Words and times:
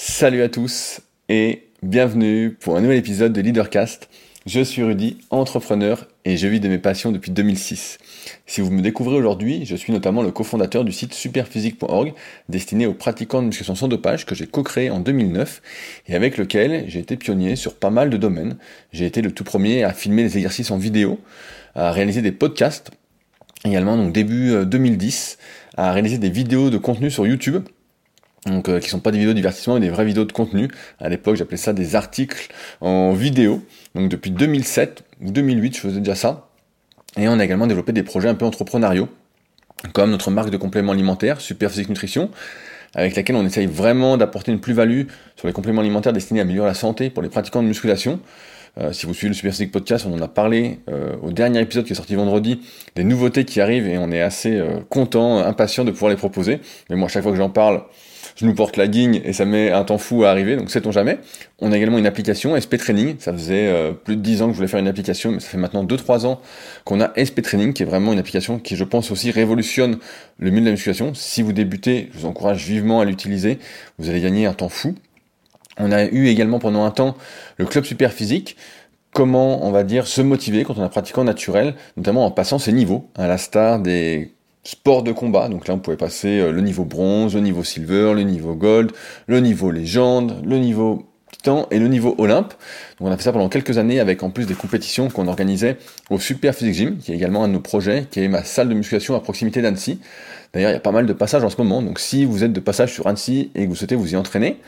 Salut 0.00 0.42
à 0.42 0.48
tous 0.48 1.00
et 1.28 1.64
bienvenue 1.82 2.52
pour 2.52 2.76
un 2.76 2.80
nouvel 2.80 2.98
épisode 2.98 3.32
de 3.32 3.40
Leadercast. 3.40 4.08
Je 4.46 4.60
suis 4.60 4.84
Rudy, 4.84 5.18
entrepreneur 5.30 6.06
et 6.24 6.36
je 6.36 6.46
vis 6.46 6.60
de 6.60 6.68
mes 6.68 6.78
passions 6.78 7.10
depuis 7.10 7.32
2006. 7.32 7.98
Si 8.46 8.60
vous 8.60 8.70
me 8.70 8.80
découvrez 8.80 9.16
aujourd'hui, 9.16 9.66
je 9.66 9.74
suis 9.74 9.92
notamment 9.92 10.22
le 10.22 10.30
cofondateur 10.30 10.84
du 10.84 10.92
site 10.92 11.14
superphysique.org 11.14 12.14
destiné 12.48 12.86
aux 12.86 12.94
pratiquants 12.94 13.42
de 13.42 13.48
musculation 13.48 13.74
sans 13.74 13.88
dopage 13.88 14.24
que 14.24 14.36
j'ai 14.36 14.46
co-créé 14.46 14.88
en 14.88 15.00
2009 15.00 15.62
et 16.06 16.14
avec 16.14 16.36
lequel 16.36 16.84
j'ai 16.86 17.00
été 17.00 17.16
pionnier 17.16 17.56
sur 17.56 17.74
pas 17.74 17.90
mal 17.90 18.08
de 18.08 18.16
domaines. 18.16 18.56
J'ai 18.92 19.04
été 19.04 19.20
le 19.20 19.32
tout 19.32 19.42
premier 19.42 19.82
à 19.82 19.92
filmer 19.92 20.22
les 20.22 20.36
exercices 20.36 20.70
en 20.70 20.78
vidéo, 20.78 21.18
à 21.74 21.90
réaliser 21.90 22.22
des 22.22 22.30
podcasts, 22.32 22.92
également 23.64 23.96
donc 23.96 24.12
début 24.12 24.64
2010, 24.64 25.38
euh, 25.40 25.82
à 25.82 25.90
réaliser 25.90 26.18
des 26.18 26.30
vidéos 26.30 26.70
de 26.70 26.78
contenu 26.78 27.10
sur 27.10 27.26
YouTube 27.26 27.64
donc 28.46 28.68
euh, 28.68 28.80
qui 28.80 28.88
sont 28.88 29.00
pas 29.00 29.10
des 29.10 29.18
vidéos 29.18 29.32
de 29.32 29.36
divertissement 29.36 29.74
mais 29.74 29.80
des 29.80 29.90
vraies 29.90 30.04
vidéos 30.04 30.24
de 30.24 30.32
contenu. 30.32 30.68
À 31.00 31.08
l'époque, 31.08 31.36
j'appelais 31.36 31.56
ça 31.56 31.72
des 31.72 31.96
articles 31.96 32.48
en 32.80 33.12
vidéo. 33.12 33.62
Donc 33.94 34.08
depuis 34.08 34.30
2007 34.30 35.04
ou 35.22 35.30
2008, 35.30 35.76
je 35.76 35.80
faisais 35.80 36.00
déjà 36.00 36.14
ça. 36.14 36.48
Et 37.16 37.28
on 37.28 37.38
a 37.38 37.44
également 37.44 37.66
développé 37.66 37.92
des 37.92 38.02
projets 38.02 38.28
un 38.28 38.34
peu 38.34 38.44
entrepreneuriaux, 38.44 39.08
comme 39.92 40.10
notre 40.10 40.30
marque 40.30 40.50
de 40.50 40.56
compléments 40.56 40.92
alimentaires, 40.92 41.40
Super 41.40 41.70
Physique 41.70 41.88
Nutrition, 41.88 42.30
avec 42.94 43.16
laquelle 43.16 43.36
on 43.36 43.44
essaye 43.44 43.66
vraiment 43.66 44.16
d'apporter 44.16 44.52
une 44.52 44.60
plus-value 44.60 45.04
sur 45.36 45.46
les 45.46 45.52
compléments 45.52 45.80
alimentaires 45.80 46.12
destinés 46.12 46.40
à 46.40 46.42
améliorer 46.42 46.68
la 46.68 46.74
santé 46.74 47.10
pour 47.10 47.22
les 47.22 47.28
pratiquants 47.28 47.62
de 47.62 47.68
musculation. 47.68 48.20
Euh, 48.78 48.92
si 48.92 49.06
vous 49.06 49.14
suivez 49.14 49.30
le 49.30 49.34
Super 49.34 49.52
Physique 49.52 49.72
Podcast, 49.72 50.06
on 50.08 50.14
en 50.14 50.22
a 50.22 50.28
parlé 50.28 50.78
euh, 50.88 51.16
au 51.22 51.32
dernier 51.32 51.60
épisode 51.60 51.84
qui 51.84 51.92
est 51.92 51.96
sorti 51.96 52.14
vendredi, 52.14 52.60
des 52.94 53.04
nouveautés 53.04 53.44
qui 53.44 53.60
arrivent 53.60 53.88
et 53.88 53.98
on 53.98 54.12
est 54.12 54.20
assez 54.20 54.56
euh, 54.56 54.80
content, 54.88 55.38
impatient 55.38 55.84
de 55.84 55.90
pouvoir 55.90 56.10
les 56.10 56.16
proposer. 56.16 56.60
Mais 56.88 56.96
moi, 56.96 57.06
à 57.06 57.08
chaque 57.08 57.22
fois 57.22 57.32
que 57.32 57.38
j'en 57.38 57.50
parle, 57.50 57.82
je 58.38 58.46
nous 58.46 58.54
porte 58.54 58.76
la 58.76 58.86
guigne 58.86 59.20
et 59.24 59.32
ça 59.32 59.44
met 59.44 59.72
un 59.72 59.82
temps 59.82 59.98
fou 59.98 60.22
à 60.22 60.30
arriver, 60.30 60.54
donc 60.54 60.70
sait-on 60.70 60.92
jamais. 60.92 61.18
On 61.58 61.72
a 61.72 61.76
également 61.76 61.98
une 61.98 62.06
application 62.06 62.54
SP 62.54 62.78
Training, 62.78 63.16
ça 63.18 63.32
faisait 63.32 63.66
euh, 63.66 63.90
plus 63.92 64.14
de 64.14 64.22
10 64.22 64.42
ans 64.42 64.46
que 64.46 64.52
je 64.52 64.56
voulais 64.58 64.68
faire 64.68 64.78
une 64.78 64.86
application, 64.86 65.32
mais 65.32 65.40
ça 65.40 65.48
fait 65.48 65.58
maintenant 65.58 65.84
2-3 65.84 66.24
ans 66.24 66.40
qu'on 66.84 67.00
a 67.00 67.10
SP 67.18 67.42
Training, 67.42 67.72
qui 67.72 67.82
est 67.82 67.86
vraiment 67.86 68.12
une 68.12 68.20
application 68.20 68.60
qui 68.60 68.76
je 68.76 68.84
pense 68.84 69.10
aussi 69.10 69.32
révolutionne 69.32 69.98
le 70.38 70.50
milieu 70.50 70.60
de 70.60 70.66
la 70.66 70.72
musculation. 70.72 71.14
Si 71.14 71.42
vous 71.42 71.52
débutez, 71.52 72.10
je 72.12 72.20
vous 72.20 72.26
encourage 72.26 72.64
vivement 72.64 73.00
à 73.00 73.04
l'utiliser, 73.04 73.58
vous 73.98 74.08
allez 74.08 74.20
gagner 74.20 74.46
un 74.46 74.54
temps 74.54 74.68
fou. 74.68 74.94
On 75.76 75.90
a 75.90 76.04
eu 76.04 76.28
également 76.28 76.60
pendant 76.60 76.84
un 76.84 76.92
temps 76.92 77.16
le 77.56 77.66
club 77.66 77.84
super 77.84 78.12
physique, 78.12 78.56
comment 79.12 79.66
on 79.66 79.72
va 79.72 79.82
dire 79.82 80.06
se 80.06 80.22
motiver 80.22 80.62
quand 80.62 80.78
on 80.78 80.82
un 80.82 80.88
pratiquant 80.88 81.24
naturel, 81.24 81.74
notamment 81.96 82.24
en 82.24 82.30
passant 82.30 82.60
ses 82.60 82.72
niveaux, 82.72 83.10
à 83.16 83.26
la 83.26 83.36
star 83.36 83.80
des 83.80 84.30
sport 84.68 85.02
de 85.02 85.12
combat. 85.12 85.48
Donc 85.48 85.66
là, 85.66 85.74
on 85.74 85.78
pouvait 85.78 85.96
passer 85.96 86.40
euh, 86.40 86.52
le 86.52 86.60
niveau 86.60 86.84
bronze, 86.84 87.34
le 87.34 87.40
niveau 87.40 87.64
silver, 87.64 88.12
le 88.14 88.22
niveau 88.22 88.54
gold, 88.54 88.92
le 89.26 89.40
niveau 89.40 89.70
légende, 89.70 90.42
le 90.44 90.58
niveau 90.58 91.06
titan 91.32 91.66
et 91.70 91.78
le 91.78 91.88
niveau 91.88 92.14
olympe. 92.18 92.52
Donc 92.98 93.08
on 93.08 93.10
a 93.10 93.16
fait 93.16 93.22
ça 93.22 93.32
pendant 93.32 93.48
quelques 93.48 93.78
années 93.78 93.98
avec 93.98 94.22
en 94.22 94.28
plus 94.28 94.44
des 94.44 94.54
compétitions 94.54 95.08
qu'on 95.08 95.26
organisait 95.26 95.78
au 96.10 96.18
Super 96.18 96.54
Physique 96.54 96.74
Gym, 96.74 96.98
qui 96.98 97.12
est 97.12 97.14
également 97.14 97.44
un 97.44 97.48
de 97.48 97.54
nos 97.54 97.60
projets, 97.60 98.06
qui 98.10 98.20
est 98.20 98.28
ma 98.28 98.44
salle 98.44 98.68
de 98.68 98.74
musculation 98.74 99.14
à 99.14 99.20
proximité 99.20 99.62
d'Annecy. 99.62 100.00
D'ailleurs, 100.52 100.70
il 100.70 100.74
y 100.74 100.76
a 100.76 100.80
pas 100.80 100.92
mal 100.92 101.06
de 101.06 101.12
passages 101.14 101.44
en 101.44 101.50
ce 101.50 101.56
moment, 101.56 101.80
donc 101.80 101.98
si 101.98 102.26
vous 102.26 102.44
êtes 102.44 102.52
de 102.52 102.60
passage 102.60 102.92
sur 102.92 103.06
Annecy 103.06 103.50
et 103.54 103.64
que 103.64 103.68
vous 103.68 103.74
souhaitez 103.74 103.94
vous 103.94 104.12
y 104.12 104.16
entraîner, 104.16 104.58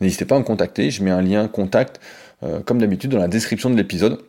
n'hésitez 0.00 0.24
pas 0.24 0.36
à 0.36 0.38
me 0.38 0.44
contacter. 0.44 0.90
Je 0.90 1.02
mets 1.02 1.10
un 1.10 1.22
lien 1.22 1.48
contact, 1.48 2.00
euh, 2.44 2.60
comme 2.60 2.78
d'habitude, 2.78 3.10
dans 3.10 3.18
la 3.18 3.28
description 3.28 3.70
de 3.70 3.76
l'épisode 3.76 4.20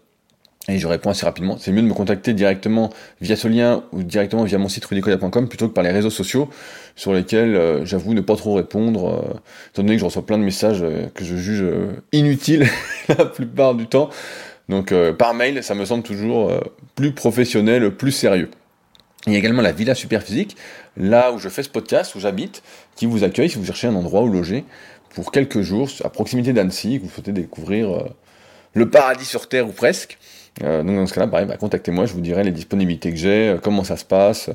et 0.69 0.79
je 0.79 0.87
réponds 0.87 1.09
assez 1.09 1.25
rapidement. 1.25 1.57
C'est 1.57 1.71
mieux 1.71 1.81
de 1.81 1.87
me 1.87 1.93
contacter 1.93 2.33
directement 2.33 2.89
via 3.21 3.35
ce 3.35 3.47
lien 3.47 3.83
ou 3.91 4.03
directement 4.03 4.43
via 4.43 4.57
mon 4.57 4.69
site 4.69 4.85
rudicoya.com 4.85 5.49
plutôt 5.49 5.67
que 5.67 5.73
par 5.73 5.83
les 5.83 5.91
réseaux 5.91 6.09
sociaux 6.09 6.49
sur 6.95 7.13
lesquels 7.13 7.55
euh, 7.55 7.85
j'avoue 7.85 8.13
ne 8.13 8.21
pas 8.21 8.35
trop 8.35 8.53
répondre, 8.53 9.07
euh, 9.07 9.39
étant 9.71 9.83
donné 9.83 9.95
que 9.95 9.99
je 9.99 10.05
reçois 10.05 10.25
plein 10.25 10.37
de 10.37 10.43
messages 10.43 10.81
euh, 10.81 11.07
que 11.13 11.23
je 11.23 11.35
juge 11.35 11.65
inutiles 12.11 12.67
la 13.09 13.25
plupart 13.25 13.75
du 13.75 13.87
temps. 13.87 14.09
Donc 14.67 14.93
par 15.17 15.33
mail, 15.33 15.63
ça 15.63 15.73
me 15.73 15.83
semble 15.83 16.03
toujours 16.03 16.51
plus 16.93 17.11
professionnel, 17.11 17.89
plus 17.89 18.11
sérieux. 18.11 18.51
Il 19.25 19.33
y 19.33 19.35
a 19.35 19.39
également 19.39 19.63
la 19.63 19.71
Villa 19.71 19.95
Superphysique, 19.95 20.55
là 20.95 21.31
où 21.31 21.39
je 21.39 21.49
fais 21.49 21.63
ce 21.63 21.69
podcast, 21.69 22.13
où 22.13 22.19
j'habite, 22.19 22.61
qui 22.95 23.07
vous 23.07 23.23
accueille 23.23 23.49
si 23.49 23.57
vous 23.57 23.65
cherchez 23.65 23.87
un 23.87 23.95
endroit 23.95 24.21
où 24.21 24.27
loger 24.27 24.65
pour 25.15 25.31
quelques 25.31 25.61
jours 25.61 25.89
à 26.03 26.09
proximité 26.09 26.53
d'Annecy, 26.53 26.99
que 26.99 27.05
vous 27.05 27.09
souhaitez 27.09 27.31
découvrir 27.31 28.09
le 28.75 28.89
paradis 28.91 29.25
sur 29.25 29.49
Terre 29.49 29.67
ou 29.67 29.71
presque. 29.71 30.19
Euh, 30.63 30.83
donc 30.83 30.95
dans 30.95 31.07
ce 31.07 31.13
cas-là, 31.13 31.27
bah, 31.27 31.57
contactez-moi, 31.57 32.05
je 32.05 32.13
vous 32.13 32.21
dirai 32.21 32.43
les 32.43 32.51
disponibilités 32.51 33.11
que 33.11 33.17
j'ai, 33.17 33.49
euh, 33.49 33.57
comment 33.61 33.83
ça 33.83 33.97
se 33.97 34.05
passe. 34.05 34.49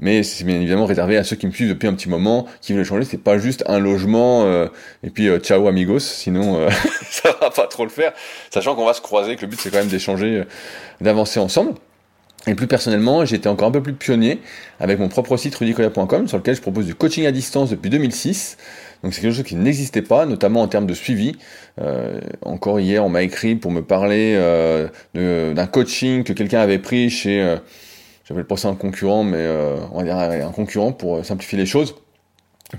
Mais 0.00 0.22
c'est 0.22 0.44
bien 0.44 0.56
évidemment 0.56 0.86
réservé 0.86 1.16
à 1.16 1.24
ceux 1.24 1.34
qui 1.34 1.46
me 1.46 1.52
suivent 1.52 1.70
depuis 1.70 1.88
un 1.88 1.94
petit 1.94 2.08
moment, 2.08 2.46
qui 2.60 2.72
veulent 2.72 2.84
changer. 2.84 3.04
C'est 3.04 3.22
pas 3.22 3.38
juste 3.38 3.64
un 3.66 3.80
logement 3.80 4.44
euh, 4.44 4.68
et 5.02 5.10
puis 5.10 5.28
ciao 5.40 5.66
amigos, 5.66 5.98
sinon 5.98 6.68
ça 7.10 7.34
va 7.40 7.50
pas 7.50 7.66
trop 7.66 7.84
le 7.84 7.90
faire. 7.90 8.12
Sachant 8.50 8.76
qu'on 8.76 8.86
va 8.86 8.94
se 8.94 9.00
croiser, 9.00 9.34
que 9.34 9.40
le 9.40 9.48
but 9.48 9.60
c'est 9.60 9.70
quand 9.70 9.78
même 9.78 9.88
d'échanger, 9.88 10.44
d'avancer 11.00 11.40
ensemble. 11.40 11.72
Et 12.46 12.54
plus 12.54 12.68
personnellement, 12.68 13.24
j'étais 13.24 13.48
encore 13.48 13.68
un 13.68 13.72
peu 13.72 13.82
plus 13.82 13.92
pionnier 13.92 14.40
avec 14.78 14.98
mon 14.98 15.08
propre 15.08 15.36
site 15.36 15.54
rudicoya.com 15.56 16.28
sur 16.28 16.38
lequel 16.38 16.54
je 16.54 16.62
propose 16.62 16.86
du 16.86 16.94
coaching 16.94 17.26
à 17.26 17.32
distance 17.32 17.70
depuis 17.70 17.90
2006. 17.90 18.56
Donc 19.02 19.14
c'est 19.14 19.20
quelque 19.20 19.34
chose 19.34 19.44
qui 19.44 19.56
n'existait 19.56 20.02
pas, 20.02 20.26
notamment 20.26 20.62
en 20.62 20.68
termes 20.68 20.86
de 20.86 20.94
suivi. 20.94 21.36
Euh, 21.80 22.20
encore 22.42 22.80
hier, 22.80 23.04
on 23.04 23.08
m'a 23.08 23.22
écrit 23.22 23.54
pour 23.54 23.70
me 23.70 23.82
parler 23.82 24.34
euh, 24.36 24.88
d'un 25.54 25.66
coaching 25.66 26.24
que 26.24 26.32
quelqu'un 26.32 26.60
avait 26.60 26.78
pris 26.78 27.10
chez, 27.10 27.40
euh, 27.40 27.56
j'appelle 28.24 28.44
pas 28.44 28.56
ça 28.56 28.68
un 28.68 28.74
concurrent, 28.74 29.22
mais 29.22 29.38
euh, 29.38 29.76
on 29.92 29.98
va 29.98 30.04
dire 30.04 30.16
un 30.16 30.52
concurrent 30.52 30.92
pour 30.92 31.24
simplifier 31.24 31.58
les 31.58 31.66
choses, 31.66 31.94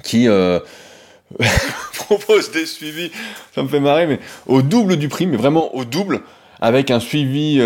qui 0.04 0.28
propose 1.94 2.52
des 2.52 2.66
suivis, 2.66 3.12
ça 3.56 3.64
me 3.64 3.68
fait 3.68 3.80
marrer, 3.80 4.08
mais 4.08 4.20
au 4.48 4.62
double 4.62 4.98
du 4.98 5.08
prix, 5.08 5.26
mais 5.26 5.38
vraiment 5.38 5.74
au 5.76 5.86
double 5.86 6.22
avec 6.62 6.92
un 6.92 7.00
suivi 7.00 7.62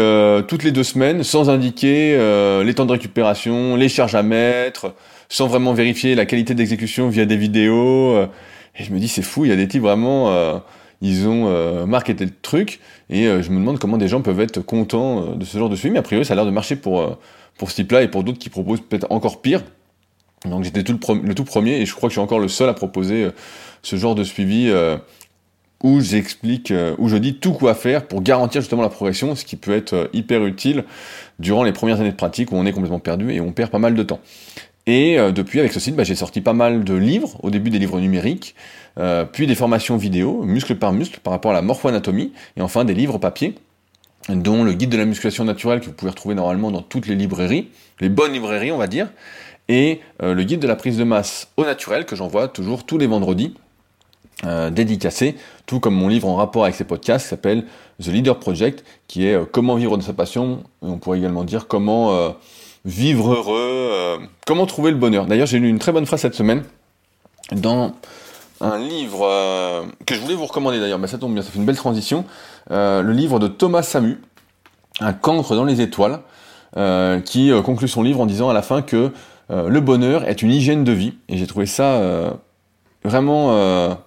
toutes 0.48 0.64
les 0.64 0.72
deux 0.72 0.84
semaines, 0.84 1.24
sans 1.24 1.50
indiquer 1.50 2.16
les 2.64 2.74
temps 2.76 2.86
de 2.86 2.92
récupération, 2.92 3.76
les 3.76 3.90
charges 3.90 4.16
à 4.16 4.22
mettre, 4.22 4.94
sans 5.34 5.48
vraiment 5.48 5.74
vérifier 5.74 6.14
la 6.14 6.26
qualité 6.26 6.54
d'exécution 6.54 7.10
via 7.10 7.26
des 7.26 7.38
vidéos. 7.38 8.16
Euh. 8.16 8.28
et 8.78 8.84
je 8.84 8.94
me 8.94 9.00
dis, 9.00 9.08
c'est 9.08 9.24
fou, 9.24 9.46
il 9.46 9.50
y 9.50 9.52
a 9.52 9.56
des 9.56 9.68
types 9.68 9.82
vraiment, 9.82 10.62
ils 11.02 11.28
ont 11.28 11.86
marketé 11.88 12.26
le 12.26 12.32
truc, 12.42 12.80
et 13.10 13.24
je 13.26 13.50
me 13.50 13.58
demande 13.58 13.80
comment 13.80 13.98
des 13.98 14.08
gens 14.08 14.22
peuvent 14.22 14.40
être 14.40 14.62
contents 14.62 15.36
de 15.36 15.44
ce 15.44 15.58
genre 15.58 15.70
de 15.70 15.76
suivi, 15.76 15.94
mais 15.94 16.00
a 16.00 16.04
priori 16.04 16.24
ça 16.24 16.34
a 16.34 16.36
l'air 16.36 16.46
de 16.46 16.52
marcher 16.52 16.76
pour, 16.76 17.18
pour 17.58 17.72
ce 17.72 17.76
type-là 17.78 18.04
et 18.04 18.08
pour 18.08 18.24
d'autres 18.24 18.40
qui 18.40 18.50
proposent 18.50 18.82
peut-être 18.82 19.08
encore 19.10 19.42
pire. 19.42 19.64
Donc 20.46 20.64
j'étais 20.64 20.84
le, 20.84 21.22
le, 21.24 21.36
tout 21.36 21.46
premier, 21.46 21.82
et 21.82 21.86
je 21.86 21.96
crois 21.96 22.10
que 22.10 22.12
je 22.12 22.20
suis 22.20 22.24
encore 22.24 22.40
le 22.40 22.48
seul 22.48 22.70
à 22.70 22.74
proposer 22.74 23.30
ce 23.82 23.96
genre 23.96 24.16
de 24.16 24.24
suivi 24.24 24.72
où 25.84 26.00
j'explique, 26.00 26.72
euh, 26.72 26.96
où 26.98 27.10
je 27.10 27.18
dis 27.18 27.36
tout 27.36 27.52
quoi 27.52 27.76
faire 27.76 28.08
pour 28.08 28.24
garantir 28.24 28.62
justement 28.62 28.82
la 28.82 28.90
progression, 28.90 29.36
ce 29.36 29.44
qui 29.46 29.58
peut 29.58 29.74
être 29.74 29.94
euh, 29.94 30.08
hyper 30.14 30.44
utile 30.46 30.86
durant 31.40 31.64
les 31.64 31.74
premières 31.74 32.00
années 32.00 32.12
de 32.12 32.16
pratique 32.16 32.52
où 32.54 32.56
on 32.56 32.66
est 32.66 32.72
complètement 32.72 33.00
perdu 33.00 33.32
et 33.32 33.42
on 33.42 33.52
perd 33.52 33.70
pas 33.70 33.80
mal 33.80 33.94
de 33.94 34.04
temps. 34.04 34.22
Et 34.86 35.18
euh, 35.18 35.32
depuis, 35.32 35.60
avec 35.60 35.72
ce 35.72 35.80
site, 35.80 35.96
bah, 35.96 36.04
j'ai 36.04 36.16
sorti 36.16 36.42
pas 36.42 36.54
mal 36.54 36.84
de 36.84 36.94
livres, 36.94 37.38
au 37.44 37.50
début 37.50 37.70
des 37.70 37.80
livres 37.80 38.00
numériques, 38.00 38.56
puis 39.32 39.48
des 39.48 39.56
formations 39.56 39.98
vidéo, 39.98 40.44
muscle 40.44 40.76
par 40.76 40.94
muscle, 40.94 41.20
par 41.20 41.34
rapport 41.34 41.50
à 41.50 41.56
la 41.56 41.64
morpho-anatomie, 41.64 42.32
et 42.58 42.62
enfin 42.62 42.86
des 42.86 42.94
livres 42.94 43.18
papier, 43.18 43.56
dont 44.30 44.64
le 44.64 44.74
guide 44.74 44.90
de 44.92 44.98
la 44.98 45.06
musculation 45.06 45.46
naturelle 45.46 45.80
que 45.80 45.88
vous 45.88 45.94
pouvez 45.94 46.12
retrouver 46.12 46.36
normalement 46.36 46.70
dans 46.70 46.84
toutes 46.84 47.08
les 47.08 47.16
librairies, 47.16 47.70
les 48.00 48.10
bonnes 48.10 48.34
librairies 48.34 48.72
on 48.72 48.78
va 48.78 48.86
dire, 48.86 49.10
et 49.68 50.02
le 50.20 50.44
guide 50.44 50.60
de 50.60 50.68
la 50.68 50.76
prise 50.76 50.96
de 50.96 51.04
masse 51.04 51.48
au 51.58 51.66
naturel 51.66 52.06
que 52.06 52.16
j'envoie 52.16 52.48
toujours 52.50 52.86
tous 52.86 53.00
les 53.00 53.08
vendredis 53.08 53.56
euh, 54.46 54.70
dédicacé, 54.70 55.36
tout 55.68 55.80
comme 55.80 55.96
mon 55.96 56.10
livre 56.10 56.28
en 56.28 56.36
rapport 56.36 56.64
avec 56.64 56.76
ces 56.76 56.84
podcasts 56.84 57.28
s'appelle 57.28 57.64
The 58.02 58.08
Leader 58.08 58.40
Project, 58.40 58.84
qui 59.08 59.26
est 59.26 59.36
euh, 59.36 59.46
comment 59.50 59.76
vivre 59.76 59.98
de 59.98 60.04
sa 60.04 60.12
passion, 60.12 60.64
on 60.82 60.98
pourrait 60.98 61.20
également 61.20 61.46
dire 61.46 61.68
comment 61.68 62.14
euh, 62.14 62.30
vivre 62.86 63.34
heureux, 63.34 64.20
comment 64.46 64.66
trouver 64.66 64.92
le 64.92 64.98
bonheur. 64.98 65.26
D'ailleurs, 65.26 65.48
j'ai 65.48 65.60
lu 65.60 65.70
une 65.70 65.80
très 65.80 65.92
bonne 65.92 66.06
phrase 66.06 66.22
cette 66.22 66.36
semaine 66.36 66.64
dans 67.52 67.94
un 68.62 68.78
livre 68.78 69.86
que 70.06 70.16
je 70.16 70.20
voulais 70.20 70.36
vous 70.36 70.46
recommander 70.46 70.80
d'ailleurs, 70.80 71.00
mais 71.00 71.08
ça 71.08 71.18
tombe 71.18 71.34
bien, 71.34 71.42
ça 71.42 71.52
fait 71.52 71.60
une 71.60 71.66
belle 71.66 71.78
transition, 71.78 72.26
le 72.70 73.12
livre 73.12 73.40
de 73.40 73.48
Thomas 73.48 73.84
Samu, 73.84 74.22
Un 75.00 75.14
cancre 75.14 75.56
dans 75.56 75.66
les 75.66 75.82
étoiles, 75.82 76.20
qui 77.26 77.52
conclut 77.64 77.88
son 77.88 78.04
livre 78.04 78.22
en 78.22 78.26
disant 78.26 78.50
à 78.50 78.54
la 78.54 78.62
fin 78.62 78.82
que 78.82 79.12
le 79.50 79.80
bonheur 79.80 80.28
est 80.28 80.42
une 80.42 80.52
hygiène 80.52 80.84
de 80.84 80.92
vie, 80.92 81.14
et 81.30 81.38
j'ai 81.38 81.48
trouvé 81.48 81.66
ça 81.66 82.34
vraiment 83.04 83.98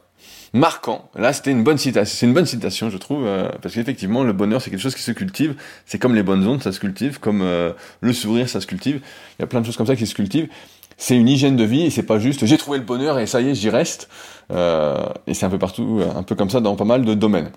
marquant. 0.57 1.09
Là, 1.15 1.33
c'était 1.33 1.51
une 1.51 1.63
bonne 1.63 1.79
citation. 1.79 2.17
C'est 2.19 2.27
une 2.27 2.35
bonne 2.35 2.47
citation, 2.47 2.91
je 2.91 2.97
trouve, 2.97 3.25
euh, 3.27 3.49
parce 3.63 3.75
qu'effectivement, 3.75 4.25
le 4.25 4.33
bonheur, 4.33 4.61
c'est 4.61 4.71
quelque 4.71 4.81
chose 4.81 4.95
qui 4.95 5.03
se 5.03 5.13
cultive. 5.13 5.55
C'est 5.85 5.99
comme 5.99 6.15
les 6.15 6.23
bonnes 6.23 6.47
ondes, 6.47 6.63
ça 6.63 6.73
se 6.73 6.81
cultive, 6.81 7.21
comme 7.21 7.43
euh, 7.43 7.73
le 8.01 8.13
sourire, 8.13 8.49
ça 8.49 8.61
se 8.61 8.67
cultive. 8.67 9.01
Il 9.39 9.43
y 9.43 9.45
a 9.45 9.47
plein 9.47 9.61
de 9.61 9.67
choses 9.67 9.77
comme 9.77 9.87
ça 9.87 9.97
qui 9.97 10.07
se 10.07 10.15
cultivent. 10.15 10.49
C'est 10.97 11.17
une 11.17 11.29
hygiène 11.29 11.57
de 11.57 11.65
vie 11.65 11.83
et 11.83 11.91
c'est 11.91 12.03
pas 12.03 12.19
juste 12.19 12.47
j'ai 12.47 12.57
trouvé 12.57 12.79
le 12.79 12.85
bonheur 12.85 13.19
et 13.19 13.27
ça 13.27 13.43
y 13.43 13.51
est, 13.51 13.55
j'y 13.55 13.69
reste. 13.69 14.09
Euh, 14.51 15.07
et 15.27 15.35
c'est 15.35 15.45
un 15.45 15.51
peu 15.51 15.59
partout, 15.59 16.01
un 16.17 16.23
peu 16.23 16.35
comme 16.35 16.49
ça 16.49 16.61
dans 16.61 16.75
pas 16.75 16.87
mal 16.87 17.05
de 17.05 17.13
domaines. 17.13 17.51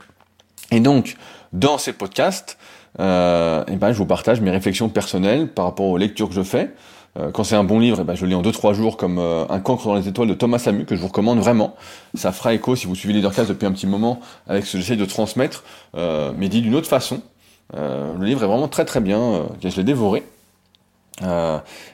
Et 0.71 0.81
donc, 0.81 1.15
dans 1.53 1.77
ces 1.77 1.93
podcasts, 1.93 2.57
et 2.97 3.01
ben, 3.01 3.93
je 3.93 3.97
vous 3.97 4.05
partage 4.05 4.41
mes 4.41 4.51
réflexions 4.51 4.89
personnelles 4.89 5.47
par 5.47 5.65
rapport 5.65 5.85
aux 5.85 5.97
lectures 5.97 6.27
que 6.27 6.35
je 6.35 6.43
fais, 6.43 6.71
quand 7.33 7.43
c'est 7.43 7.55
un 7.55 7.63
bon 7.63 7.79
livre, 7.79 7.97
eh 8.01 8.03
ben, 8.03 8.15
je 8.15 8.21
le 8.23 8.29
lis 8.29 8.35
en 8.35 8.41
2-3 8.41 8.73
jours 8.73 8.97
comme 8.97 9.17
euh, 9.17 9.45
Un 9.49 9.59
cancre 9.59 9.85
dans 9.87 9.95
les 9.95 10.07
étoiles 10.07 10.27
de 10.27 10.33
Thomas 10.33 10.59
Samu, 10.59 10.85
que 10.85 10.95
je 10.95 11.01
vous 11.01 11.07
recommande 11.07 11.39
vraiment. 11.39 11.75
Ça 12.13 12.31
fera 12.31 12.53
écho 12.53 12.75
si 12.75 12.87
vous 12.87 12.95
suivez 12.95 13.13
Leadercast 13.13 13.49
depuis 13.49 13.65
un 13.65 13.71
petit 13.71 13.87
moment 13.87 14.19
avec 14.47 14.65
ce 14.65 14.73
que 14.73 14.77
j'essaie 14.79 14.95
de 14.95 15.05
transmettre, 15.05 15.63
euh, 15.95 16.31
mais 16.37 16.49
dit 16.49 16.61
d'une 16.61 16.75
autre 16.75 16.87
façon. 16.87 17.21
le 17.73 18.23
livre 18.23 18.43
est 18.43 18.47
vraiment 18.47 18.67
très 18.67 18.85
très 18.85 18.99
bien, 18.99 19.47
je 19.61 19.75
l'ai 19.75 19.83
dévoré. 19.83 20.23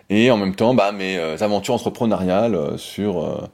et 0.10 0.32
en 0.32 0.38
même 0.38 0.56
temps, 0.56 0.74
bah, 0.74 0.92
mes 0.92 1.18
aventures 1.42 1.74
entrepreneuriales 1.74 2.78
sur 2.78 3.50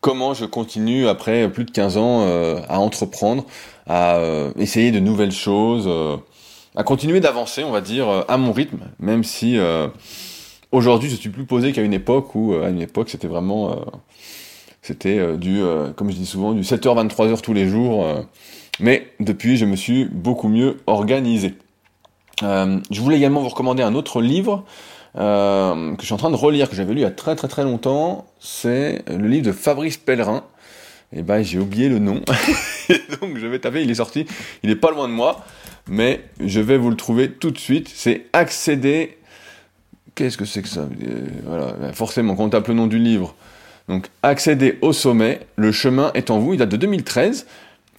comment 0.00 0.34
je 0.34 0.44
continue 0.44 1.08
après 1.08 1.48
plus 1.48 1.64
de 1.64 1.70
15 1.70 1.96
ans 1.96 2.26
à 2.68 2.78
entreprendre, 2.78 3.44
à 3.88 4.20
essayer 4.58 4.92
de 4.92 5.00
nouvelles 5.00 5.32
choses, 5.32 5.88
à 6.76 6.84
continuer 6.84 7.20
d'avancer, 7.20 7.64
on 7.64 7.72
va 7.72 7.80
dire, 7.80 8.24
à 8.28 8.36
mon 8.36 8.52
rythme, 8.52 8.84
même 9.00 9.24
si 9.24 9.58
Aujourd'hui, 10.74 11.08
je 11.08 11.14
suis 11.14 11.30
plus 11.30 11.44
posé 11.44 11.70
qu'à 11.70 11.82
une 11.82 11.92
époque 11.92 12.34
où, 12.34 12.52
euh, 12.52 12.66
à 12.66 12.68
une 12.68 12.82
époque, 12.82 13.08
c'était 13.08 13.28
vraiment, 13.28 13.70
euh, 13.70 13.74
c'était 14.82 15.20
euh, 15.20 15.36
du, 15.36 15.62
comme 15.94 16.10
je 16.10 16.16
dis 16.16 16.26
souvent, 16.26 16.52
du 16.52 16.62
7h, 16.62 17.06
23h 17.06 17.42
tous 17.42 17.52
les 17.52 17.68
jours. 17.68 18.04
mais 18.80 19.06
depuis, 19.20 19.56
je 19.56 19.66
me 19.66 19.76
suis 19.76 20.06
beaucoup 20.06 20.48
mieux 20.48 20.78
organisé. 20.88 21.54
je 22.42 23.00
voulais 23.00 23.18
également 23.18 23.40
vous 23.40 23.50
recommander 23.50 23.84
un 23.84 23.94
autre 23.94 24.20
livre 24.20 24.64
que 25.14 26.00
je 26.00 26.04
suis 26.04 26.12
en 26.12 26.16
train 26.16 26.32
de 26.32 26.36
relire, 26.36 26.68
que 26.68 26.74
j'avais 26.74 26.92
lu 26.92 27.00
il 27.00 27.02
y 27.02 27.06
a 27.06 27.12
très 27.12 27.36
très 27.36 27.46
très 27.46 27.62
longtemps. 27.62 28.26
C'est 28.40 29.04
le 29.08 29.28
livre 29.28 29.46
de 29.46 29.52
Fabrice 29.52 29.96
Pellerin. 29.96 30.42
Et 31.12 31.18
eh 31.20 31.22
ben, 31.22 31.44
j'ai 31.44 31.60
oublié 31.60 31.88
le 31.88 32.00
nom. 32.00 32.20
donc, 33.20 33.36
je 33.36 33.46
vais 33.46 33.60
taper, 33.60 33.84
il 33.84 33.90
est 33.92 33.94
sorti. 33.94 34.26
Il 34.64 34.70
est 34.70 34.76
pas 34.76 34.90
loin 34.90 35.06
de 35.06 35.12
moi. 35.12 35.44
Mais 35.86 36.24
je 36.40 36.58
vais 36.58 36.78
vous 36.78 36.90
le 36.90 36.96
trouver 36.96 37.30
tout 37.30 37.52
de 37.52 37.58
suite. 37.58 37.88
C'est 37.94 38.26
Accéder 38.32 39.18
Qu'est-ce 40.14 40.36
que 40.36 40.44
c'est 40.44 40.62
que 40.62 40.68
ça 40.68 40.80
euh, 40.80 41.26
Voilà, 41.44 41.72
ben, 41.80 41.92
forcément, 41.92 42.36
quand 42.36 42.44
on 42.44 42.48
tape 42.48 42.68
le 42.68 42.74
nom 42.74 42.86
du 42.86 42.98
livre. 42.98 43.34
Donc, 43.88 44.06
accéder 44.22 44.78
au 44.80 44.92
sommet, 44.92 45.40
le 45.56 45.72
chemin 45.72 46.12
est 46.14 46.30
en 46.30 46.38
vous. 46.38 46.54
Il 46.54 46.58
date 46.58 46.68
de 46.68 46.76
2013. 46.76 47.46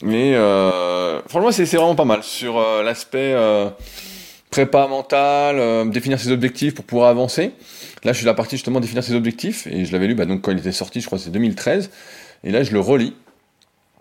Mais 0.01 0.35
euh, 0.35 1.21
franchement, 1.27 1.51
c'est 1.51 1.65
vraiment 1.65 1.95
pas 1.95 2.05
mal 2.05 2.23
sur 2.23 2.57
euh, 2.57 2.83
l'aspect 2.83 3.35
prépa 4.49 4.87
mental, 4.87 5.89
définir 5.89 6.19
ses 6.19 6.31
objectifs 6.31 6.73
pour 6.75 6.85
pouvoir 6.85 7.09
avancer. 7.09 7.51
Là, 8.03 8.13
je 8.13 8.17
suis 8.17 8.25
la 8.25 8.33
partie 8.33 8.55
justement 8.55 8.79
définir 8.79 9.03
ses 9.03 9.13
objectifs 9.13 9.67
et 9.67 9.83
je 9.83 9.91
l'avais 9.91 10.07
lu 10.07 10.15
bah, 10.15 10.25
donc 10.25 10.41
quand 10.41 10.51
il 10.51 10.59
était 10.59 10.71
sorti, 10.71 11.01
je 11.01 11.07
crois 11.07 11.17
que 11.17 11.23
c'est 11.23 11.31
2013. 11.31 11.89
Et 12.45 12.51
là, 12.51 12.63
je 12.63 12.71
le 12.71 12.79
relis 12.79 13.13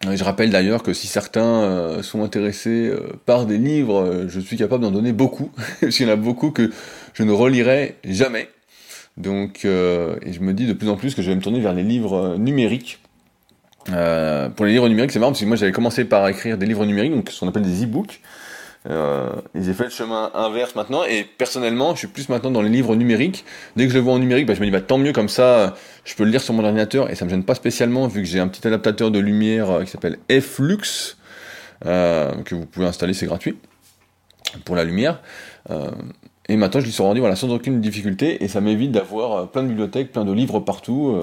je 0.03 0.25
rappelle 0.25 0.51
d'ailleurs 0.51 0.83
que 0.83 0.93
si 0.93 1.07
certains 1.07 1.63
euh, 1.63 2.03
sont 2.03 2.23
intéressés 2.23 2.89
euh, 2.89 3.13
par 3.25 3.47
des 3.47 3.59
livres, 3.59 4.03
euh, 4.03 4.29
je 4.29 4.41
suis 4.41 4.57
capable 4.57 4.83
d'en 4.83 4.91
donner 4.91 5.13
beaucoup, 5.13 5.51
parce 5.81 5.97
qu'il 5.97 6.07
y 6.07 6.11
en 6.11 6.13
a 6.13 6.17
beaucoup 6.17 6.51
que 6.51 6.71
je 7.15 7.23
ne 7.23 7.33
relirai 7.33 7.97
jamais. 8.05 8.49
Donc, 9.17 9.65
et 9.65 10.33
je 10.33 10.41
me 10.41 10.53
dis 10.53 10.67
de 10.67 10.73
plus 10.73 10.89
en 10.89 10.97
plus 10.97 11.15
que 11.15 11.23
je 11.23 11.31
vais 11.31 11.37
me 11.37 11.41
tourner 11.41 11.61
vers 11.61 11.73
les 11.73 11.85
livres 11.85 12.37
numériques. 12.37 12.99
pour 13.87 14.67
les 14.67 14.73
livres 14.73 14.89
numériques, 14.89 15.13
c'est 15.13 15.21
marrant 15.21 15.31
parce 15.31 15.41
que 15.41 15.47
moi 15.47 15.55
j'avais 15.55 15.71
commencé 15.71 16.05
par 16.05 16.27
écrire 16.27 16.59
des 16.59 16.67
livres 16.67 16.85
numériques, 16.85 17.15
donc 17.15 17.31
ce 17.31 17.39
qu'on 17.39 17.47
appelle 17.47 17.63
des 17.63 17.85
e-books. 17.85 18.21
Euh, 18.87 19.31
j'ai 19.55 19.73
fait 19.73 19.85
le 19.85 19.91
chemin 19.91 20.31
inverse 20.35 20.75
maintenant, 20.75 21.05
et 21.05 21.25
personnellement, 21.25 21.95
je 21.95 22.01
suis 22.01 22.09
plus 22.09 22.29
maintenant 22.29 22.51
dans 22.51 22.63
les 22.63 22.69
livres 22.69 22.95
numériques. 22.97 23.45
Dès 23.77 23.85
que 23.85 23.91
je 23.91 23.97
le 23.97 24.03
vois 24.03 24.13
en 24.13 24.19
numérique, 24.19 24.47
bah, 24.47 24.55
je 24.55 24.61
me 24.61 24.67
dis 24.67 24.71
bah, 24.71 24.83
tant 24.83 24.99
mieux 24.99 25.13
comme 25.13 25.29
ça, 25.29 25.75
je 26.05 26.15
peux 26.15 26.25
le 26.25 26.31
lire 26.31 26.43
sur 26.43 26.53
mon 26.55 26.65
ordinateur 26.65 27.11
et 27.11 27.15
ça 27.15 27.25
me 27.25 27.31
gêne 27.31 27.45
pas 27.45 27.55
spécialement 27.55 28.07
vu 28.07 28.23
que 28.23 28.29
j'ai 28.29 28.41
un 28.41 28.49
petit 28.49 28.67
adaptateur 28.67 29.11
de 29.11 29.19
lumière 29.19 29.71
euh, 29.71 29.85
qui 29.85 29.91
s'appelle 29.91 30.19
Flux 30.41 31.17
euh, 31.87 32.33
que 32.45 32.55
vous 32.55 32.67
pouvez 32.67 32.87
installer, 32.87 33.15
c'est 33.15 33.27
gratuit 33.27 33.57
pour 34.65 34.77
la 34.77 34.85
lumière. 34.85 35.21
Euh, 35.71 35.91
et 36.49 36.57
maintenant, 36.57 36.81
je 36.81 36.87
lis 36.87 36.93
sur 36.93 37.07
ordi 37.07 37.21
voilà, 37.21 37.37
sans 37.37 37.51
aucune 37.51 37.81
difficulté 37.81 38.45
et 38.45 38.49
ça 38.49 38.61
m'évite 38.61 38.93
d'avoir 38.93 39.49
plein 39.49 39.63
de 39.63 39.69
bibliothèques, 39.69 40.13
plein 40.13 40.27
de 40.27 40.33
livres 40.33 40.61
partout. 40.61 41.19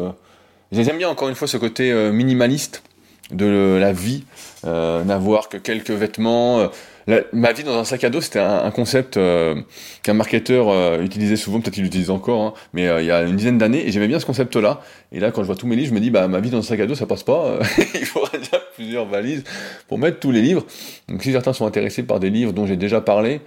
J'aime 0.72 0.98
bien 0.98 1.10
encore 1.10 1.30
une 1.30 1.36
fois 1.36 1.48
ce 1.48 1.58
côté 1.58 1.94
minimaliste 2.12 2.82
de 3.30 3.78
la 3.80 3.94
vie, 3.94 4.24
n'avoir 4.64 5.48
que 5.48 5.58
quelques 5.58 5.92
vêtements 5.92 6.72
ma 7.08 7.52
vie 7.52 7.64
dans 7.64 7.78
un 7.78 7.84
sac 7.84 8.04
à 8.04 8.10
dos, 8.10 8.22
c'était 8.22 8.40
un, 8.40 8.72
concept 8.72 9.18
euh, 9.18 9.56
qu'un 10.04 10.14
marketeur 10.14 10.70
euh, 10.70 11.02
utilisait 11.02 11.36
souvent, 11.36 11.60
peut-être 11.60 11.74
qu'il 11.74 11.84
l'utilise 11.84 12.10
encore, 12.10 12.42
hein, 12.42 12.54
mais 12.74 12.88
euh, 12.88 13.02
il 13.02 13.08
y 13.08 13.12
a 13.12 13.24
une 13.24 13.36
dizaine 13.36 13.58
d'années, 13.58 13.88
et 13.88 13.92
j'aimais 13.92 14.08
bien 14.08 14.20
ce 14.20 14.26
concept-là. 14.26 14.82
Et 15.12 15.20
là, 15.20 15.32
quand 15.32 15.42
je 15.42 15.48
vois 15.48 15.56
tous 15.56 15.68
mes 15.68 15.76
livres, 15.76 15.90
je 15.90 15.94
me 15.94 16.00
dis, 16.00 16.12
bah 16.12 16.28
ma 16.28 16.40
vie 16.40 16.50
dans 16.50 16.60
un 16.60 16.64
sac 16.64 16.80
à 16.80 16.86
dos, 16.86 16.96
ça 16.96 17.06
passe 17.06 17.24
pas. 17.24 17.60
il 17.94 18.06
faudrait 18.06 18.40
déjà 18.40 18.62
plusieurs 18.76 19.06
valises 19.06 19.44
pour 19.88 19.98
mettre 19.98 20.20
tous 20.20 20.32
les 20.32 20.42
livres. 20.42 20.66
Donc 21.08 21.24
si 21.24 21.32
certains 21.32 21.54
sont 21.54 21.66
intéressés 21.66 22.04
par 22.04 22.20
des 22.20 22.30
livres 22.30 22.54
dont 22.54 22.66
j'ai 22.66 22.78
déjà 22.78 23.02
parlé, 23.02 23.42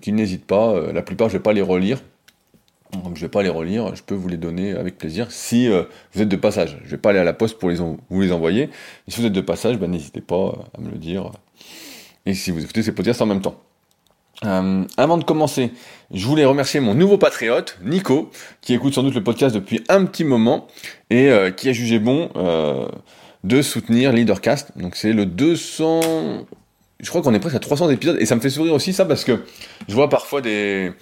qu'ils 0.00 0.14
n'hésitent 0.14 0.46
pas. 0.46 0.74
la 0.92 1.02
plupart, 1.02 1.28
je 1.28 1.34
vais 1.34 1.42
pas 1.42 1.52
les 1.52 1.62
relire. 1.62 2.00
Donc 3.04 3.16
je 3.16 3.20
vais 3.20 3.28
pas 3.28 3.42
les 3.42 3.50
relire, 3.50 3.94
je 3.94 4.02
peux 4.02 4.14
vous 4.14 4.28
les 4.28 4.38
donner 4.38 4.72
avec 4.72 4.96
plaisir 4.96 5.30
si 5.30 5.68
vous 5.68 6.22
êtes 6.22 6.28
de 6.28 6.36
passage. 6.36 6.78
Je 6.84 6.90
vais 6.90 6.96
pas 6.96 7.10
aller 7.10 7.18
à 7.18 7.24
la 7.24 7.34
poste 7.34 7.58
pour 7.58 7.70
vous 7.70 8.20
les 8.22 8.32
envoyer. 8.32 8.68
Mais 8.68 9.12
si 9.12 9.20
vous 9.20 9.26
êtes 9.26 9.32
de 9.34 9.40
passage, 9.42 9.76
bah, 9.76 9.86
n'hésitez 9.86 10.22
pas 10.22 10.54
à 10.76 10.80
me 10.80 10.90
le 10.90 10.96
dire 10.96 11.30
et 12.28 12.34
si 12.34 12.50
vous 12.50 12.62
écoutez 12.62 12.82
ces 12.82 12.92
podcasts 12.92 13.22
en 13.22 13.26
même 13.26 13.40
temps. 13.40 13.58
Euh, 14.44 14.84
avant 14.98 15.16
de 15.16 15.24
commencer, 15.24 15.72
je 16.12 16.26
voulais 16.26 16.44
remercier 16.44 16.78
mon 16.78 16.94
nouveau 16.94 17.16
patriote, 17.16 17.78
Nico, 17.82 18.30
qui 18.60 18.74
écoute 18.74 18.94
sans 18.94 19.02
doute 19.02 19.14
le 19.14 19.24
podcast 19.24 19.54
depuis 19.54 19.82
un 19.88 20.04
petit 20.04 20.24
moment 20.24 20.68
et 21.08 21.30
euh, 21.30 21.50
qui 21.50 21.70
a 21.70 21.72
jugé 21.72 21.98
bon 21.98 22.30
euh, 22.36 22.86
de 23.44 23.62
soutenir 23.62 24.12
Leadercast. 24.12 24.76
Donc 24.76 24.94
c'est 24.94 25.14
le 25.14 25.24
200... 25.24 26.46
Je 27.00 27.08
crois 27.08 27.22
qu'on 27.22 27.32
est 27.32 27.40
presque 27.40 27.56
à 27.56 27.60
300 27.60 27.90
épisodes 27.90 28.18
et 28.20 28.26
ça 28.26 28.34
me 28.36 28.40
fait 28.40 28.50
sourire 28.50 28.74
aussi 28.74 28.92
ça 28.92 29.06
parce 29.06 29.24
que 29.24 29.44
je 29.88 29.94
vois 29.94 30.10
parfois 30.10 30.42
des, 30.42 30.92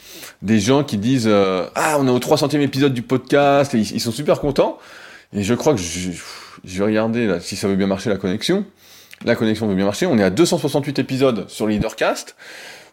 des 0.42 0.60
gens 0.60 0.84
qui 0.84 0.98
disent 0.98 1.28
Ah, 1.74 1.96
on 1.98 2.06
est 2.06 2.10
au 2.10 2.18
300e 2.18 2.60
épisode 2.60 2.92
du 2.92 3.00
podcast 3.00 3.74
et 3.74 3.78
ils, 3.78 4.00
sont 4.00 4.12
super 4.12 4.40
contents. 4.40 4.78
Et 5.32 5.42
je 5.42 5.54
crois 5.54 5.72
que 5.72 5.80
je, 5.80 6.10
je 6.64 6.78
vais 6.78 6.84
regarder 6.84 7.38
si 7.40 7.56
ça 7.56 7.66
veut 7.66 7.76
bien 7.76 7.86
marcher 7.86 8.10
la 8.10 8.18
connexion. 8.18 8.66
La 9.24 9.34
connexion 9.34 9.66
veut 9.66 9.74
bien 9.74 9.84
marcher. 9.84 10.06
On 10.06 10.18
est 10.18 10.22
à 10.22 10.30
268 10.30 10.98
épisodes 10.98 11.48
sur 11.48 11.66
Leadercast. 11.66 12.36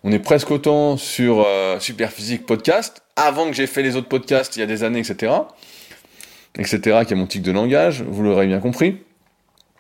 On 0.04 0.12
est 0.12 0.20
presque 0.20 0.52
autant 0.52 0.98
sur 0.98 1.46
euh, 1.46 1.80
Superphysique 1.80 2.46
Podcast. 2.46 3.04
Avant 3.16 3.48
que 3.48 3.54
j'ai 3.54 3.68
fait 3.68 3.84
les 3.84 3.96
autres 3.96 4.08
podcasts 4.08 4.56
il 4.56 4.60
y 4.60 4.64
a 4.64 4.66
des 4.66 4.84
années, 4.84 5.00
etc. 5.00 5.32
Etc. 6.58 6.80
qui 7.06 7.14
est 7.14 7.16
mon 7.16 7.28
tic 7.28 7.42
de 7.42 7.52
langage. 7.52 8.04
Vous 8.08 8.24
l'aurez 8.24 8.48
bien 8.48 8.60
compris. 8.60 8.98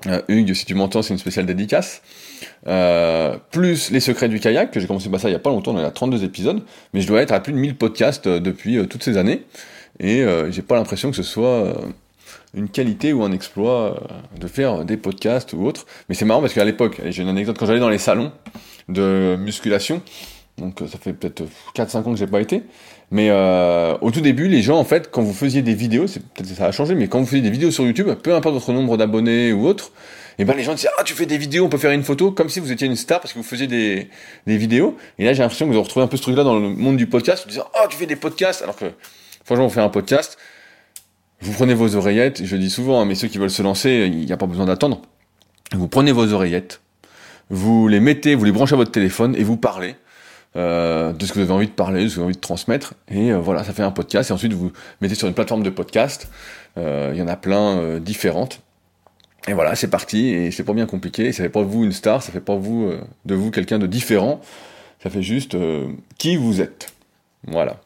Euh, 0.07 0.21
Hugues, 0.27 0.53
si 0.53 0.65
tu 0.65 0.75
m'entends, 0.75 1.01
c'est 1.01 1.13
une 1.13 1.19
spéciale 1.19 1.45
dédicace. 1.45 2.01
Euh, 2.67 3.37
plus 3.51 3.91
les 3.91 3.99
secrets 3.99 4.29
du 4.29 4.39
kayak, 4.39 4.71
que 4.71 4.79
j'ai 4.79 4.87
commencé 4.87 5.09
par 5.09 5.19
ça 5.19 5.29
il 5.29 5.31
y 5.31 5.35
a 5.35 5.39
pas 5.39 5.49
longtemps, 5.49 5.73
on 5.75 5.79
est 5.79 5.83
à 5.83 5.91
32 5.91 6.23
épisodes, 6.23 6.61
mais 6.93 7.01
je 7.01 7.07
dois 7.07 7.21
être 7.21 7.31
à 7.31 7.39
plus 7.39 7.53
de 7.53 7.57
1000 7.57 7.75
podcasts 7.75 8.27
euh, 8.27 8.39
depuis 8.39 8.85
toutes 8.87 9.03
ces 9.03 9.17
années, 9.17 9.43
et 9.99 10.25
j'ai 10.49 10.63
pas 10.63 10.75
l'impression 10.75 11.11
que 11.11 11.15
ce 11.15 11.21
soit 11.21 11.75
une 12.53 12.69
qualité 12.69 13.13
ou 13.13 13.23
un 13.23 13.31
exploit 13.31 13.81
euh, 13.81 14.39
de 14.39 14.47
faire 14.47 14.85
des 14.85 14.97
podcasts 14.97 15.53
ou 15.53 15.65
autre. 15.65 15.85
Mais 16.09 16.15
c'est 16.15 16.25
marrant 16.25 16.41
parce 16.41 16.53
qu'à 16.53 16.65
l'époque, 16.65 17.01
j'ai 17.05 17.23
une 17.23 17.29
anecdote, 17.29 17.57
quand 17.57 17.65
j'allais 17.65 17.79
dans 17.79 17.89
les 17.89 17.97
salons 17.97 18.31
de 18.89 19.35
musculation, 19.39 20.01
donc 20.57 20.81
euh, 20.81 20.87
ça 20.87 20.97
fait 20.97 21.13
peut-être 21.13 21.43
4-5 21.75 21.97
ans 21.97 22.11
que 22.11 22.17
j'ai 22.17 22.27
pas 22.27 22.41
été, 22.41 22.63
mais 23.11 23.29
euh, 23.29 23.97
au 24.01 24.11
tout 24.11 24.21
début, 24.21 24.47
les 24.47 24.61
gens, 24.61 24.77
en 24.77 24.83
fait, 24.83 25.09
quand 25.11 25.21
vous 25.21 25.33
faisiez 25.33 25.61
des 25.61 25.73
vidéos, 25.73 26.07
c'est 26.07 26.21
peut-être 26.21 26.47
ça 26.47 26.65
a 26.65 26.71
changé, 26.71 26.95
mais 26.95 27.07
quand 27.07 27.19
vous 27.19 27.25
faisiez 27.25 27.41
des 27.41 27.49
vidéos 27.49 27.71
sur 27.71 27.85
YouTube, 27.85 28.09
peu 28.21 28.35
importe 28.35 28.53
votre 28.55 28.71
nombre 28.71 28.97
d'abonnés 28.97 29.51
ou 29.51 29.65
autre, 29.65 29.91
et 30.39 30.41
eh 30.41 30.45
ben 30.45 30.57
les 30.57 30.63
gens 30.63 30.73
disaient 30.73 30.89
ah 30.97 31.03
tu 31.03 31.13
fais 31.13 31.27
des 31.27 31.37
vidéos, 31.37 31.65
on 31.65 31.69
peut 31.69 31.77
faire 31.77 31.91
une 31.91 32.01
photo, 32.01 32.31
comme 32.31 32.49
si 32.49 32.59
vous 32.59 32.71
étiez 32.71 32.87
une 32.87 32.95
star 32.95 33.19
parce 33.19 33.33
que 33.33 33.37
vous 33.37 33.43
faisiez 33.43 33.67
des, 33.67 34.09
des 34.47 34.57
vidéos. 34.57 34.97
Et 35.19 35.25
là 35.25 35.33
j'ai 35.33 35.43
l'impression 35.43 35.67
que 35.67 35.73
vous 35.73 35.81
retrouvez 35.83 36.03
un 36.03 36.07
peu 36.07 36.17
ce 36.17 36.23
truc-là 36.23 36.43
dans 36.43 36.57
le 36.57 36.69
monde 36.69 36.97
du 36.97 37.05
podcast, 37.05 37.43
vous 37.43 37.51
disant 37.51 37.67
ah 37.75 37.85
tu 37.87 37.97
fais 37.97 38.07
des 38.07 38.15
podcasts, 38.15 38.63
alors 38.63 38.75
que 38.75 38.85
franchement 39.45 39.65
on 39.65 39.69
fait 39.69 39.81
un 39.81 39.89
podcast, 39.89 40.39
vous 41.43 41.51
prenez 41.51 41.73
vos 41.73 41.95
oreillettes, 41.95 42.45
je 42.45 42.55
dis 42.55 42.69
souvent, 42.69 43.01
hein, 43.01 43.05
mais 43.05 43.15
ceux 43.15 43.27
qui 43.27 43.37
veulent 43.37 43.49
se 43.49 43.61
lancer, 43.61 44.09
il 44.11 44.25
n'y 44.25 44.31
a 44.31 44.37
pas 44.37 44.45
besoin 44.45 44.65
d'attendre. 44.65 45.01
Vous 45.73 45.89
prenez 45.89 46.13
vos 46.13 46.31
oreillettes, 46.31 46.81
vous 47.49 47.87
les 47.89 47.99
mettez, 47.99 48.35
vous 48.35 48.45
les 48.45 48.51
branchez 48.51 48.73
à 48.73 48.77
votre 48.77 48.91
téléphone 48.91 49.35
et 49.35 49.43
vous 49.43 49.57
parlez 49.57 49.95
euh, 50.55 51.11
de 51.11 51.25
ce 51.25 51.33
que 51.33 51.39
vous 51.39 51.45
avez 51.45 51.53
envie 51.53 51.67
de 51.67 51.73
parler, 51.73 52.03
de 52.03 52.07
ce 52.07 52.13
que 52.13 52.15
vous 52.15 52.21
avez 52.21 52.27
envie 52.27 52.35
de 52.35 52.41
transmettre. 52.41 52.93
Et 53.09 53.31
euh, 53.31 53.39
voilà, 53.39 53.63
ça 53.63 53.73
fait 53.73 53.83
un 53.83 53.91
podcast. 53.91 54.29
Et 54.29 54.33
ensuite, 54.33 54.53
vous 54.53 54.71
mettez 55.01 55.15
sur 55.15 55.27
une 55.27 55.33
plateforme 55.33 55.63
de 55.63 55.69
podcast. 55.69 56.29
Euh, 56.77 57.11
il 57.13 57.19
y 57.19 57.21
en 57.21 57.27
a 57.27 57.35
plein 57.35 57.99
différentes. 57.99 58.61
Et 59.47 59.53
voilà, 59.53 59.75
c'est 59.75 59.89
parti. 59.89 60.29
Et 60.29 60.51
c'est 60.51 60.63
pas 60.63 60.73
bien 60.73 60.85
compliqué. 60.85 61.33
Ça 61.33 61.43
fait 61.43 61.49
pas 61.49 61.63
vous 61.63 61.83
une 61.83 61.91
star, 61.91 62.23
ça 62.23 62.31
fait 62.31 62.39
pas 62.39 62.55
vous, 62.55 62.91
de 63.25 63.35
vous 63.35 63.51
quelqu'un 63.51 63.79
de 63.79 63.87
différent. 63.87 64.39
Ça 65.01 65.09
fait 65.09 65.23
juste 65.23 65.57
qui 66.17 66.37
vous 66.37 66.61
êtes. 66.61 66.93
Voilà. 67.47 67.81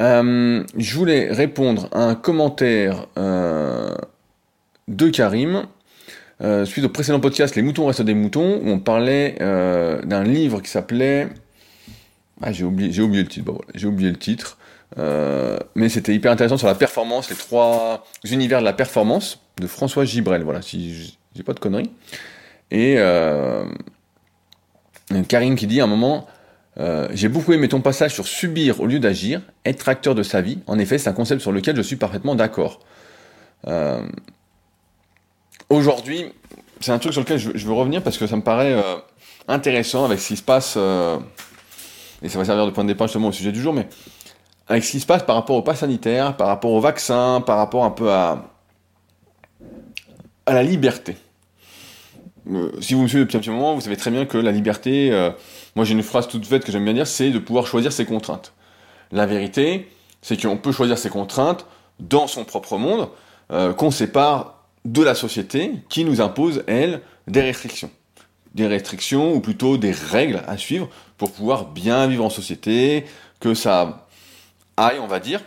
Euh, 0.00 0.64
je 0.76 0.96
voulais 0.96 1.30
répondre 1.32 1.88
à 1.92 2.04
un 2.04 2.14
commentaire 2.14 3.06
euh, 3.18 3.94
de 4.88 5.08
Karim. 5.10 5.66
Euh, 6.40 6.64
suite 6.64 6.84
au 6.84 6.88
précédent 6.88 7.20
podcast 7.20 7.54
Les 7.54 7.62
moutons 7.62 7.86
restent 7.86 8.02
des 8.02 8.14
moutons 8.14 8.60
où 8.62 8.68
on 8.68 8.80
parlait 8.80 9.36
d'un 9.38 10.24
livre 10.24 10.60
qui 10.60 10.70
s'appelait 10.70 11.28
ah 12.44 12.50
j'ai 12.50 12.64
oublié 12.64 12.90
j'ai 12.90 13.02
oublié 13.02 13.22
le 13.22 13.28
titre 13.28 13.52
j'ai 13.74 13.86
oublié 13.86 14.10
le 14.10 14.18
titre. 14.18 14.58
Mais 14.96 15.88
c'était 15.88 16.14
hyper 16.14 16.32
intéressant 16.32 16.56
sur 16.56 16.66
la 16.66 16.74
performance 16.74 17.30
les 17.30 17.36
trois 17.36 18.04
univers 18.24 18.60
de 18.60 18.64
la 18.64 18.72
performance 18.72 19.40
de 19.60 19.66
François 19.66 20.04
Gibrel 20.04 20.42
voilà 20.42 20.62
si 20.62 21.16
j'ai 21.36 21.42
pas 21.44 21.52
de 21.52 21.60
conneries. 21.60 21.90
Et 22.72 22.96
Karim 25.28 25.54
qui 25.54 25.68
dit 25.68 25.80
à 25.80 25.84
un 25.84 25.88
moment 25.88 26.26
Euh, 26.78 27.08
j'ai 27.12 27.28
beaucoup 27.28 27.52
aimé 27.52 27.68
ton 27.68 27.80
passage 27.80 28.14
sur 28.14 28.26
subir 28.26 28.80
au 28.80 28.86
lieu 28.86 28.98
d'agir, 28.98 29.42
être 29.64 29.88
acteur 29.88 30.14
de 30.14 30.22
sa 30.22 30.40
vie. 30.40 30.58
En 30.66 30.78
effet, 30.78 30.98
c'est 30.98 31.10
un 31.10 31.14
concept 31.14 31.42
sur 31.42 31.52
lequel 31.52 31.76
je 31.76 31.82
suis 31.82 31.96
parfaitement 31.96 32.34
d'accord. 32.34 32.80
Euh, 33.66 34.06
aujourd'hui, 35.68 36.32
c'est 36.80 36.92
un 36.92 36.98
truc 36.98 37.12
sur 37.12 37.22
lequel 37.22 37.38
je, 37.38 37.66
veux 37.66 37.72
revenir 37.72 38.02
parce 38.02 38.16
que 38.16 38.26
ça 38.26 38.36
me 38.36 38.42
paraît 38.42 38.72
euh, 38.72 38.96
intéressant 39.48 40.04
avec 40.04 40.18
ce 40.18 40.28
qui 40.28 40.36
se 40.36 40.42
passe, 40.42 40.76
et 42.22 42.28
ça 42.28 42.38
va 42.38 42.44
servir 42.44 42.66
de 42.66 42.70
point 42.70 42.84
de 42.84 42.88
départ 42.88 43.06
justement 43.06 43.28
au 43.28 43.32
sujet 43.32 43.52
du 43.52 43.60
jour, 43.60 43.74
mais 43.74 43.88
avec 44.68 44.84
ce 44.84 44.92
qui 44.92 45.00
se 45.00 45.06
passe 45.06 45.24
par 45.24 45.36
rapport 45.36 45.56
au 45.56 45.62
pass 45.62 45.80
sanitaire, 45.80 46.36
par 46.36 46.46
rapport 46.46 46.70
au 46.70 46.80
vaccin, 46.80 47.42
par 47.44 47.58
rapport 47.58 47.84
un 47.84 47.90
peu 47.90 48.10
à, 48.10 48.44
à 50.46 50.54
la 50.54 50.62
liberté. 50.62 51.16
Si 52.80 52.94
vous 52.94 53.02
me 53.02 53.08
suivez 53.08 53.24
depuis 53.24 53.36
un 53.36 53.40
petit 53.40 53.50
moment, 53.50 53.74
vous 53.74 53.80
savez 53.80 53.96
très 53.96 54.10
bien 54.10 54.26
que 54.26 54.38
la 54.38 54.52
liberté, 54.52 55.10
moi 55.76 55.84
j'ai 55.84 55.92
une 55.92 56.02
phrase 56.02 56.26
toute 56.28 56.44
faite 56.46 56.64
que 56.64 56.72
j'aime 56.72 56.84
bien 56.84 56.94
dire, 56.94 57.06
c'est 57.06 57.30
de 57.30 57.38
pouvoir 57.38 57.66
choisir 57.66 57.92
ses 57.92 58.04
contraintes. 58.04 58.52
La 59.12 59.26
vérité, 59.26 59.88
c'est 60.22 60.40
qu'on 60.40 60.56
peut 60.56 60.72
choisir 60.72 60.96
ses 60.96 61.10
contraintes 61.10 61.66
dans 62.00 62.26
son 62.26 62.44
propre 62.44 62.78
monde, 62.78 63.08
euh, 63.50 63.74
qu'on 63.74 63.90
sépare 63.90 64.64
de 64.84 65.02
la 65.02 65.14
société 65.14 65.72
qui 65.88 66.04
nous 66.04 66.20
impose, 66.20 66.64
elle, 66.66 67.02
des 67.26 67.42
restrictions. 67.42 67.90
Des 68.54 68.66
restrictions, 68.66 69.34
ou 69.34 69.40
plutôt 69.40 69.76
des 69.76 69.92
règles 69.92 70.42
à 70.46 70.56
suivre 70.56 70.88
pour 71.18 71.32
pouvoir 71.32 71.66
bien 71.66 72.06
vivre 72.06 72.24
en 72.24 72.30
société, 72.30 73.04
que 73.40 73.54
ça 73.54 74.06
aille, 74.76 74.98
on 75.00 75.06
va 75.06 75.20
dire. 75.20 75.40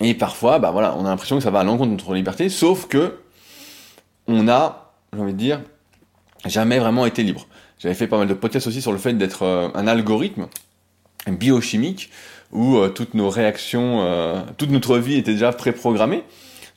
Et 0.00 0.14
parfois, 0.14 0.58
bah 0.58 0.70
voilà, 0.70 0.96
on 0.96 1.04
a 1.04 1.08
l'impression 1.08 1.36
que 1.36 1.42
ça 1.42 1.50
va 1.50 1.60
à 1.60 1.64
l'encontre 1.64 1.90
de 1.90 1.96
notre 1.96 2.14
liberté, 2.14 2.48
sauf 2.48 2.86
que 2.86 3.20
on 4.26 4.48
a, 4.48 4.94
j'ai 5.12 5.20
envie 5.20 5.32
de 5.32 5.38
dire, 5.38 5.60
jamais 6.50 6.78
vraiment 6.78 7.06
été 7.06 7.22
libre. 7.22 7.46
J'avais 7.78 7.94
fait 7.94 8.06
pas 8.06 8.18
mal 8.18 8.28
de 8.28 8.34
podcasts 8.34 8.66
aussi 8.66 8.80
sur 8.80 8.92
le 8.92 8.98
fait 8.98 9.14
d'être 9.14 9.42
euh, 9.42 9.68
un 9.74 9.86
algorithme 9.86 10.46
biochimique 11.26 12.10
où 12.52 12.76
euh, 12.76 12.88
toutes 12.88 13.14
nos 13.14 13.28
réactions, 13.28 14.02
euh, 14.02 14.40
toute 14.56 14.70
notre 14.70 14.98
vie 14.98 15.16
était 15.16 15.32
déjà 15.32 15.52
préprogrammée. 15.52 16.22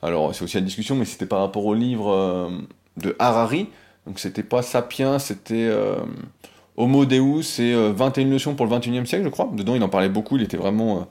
Alors 0.01 0.33
c'est 0.33 0.43
aussi 0.43 0.57
la 0.57 0.61
discussion, 0.61 0.95
mais 0.95 1.05
c'était 1.05 1.25
par 1.27 1.39
rapport 1.39 1.65
au 1.65 1.73
livre 1.73 2.51
de 2.97 3.15
Harari. 3.17 3.67
Donc 4.05 4.19
c'était 4.19 4.43
pas 4.43 4.61
Sapiens, 4.61 5.17
c'était 5.17 5.71
Homo 6.77 7.05
Deus 7.05 7.59
et 7.59 7.73
21 7.73 8.25
leçons 8.25 8.53
pour 8.53 8.67
le 8.67 8.71
21e 8.75 9.05
siècle, 9.05 9.23
je 9.23 9.29
crois. 9.29 9.49
Dedans 9.53 9.73
il 9.73 9.81
en 9.81 9.89
parlait 9.89 10.09
beaucoup, 10.09 10.37
il 10.37 10.43
était 10.43 10.57
vraiment 10.57 11.07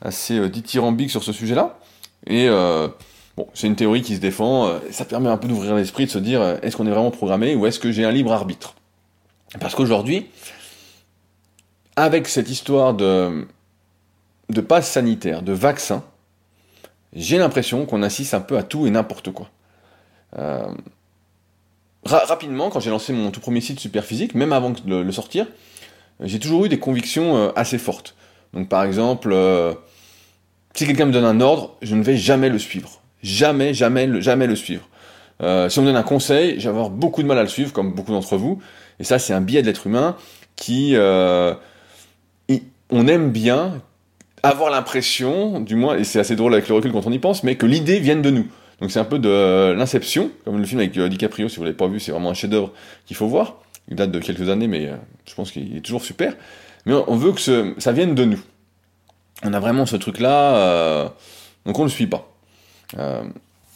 assez 0.00 0.48
dithyrambique 0.48 1.10
sur 1.10 1.22
ce 1.22 1.32
sujet-là. 1.32 1.78
Et 2.26 2.48
bon, 3.36 3.46
c'est 3.54 3.66
une 3.66 3.76
théorie 3.76 4.02
qui 4.02 4.16
se 4.16 4.20
défend, 4.20 4.80
ça 4.90 5.04
permet 5.04 5.28
un 5.28 5.36
peu 5.36 5.48
d'ouvrir 5.48 5.74
l'esprit, 5.74 6.06
de 6.06 6.10
se 6.10 6.18
dire 6.18 6.42
est-ce 6.62 6.76
qu'on 6.76 6.86
est 6.86 6.90
vraiment 6.90 7.10
programmé 7.10 7.54
ou 7.54 7.66
est-ce 7.66 7.78
que 7.78 7.92
j'ai 7.92 8.04
un 8.04 8.12
libre 8.12 8.32
arbitre? 8.32 8.74
Parce 9.60 9.74
qu'aujourd'hui, 9.74 10.26
avec 11.96 12.28
cette 12.28 12.50
histoire 12.50 12.94
de, 12.94 13.46
passe 14.66 14.90
sanitaire, 14.90 15.42
de 15.42 15.52
vaccin, 15.52 16.04
j'ai 17.12 17.38
l'impression 17.38 17.84
qu'on 17.84 18.02
assiste 18.02 18.34
un 18.34 18.40
peu 18.40 18.56
à 18.56 18.62
tout 18.62 18.86
et 18.86 18.90
n'importe 18.90 19.30
quoi. 19.32 19.50
Euh, 20.38 20.72
rapidement, 22.04 22.70
quand 22.70 22.80
j'ai 22.80 22.90
lancé 22.90 23.12
mon 23.12 23.30
tout 23.30 23.40
premier 23.40 23.60
site 23.60 23.78
Superphysique, 23.78 24.34
même 24.34 24.52
avant 24.52 24.70
de 24.70 25.02
le, 25.02 25.12
sortir, 25.12 25.46
j'ai 26.20 26.38
toujours 26.38 26.64
eu 26.64 26.68
des 26.68 26.78
convictions 26.78 27.36
euh, 27.36 27.50
assez 27.54 27.78
fortes. 27.78 28.14
Donc 28.54 28.68
par 28.68 28.84
exemple, 28.84 29.30
euh, 29.32 29.74
si 30.74 30.86
quelqu'un 30.86 31.06
me 31.06 31.12
donne 31.12 31.24
un 31.24 31.40
ordre, 31.40 31.76
je 31.82 31.94
ne 31.94 32.02
vais 32.02 32.16
jamais 32.16 32.48
le 32.48 32.58
suivre. 32.58 33.01
Jamais, 33.22 33.74
jamais, 33.74 34.20
jamais 34.20 34.46
le 34.46 34.56
suivre. 34.56 34.88
si 35.40 35.78
on 35.78 35.82
me 35.82 35.86
donne 35.86 35.96
un 35.96 36.02
conseil, 36.02 36.58
j'ai 36.58 36.68
avoir 36.68 36.90
beaucoup 36.90 37.22
de 37.22 37.28
mal 37.28 37.38
à 37.38 37.42
le 37.42 37.48
suivre, 37.48 37.72
comme 37.72 37.92
beaucoup 37.92 38.12
d'entre 38.12 38.36
vous. 38.36 38.60
Et 38.98 39.04
ça, 39.04 39.18
c'est 39.18 39.32
un 39.32 39.40
biais 39.40 39.62
de 39.62 39.66
l'être 39.66 39.86
humain 39.86 40.16
qui... 40.56 40.96
Euh, 40.96 41.54
on 42.92 43.08
aime 43.08 43.32
bien 43.32 43.80
avoir 44.42 44.70
l'impression, 44.70 45.60
du 45.60 45.74
moins, 45.74 45.96
et 45.96 46.04
c'est 46.04 46.20
assez 46.20 46.36
drôle 46.36 46.52
avec 46.52 46.68
le 46.68 46.74
recul 46.74 46.92
quand 46.92 47.06
on 47.06 47.12
y 47.12 47.18
pense, 47.18 47.42
mais 47.42 47.56
que 47.56 47.66
l'idée 47.66 47.98
vienne 47.98 48.22
de 48.22 48.30
nous. 48.30 48.46
Donc 48.80 48.90
c'est 48.90 49.00
un 49.00 49.04
peu 49.04 49.18
de 49.18 49.72
l'inception, 49.72 50.30
comme 50.44 50.58
le 50.58 50.64
film 50.64 50.80
avec 50.80 50.96
euh, 50.98 51.08
DiCaprio, 51.08 51.48
si 51.48 51.56
vous 51.56 51.64
l'avez 51.64 51.76
pas 51.76 51.86
vu, 51.86 52.00
c'est 52.00 52.12
vraiment 52.12 52.30
un 52.30 52.34
chef-d'œuvre 52.34 52.72
qu'il 53.06 53.16
faut 53.16 53.28
voir. 53.28 53.62
Il 53.88 53.96
date 53.96 54.10
de 54.10 54.18
quelques 54.18 54.48
années, 54.48 54.68
mais 54.68 54.86
euh, 54.86 54.96
je 55.24 55.34
pense 55.34 55.50
qu'il 55.50 55.76
est 55.76 55.80
toujours 55.80 56.04
super. 56.04 56.34
Mais 56.84 56.92
on 57.06 57.16
veut 57.16 57.32
que 57.32 57.74
ça 57.78 57.92
vienne 57.92 58.14
de 58.14 58.24
nous. 58.24 58.40
On 59.44 59.52
a 59.54 59.60
vraiment 59.60 59.86
ce 59.86 59.96
truc-là, 59.96 61.12
donc 61.64 61.78
on 61.78 61.82
ne 61.82 61.86
le 61.86 61.92
suit 61.92 62.08
pas. 62.08 62.31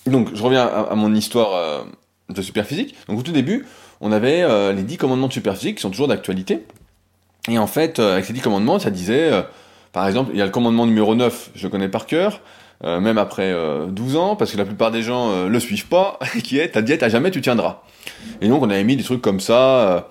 Donc 0.06 0.34
je 0.34 0.42
reviens 0.42 0.66
à, 0.66 0.94
mon 0.94 1.14
histoire 1.14 1.86
de 2.28 2.42
superphysique. 2.42 2.94
Donc 3.08 3.18
au 3.18 3.22
tout 3.22 3.32
début, 3.32 3.66
on 4.00 4.12
avait 4.12 4.42
euh, 4.42 4.72
les 4.72 4.82
10 4.82 4.96
commandements 4.96 5.28
de 5.28 5.32
superphysique 5.32 5.76
qui 5.76 5.82
sont 5.82 5.90
toujours 5.90 6.08
d'actualité. 6.08 6.64
Et 7.48 7.58
en 7.58 7.66
fait, 7.66 7.98
euh, 7.98 8.14
avec 8.14 8.24
ces 8.24 8.32
10 8.32 8.40
commandements, 8.40 8.78
ça 8.78 8.90
disait, 8.90 9.32
euh, 9.32 9.42
par 9.92 10.06
exemple, 10.06 10.30
il 10.32 10.38
y 10.38 10.42
a 10.42 10.44
le 10.44 10.50
commandement 10.50 10.86
numéro 10.86 11.14
9, 11.14 11.50
je 11.54 11.62
le 11.64 11.70
connais 11.70 11.88
par 11.88 12.06
cœur, 12.06 12.40
même 12.84 13.16
après 13.16 13.54
12 13.88 14.16
ans, 14.16 14.36
parce 14.36 14.52
que 14.52 14.58
la 14.58 14.66
plupart 14.66 14.90
des 14.90 15.00
gens 15.00 15.46
le 15.46 15.60
suivent 15.60 15.86
pas, 15.86 16.18
qui 16.44 16.58
est 16.58 16.72
ta 16.72 16.82
diète 16.82 17.02
à 17.02 17.08
jamais 17.08 17.30
tu 17.30 17.40
tiendras. 17.40 17.80
Et 18.42 18.48
donc 18.48 18.62
on 18.62 18.68
avait 18.68 18.84
mis 18.84 18.96
des 18.96 19.02
trucs 19.02 19.22
comme 19.22 19.40
ça 19.40 20.10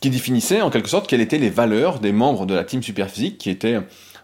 qui 0.00 0.10
définissaient 0.10 0.62
en 0.62 0.70
quelque 0.70 0.88
sorte 0.88 1.08
quelles 1.08 1.20
étaient 1.20 1.38
les 1.38 1.50
valeurs 1.50 1.98
des 1.98 2.12
membres 2.12 2.46
de 2.46 2.54
la 2.54 2.62
team 2.62 2.84
Superphysique, 2.84 3.38
qui 3.38 3.50
étaient 3.50 3.80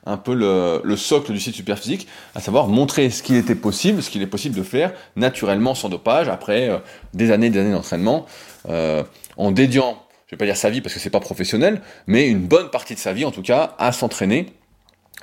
un 0.06 0.16
peu 0.16 0.34
le, 0.34 0.96
socle 0.96 1.32
du 1.32 1.40
site 1.40 1.54
Superphysique, 1.54 2.08
à 2.34 2.40
savoir 2.40 2.68
montrer 2.68 3.10
ce 3.10 3.22
qu'il 3.22 3.36
était 3.36 3.54
possible, 3.54 4.02
ce 4.02 4.10
qu'il 4.10 4.22
est 4.22 4.26
possible 4.26 4.56
de 4.56 4.62
faire 4.62 4.92
naturellement 5.16 5.74
sans 5.74 5.88
dopage, 5.88 6.28
après 6.28 6.70
des 7.14 7.30
années 7.30 7.46
et 7.46 7.50
des 7.50 7.60
années 7.60 7.72
d'entraînement, 7.72 8.26
euh, 8.68 9.02
en 9.36 9.50
dédiant, 9.50 10.02
je 10.26 10.36
vais 10.36 10.38
pas 10.38 10.44
dire 10.44 10.56
sa 10.56 10.70
vie 10.70 10.80
parce 10.80 10.94
que 10.94 11.00
c'est 11.00 11.10
pas 11.10 11.20
professionnel, 11.20 11.80
mais 12.06 12.28
une 12.28 12.40
bonne 12.40 12.70
partie 12.70 12.94
de 12.94 12.98
sa 12.98 13.12
vie 13.12 13.24
en 13.24 13.30
tout 13.30 13.42
cas 13.42 13.74
à 13.78 13.92
s'entraîner, 13.92 14.46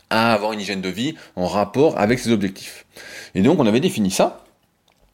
à 0.09 0.33
avoir 0.33 0.53
une 0.53 0.61
hygiène 0.61 0.81
de 0.81 0.89
vie 0.89 1.15
en 1.35 1.47
rapport 1.47 1.97
avec 1.99 2.19
ses 2.19 2.31
objectifs. 2.31 2.85
Et 3.35 3.41
donc 3.41 3.59
on 3.59 3.65
avait 3.65 3.79
défini 3.79 4.11
ça, 4.11 4.43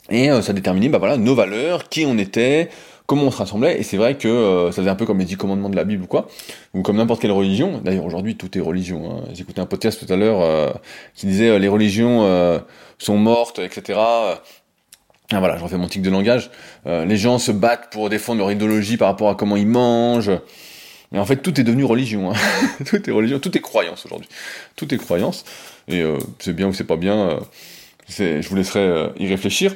et 0.10 0.30
euh, 0.30 0.42
ça 0.42 0.54
déterminait 0.54 0.90
bah 0.90 0.98
voilà, 0.98 1.18
nos 1.18 1.36
valeurs, 1.36 1.90
qui 1.90 2.06
on 2.06 2.18
était, 2.18 2.70
comment 3.06 3.24
on 3.24 3.32
se 3.32 3.38
rassemblait, 3.38 3.80
et 3.80 3.84
c'est 3.84 3.98
vrai 3.98 4.18
que 4.18 4.28
euh, 4.28 4.72
ça 4.72 4.78
faisait 4.78 4.90
un 4.90 4.96
peu 4.96 5.06
comme 5.06 5.20
les 5.20 5.26
dix 5.26 5.38
commandements 5.38 5.70
de 5.70 5.76
la 5.76 5.84
Bible 5.84 6.04
ou 6.04 6.08
quoi, 6.08 6.28
ou 6.74 6.82
comme 6.82 6.98
n'importe 6.98 7.22
quelle 7.22 7.32
religion, 7.32 7.82
d'ailleurs 7.84 8.06
aujourd'hui 8.06 8.36
tout 8.36 8.58
est 8.58 8.62
religion, 8.62 9.12
hein. 9.12 9.24
j'écoutais 9.34 9.62
un 9.62 9.66
podcast 9.66 10.06
tout 10.06 10.12
à 10.12 10.18
l'heure 10.18 10.74
qui 11.16 11.26
disait 11.26 11.60
les 11.60 11.68
religions 11.68 12.62
sont 12.98 13.18
mortes, 13.18 13.60
etc., 13.60 14.00
ah, 15.32 15.40
voilà, 15.40 15.58
je 15.58 15.64
refais 15.64 15.78
mon 15.78 15.88
tic 15.88 16.02
de 16.02 16.10
langage. 16.10 16.52
Euh, 16.86 17.06
les 17.06 17.18
gens 17.18 17.40
se 17.40 17.52
battent 17.52 17.92
pour 17.92 18.10
défendre 18.10 18.40
leur 18.40 18.52
idéologie 18.52 18.98
par 18.98 19.08
rapport 19.08 19.30
à 19.30 19.36
comment 19.36 19.56
ils 19.56 19.68
mangent. 19.68 20.32
Et 21.12 21.18
en 21.18 21.26
fait, 21.26 21.38
tout 21.38 21.60
est 21.60 21.64
devenu 21.64 21.86
religion. 21.86 22.32
Hein. 22.32 22.36
tout 22.86 23.10
est 23.10 23.12
religion, 23.12 23.40
tout 23.40 23.58
est 23.58 23.62
croyance 23.62 24.06
aujourd'hui. 24.06 24.30
Tout 24.76 24.94
est 24.94 24.98
croyance. 24.98 25.46
Et 25.88 26.02
euh, 26.02 26.18
c'est 26.40 26.54
bien 26.54 26.68
ou 26.68 26.74
c'est 26.74 26.84
pas 26.84 26.98
bien. 26.98 27.30
Euh, 27.30 28.42
je 28.42 28.48
vous 28.48 28.56
laisserai 28.56 29.12
y 29.18 29.28
réfléchir. 29.28 29.74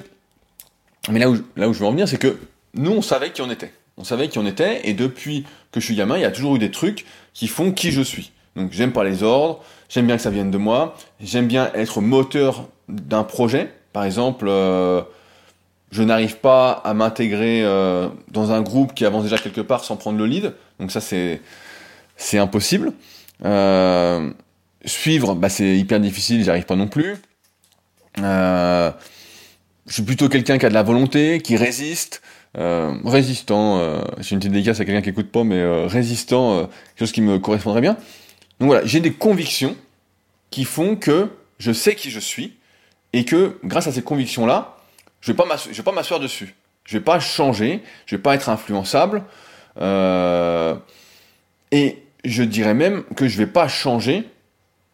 Mais 1.10 1.20
là 1.20 1.30
où, 1.30 1.38
là 1.56 1.70
où 1.70 1.74
je 1.74 1.80
veux 1.80 1.86
en 1.86 1.92
venir, 1.92 2.08
c'est 2.08 2.20
que 2.20 2.38
nous, 2.74 2.92
on 2.92 3.02
savait 3.02 3.32
qui 3.32 3.42
on 3.42 3.50
était. 3.50 3.72
On 3.98 4.04
savait 4.04 4.28
qui 4.28 4.38
on 4.38 4.46
était, 4.46 4.88
et 4.88 4.94
depuis 4.94 5.46
que 5.72 5.80
je 5.80 5.86
suis 5.86 5.96
gamin, 5.96 6.18
il 6.18 6.22
y 6.22 6.26
a 6.26 6.32
toujours 6.32 6.56
eu 6.56 6.60
des 6.60 6.72
trucs 6.72 7.06
qui 7.34 7.48
font 7.48 7.72
qui 7.72 7.92
je 7.92 8.02
suis. 8.02 8.32
Donc 8.56 8.72
j'aime 8.72 8.92
pas 8.92 9.04
les 9.04 9.24
ordres, 9.24 9.64
j'aime 9.90 10.06
bien 10.06 10.18
que 10.18 10.22
ça 10.22 10.30
vienne 10.30 10.52
de 10.52 10.58
moi, 10.58 10.96
j'aime 11.20 11.48
bien 11.48 11.72
être 11.74 12.02
moteur 12.02 12.68
d'un 12.88 13.24
projet. 13.24 13.72
Par 13.94 14.04
exemple, 14.04 14.48
je 15.92 16.04
n'arrive 16.04 16.38
pas 16.38 16.72
à 16.72 16.94
m'intégrer 16.94 17.64
euh, 17.64 18.10
dans 18.30 18.52
un 18.52 18.62
groupe 18.62 18.94
qui 18.94 19.06
avance 19.06 19.24
déjà 19.24 19.38
quelque 19.38 19.62
part 19.62 19.84
sans 19.84 19.96
prendre 19.96 20.18
le 20.18 20.26
lead. 20.26 20.54
Donc 20.80 20.92
ça, 20.92 21.02
c'est 21.02 21.42
c'est 22.18 22.38
impossible. 22.38 22.94
Euh, 23.46 24.32
suivre, 24.86 25.36
bah, 25.36 25.50
c'est 25.50 25.78
hyper 25.78 26.00
difficile, 26.00 26.44
j'y 26.44 26.50
arrive 26.50 26.66
pas 26.66 26.76
non 26.76 26.88
plus. 26.88 27.16
Euh, 28.20 28.92
je 29.86 29.94
suis 29.94 30.04
plutôt 30.04 30.28
quelqu'un 30.28 30.58
qui 30.58 30.66
a 30.66 30.70
de 30.70 30.74
la 30.74 30.84
volonté, 30.84 31.40
qui 31.40 31.56
résiste, 31.56 32.22
résistant. 32.58 34.02
j'ai 34.20 34.34
une 34.34 34.40
petite 34.40 34.52
dédicace 34.52 34.80
à 34.80 34.86
quelqu'un 34.86 35.02
qui 35.02 35.10
écoute 35.10 35.32
pas, 35.32 35.44
mais 35.44 35.64
résistant, 35.86 36.62
quelque 36.62 37.00
chose 37.00 37.12
qui 37.12 37.22
me 37.22 37.40
correspondrait 37.40 37.82
bien. 37.82 37.98
Donc 38.60 38.68
voilà, 38.68 38.86
j'ai 38.86 39.00
des 39.00 39.14
convictions 39.14 39.76
qui 40.50 40.64
font 40.64 40.96
que 40.96 41.30
je 41.60 41.72
sais 41.72 41.96
qui 41.96 42.10
je 42.10 42.20
suis 42.20 42.58
et 43.14 43.26
que 43.26 43.58
grâce 43.64 43.88
à 43.88 43.92
ces 43.92 44.02
convictions-là, 44.02 44.78
je 45.22 45.32
vais 45.32 45.36
pas 45.36 45.46
vais 45.46 45.84
pas 45.84 45.92
m'asseoir 45.92 46.20
dessus. 46.20 46.56
Je 46.88 46.98
vais 46.98 47.04
pas 47.04 47.20
changer. 47.20 47.84
Je 48.06 48.16
vais 48.16 48.22
pas 48.22 48.34
être 48.34 48.50
influençable. 48.50 49.24
Euh, 49.80 50.76
et 51.72 52.04
je 52.24 52.44
dirais 52.44 52.74
même 52.74 53.04
que 53.16 53.28
je 53.28 53.38
vais 53.38 53.48
pas 53.48 53.68
changer 53.68 54.24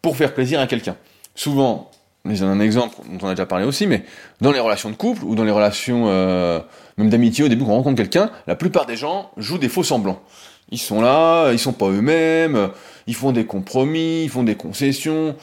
pour 0.02 0.18
faire 0.18 0.34
plaisir 0.34 0.60
à 0.60 0.68
quelqu'un. 0.68 0.98
Souvent, 1.36 1.92
j'ai 2.30 2.46
un 2.46 2.60
exemple 2.62 2.96
dont 3.10 3.28
on 3.28 3.30
a 3.30 3.32
déjà 3.32 3.46
parlé 3.46 3.66
aussi, 3.66 3.86
mais 3.86 4.06
dans 4.40 4.52
les 4.52 4.60
relations 4.60 4.90
de 4.90 4.96
couple 4.96 5.26
ou 5.26 5.36
dans 5.36 5.44
les 5.44 5.52
relations 5.52 6.06
euh, 6.08 6.62
même 6.98 7.10
d'amitié, 7.10 7.44
au 7.44 7.50
début 7.50 7.66
quand 7.66 7.72
on 7.72 7.76
rencontre 7.76 7.98
quelqu'un, 7.98 8.32
la 8.48 8.56
plupart 8.56 8.86
des 8.86 8.96
gens 8.96 9.32
jouent 9.36 9.58
des 9.58 9.68
faux 9.68 9.84
semblants. 9.84 10.22
Ils 10.70 10.80
sont 10.80 11.02
là, 11.02 11.52
ils 11.52 11.60
sont 11.60 11.74
pas 11.74 11.88
eux-mêmes, 11.90 12.70
ils 13.08 13.16
font 13.16 13.34
des 13.34 13.46
compromis, 13.46 14.24
ils 14.24 14.30
font 14.30 14.44
des 14.44 14.56
concessions. 14.56 15.36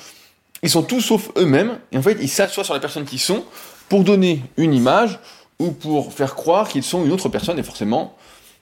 Ils 0.62 0.70
sont 0.70 0.82
tous 0.82 1.00
sauf 1.00 1.30
eux-mêmes, 1.36 1.78
et 1.92 1.98
en 1.98 2.02
fait, 2.02 2.16
ils 2.20 2.28
s'assoient 2.28 2.64
sur 2.64 2.74
la 2.74 2.80
personne 2.80 3.04
qui 3.04 3.18
sont 3.18 3.44
pour 3.88 4.02
donner 4.02 4.42
une 4.56 4.74
image 4.74 5.18
ou 5.58 5.72
pour 5.72 6.12
faire 6.12 6.34
croire 6.34 6.68
qu'ils 6.68 6.82
sont 6.82 7.04
une 7.04 7.12
autre 7.12 7.28
personne, 7.28 7.58
et 7.58 7.62
forcément, 7.62 8.16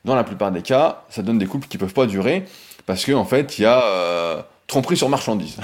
dans 0.04 0.16
la 0.16 0.24
plupart 0.24 0.50
des 0.50 0.62
cas, 0.62 1.04
ça 1.08 1.22
donne 1.22 1.38
des 1.38 1.46
couples 1.46 1.68
qui 1.68 1.78
peuvent 1.78 1.94
pas 1.94 2.06
durer, 2.06 2.44
parce 2.86 3.04
que 3.04 3.12
en 3.12 3.24
fait, 3.24 3.58
il 3.58 3.62
y 3.62 3.66
a 3.66 3.84
euh, 3.84 4.42
tromperie 4.68 4.96
sur 4.96 5.08
marchandise. 5.08 5.56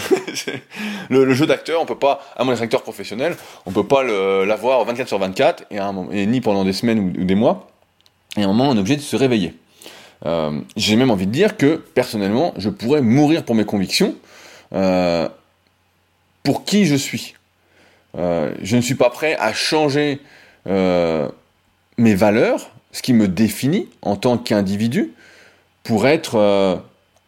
le, 1.11 1.33
jeu 1.35 1.47
d'acteur, 1.47 1.81
on 1.81 1.87
peut 1.87 1.99
pas, 1.99 2.21
à 2.37 2.43
mon 2.43 2.53
acteur 2.61 2.83
professionnel, 2.83 3.37
on 3.67 3.71
peut 3.71 3.87
pas 3.87 4.03
l'avoir 4.03 4.85
24 4.85 5.07
sur 5.07 5.19
24 5.19 5.65
et, 5.71 6.27
ni 6.27 6.41
pendant 6.41 6.65
des 6.65 6.73
semaines 6.73 7.15
ou, 7.17 7.25
des 7.25 7.37
mois. 7.37 7.69
Et 8.37 8.43
à 8.43 8.45
un 8.45 8.49
moment, 8.49 8.71
on 8.71 8.75
est 8.75 8.81
obligé 8.81 8.97
de 8.97 9.03
se 9.03 9.15
réveiller. 9.15 9.55
Euh, 10.27 10.59
J'ai 10.77 10.97
même 10.97 11.11
envie 11.11 11.27
de 11.27 11.33
dire 11.33 11.57
que 11.57 11.77
personnellement, 11.77 12.55
je 12.57 12.71
pourrais 12.71 13.03
mourir 13.03 13.45
pour 13.45 13.55
mes 13.55 13.67
convictions, 13.67 14.17
euh, 14.73 15.29
pour 16.43 16.65
qui 16.65 16.87
je 16.87 16.97
suis. 16.97 17.35
Euh, 18.17 18.55
je 18.63 18.77
ne 18.77 18.81
suis 18.81 18.95
pas 18.95 19.11
prêt 19.11 19.37
à 19.39 19.53
changer 19.53 20.21
mes 20.67 22.15
valeurs, 22.15 22.71
ce 22.91 23.03
qui 23.03 23.13
me 23.13 23.29
définit 23.29 23.91
en 24.01 24.17
tant 24.17 24.39
qu'individu, 24.39 25.13
pour 25.83 26.07
être, 26.07 26.81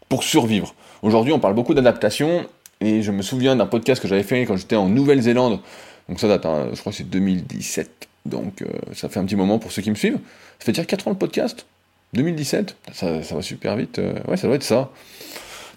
pour 0.08 0.22
survivre. 0.22 0.74
Aujourd'hui, 1.02 1.32
on 1.32 1.38
parle 1.38 1.54
beaucoup 1.54 1.74
d'adaptation, 1.74 2.46
et 2.80 3.02
je 3.02 3.10
me 3.10 3.22
souviens 3.22 3.56
d'un 3.56 3.66
podcast 3.66 4.02
que 4.02 4.08
j'avais 4.08 4.22
fait 4.22 4.44
quand 4.44 4.56
j'étais 4.56 4.76
en 4.76 4.88
Nouvelle-Zélande. 4.88 5.60
Donc 6.08 6.20
ça 6.20 6.28
date, 6.28 6.46
hein, 6.46 6.68
je 6.72 6.80
crois 6.80 6.92
que 6.92 6.98
c'est 6.98 7.08
2017. 7.08 8.08
Donc 8.26 8.64
ça 8.92 9.08
fait 9.08 9.20
un 9.20 9.24
petit 9.24 9.36
moment 9.36 9.58
pour 9.58 9.72
ceux 9.72 9.82
qui 9.82 9.90
me 9.90 9.94
suivent. 9.94 10.18
Ça 10.58 10.66
fait 10.66 10.72
dire 10.72 10.86
4 10.86 11.08
ans 11.08 11.10
le 11.10 11.16
podcast 11.16 11.66
2017 12.12 12.76
ça, 12.92 13.18
va 13.20 13.42
super 13.42 13.76
vite. 13.76 14.00
ouais, 14.28 14.36
ça 14.36 14.46
doit 14.46 14.56
être 14.56 14.62
ça. 14.62 14.90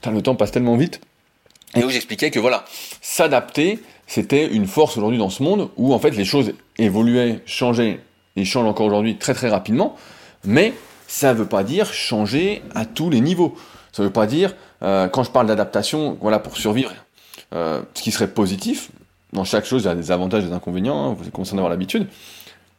le 0.05 0.21
temps 0.21 0.35
passe 0.35 0.51
tellement 0.51 0.77
vite. 0.77 1.01
Et 1.75 1.83
où 1.83 1.89
j'expliquais 1.89 2.31
que 2.31 2.39
voilà, 2.39 2.65
s'adapter, 3.01 3.79
c'était 4.07 4.47
une 4.47 4.65
force 4.65 4.97
aujourd'hui 4.97 5.19
dans 5.19 5.29
ce 5.29 5.43
monde 5.43 5.69
où 5.77 5.93
en 5.93 5.99
fait 5.99 6.11
les 6.11 6.25
choses 6.25 6.53
évoluaient, 6.77 7.41
changeaient 7.45 7.99
et 8.35 8.45
changent 8.45 8.67
encore 8.67 8.87
aujourd'hui 8.87 9.17
très 9.17 9.33
très 9.35 9.49
rapidement, 9.49 9.95
mais 10.43 10.73
ça 11.07 11.33
ne 11.33 11.39
veut 11.39 11.45
pas 11.45 11.63
dire 11.63 11.93
changer 11.93 12.63
à 12.73 12.85
tous 12.85 13.09
les 13.09 13.21
niveaux. 13.21 13.55
Ça 13.91 14.01
ne 14.03 14.07
veut 14.07 14.13
pas 14.13 14.25
dire, 14.25 14.51
euh, 14.51 14.55
quand 14.81 15.23
je 15.23 15.31
parle 15.31 15.47
d'adaptation, 15.47 16.17
voilà, 16.21 16.39
pour 16.39 16.57
survivre, 16.57 16.93
euh, 17.53 17.81
ce 17.95 18.03
qui 18.03 18.11
serait 18.11 18.27
positif, 18.27 18.91
dans 19.33 19.43
chaque 19.43 19.65
chose 19.65 19.83
il 19.83 19.85
y 19.85 19.89
a 19.89 19.95
des 19.95 20.11
avantages 20.11 20.43
et 20.43 20.47
des 20.47 20.53
inconvénients, 20.53 21.11
hein, 21.11 21.15
vous 21.17 21.29
commencez 21.31 21.51
à 21.51 21.55
avoir 21.55 21.69
l'habitude, 21.69 22.07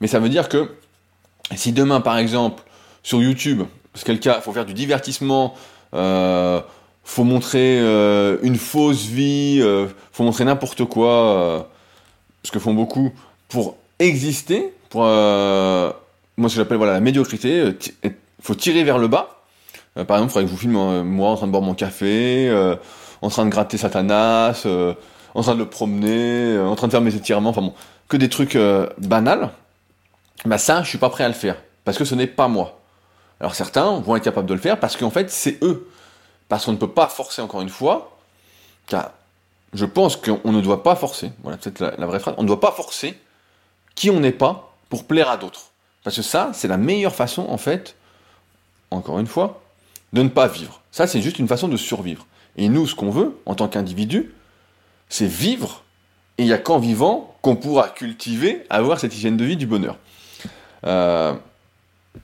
mais 0.01 0.07
ça 0.07 0.19
veut 0.21 0.29
dire 0.29 0.49
que 0.49 0.71
si 1.57 1.73
demain 1.73 2.01
par 2.01 2.19
exemple 2.19 2.63
sur 3.03 3.21
YouTube, 3.21 3.63
c'est 3.95 4.09
le 4.09 4.19
cas, 4.19 4.37
il 4.37 4.43
faut 4.43 4.53
faire 4.53 4.67
du 4.67 4.75
divertissement, 4.75 5.55
euh, 5.95 6.61
faut 7.05 7.25
montrer 7.25 7.81
euh, 7.81 8.39
une 8.43 8.57
fausse 8.57 9.07
vie, 9.07 9.59
euh, 9.61 9.89
faut 10.13 10.23
montrer 10.23 10.45
n'importe 10.45 10.85
quoi, 10.85 11.11
euh, 11.11 11.63
ce 12.45 12.53
que 12.53 12.61
font 12.61 12.75
beaucoup, 12.75 13.13
pour 13.49 13.77
exister, 13.99 14.73
pour 14.89 15.03
moi 15.03 16.49
ce 16.49 16.55
que 16.55 16.61
j'appelle 16.61 16.77
voilà 16.79 16.93
la 16.93 17.01
médiocrité, 17.01 17.77
faut 18.41 18.55
tirer 18.55 18.85
vers 18.85 18.99
le 18.99 19.09
bas. 19.09 19.40
Par 19.95 20.17
exemple, 20.19 20.25
il 20.25 20.29
faudrait 20.31 20.43
que 20.45 20.49
je 20.49 20.55
vous 20.55 20.61
filme 20.61 21.03
moi 21.03 21.31
en 21.31 21.37
train 21.37 21.47
de 21.47 21.53
boire 21.53 21.63
mon 21.63 21.75
café, 21.75 22.51
en 23.23 23.29
train 23.29 23.45
de 23.45 23.51
gratter 23.51 23.77
Satanas, 23.77 24.67
en 25.35 25.43
train 25.43 25.55
de 25.55 25.59
le 25.59 25.69
promener, 25.69 26.59
en 26.59 26.75
train 26.77 26.87
de 26.87 26.93
faire 26.93 27.01
mes 27.01 27.15
étirements, 27.15 27.51
enfin 27.51 27.63
bon, 27.63 27.75
que 28.09 28.17
des 28.17 28.29
trucs 28.29 28.57
banals. 28.99 29.51
Bah 30.45 30.59
ça, 30.59 30.83
je 30.83 30.89
suis 30.89 30.99
pas 30.99 31.11
prêt 31.11 31.25
à 31.25 31.29
le 31.29 31.35
faire 31.35 31.57
parce 31.85 31.99
que 31.99 32.05
ce 32.05 32.15
n'est 32.15 32.27
pas 32.27 32.49
moi. 32.49 32.81
Alors 33.41 33.55
certains 33.55 34.01
vont 34.01 34.17
être 34.17 34.25
capables 34.25 34.47
de 34.47 34.55
le 34.55 34.61
faire 34.61 34.79
parce 34.79 34.97
qu'en 34.97 35.11
fait 35.11 35.31
c'est 35.31 35.63
eux 35.63 35.89
parce 36.49 36.65
qu'on 36.65 36.73
ne 36.73 36.77
peut 36.77 36.91
pas 36.91 37.09
forcer 37.09 37.41
encore 37.41 37.61
une 37.61 37.69
fois, 37.69 38.19
car 38.87 39.13
je 39.73 39.85
pense 39.85 40.17
qu'on 40.17 40.53
ne 40.53 40.61
doit 40.61 40.83
pas 40.83 40.97
forcer, 40.97 41.31
voilà 41.43 41.57
peut-être 41.57 41.81
la, 41.81 42.07
vraie 42.07 42.19
phrase, 42.19 42.35
on 42.39 42.43
ne 42.43 42.49
doit 42.49 42.61
pas 42.61 42.73
forcer 42.73 43.19
qui 43.95 44.11
on 44.11 44.21
n'est 44.21 44.33
pas 44.33 44.75
pour 44.89 45.05
plaire 45.05 45.31
à 45.31 45.37
d'autres. 45.37 45.71
Parce 46.03 46.17
que 46.17 46.23
ça, 46.23 46.51
c'est 46.55 46.67
la 46.67 46.77
meilleure 46.77 47.15
façon, 47.15 47.47
en 47.49 47.59
fait, 47.59 47.95
encore 48.91 49.19
une 49.19 49.27
fois, 49.27 49.60
de 50.13 50.23
ne 50.23 50.29
pas 50.29 50.49
vivre. 50.49 50.81
Ça, 50.91 51.07
c'est 51.07 51.21
juste 51.21 51.39
une 51.39 51.49
façon 51.49 51.69
de 51.69 51.77
survivre. 51.77 52.27
Et 52.57 52.69
nous, 52.69 52.87
ce 52.87 52.95
qu'on 52.95 53.11
veut, 53.11 53.39
en 53.47 53.55
tant 53.55 53.69
qu'individu, 53.69 54.33
c'est 55.09 55.27
vivre, 55.27 55.85
et 56.39 56.43
il 56.43 56.47
n'y 56.47 56.53
a 56.53 56.59
qu'en 56.59 56.79
vivant 56.79 57.35
qu'on 57.43 57.57
pourra 57.57 57.89
cultiver, 57.89 58.65
avoir 58.71 58.99
cette 58.99 59.15
hygiène 59.15 59.37
de 59.37 59.45
vie 59.45 59.57
du 59.57 59.67
bonheur. 59.67 59.97
Euh, 60.87 61.35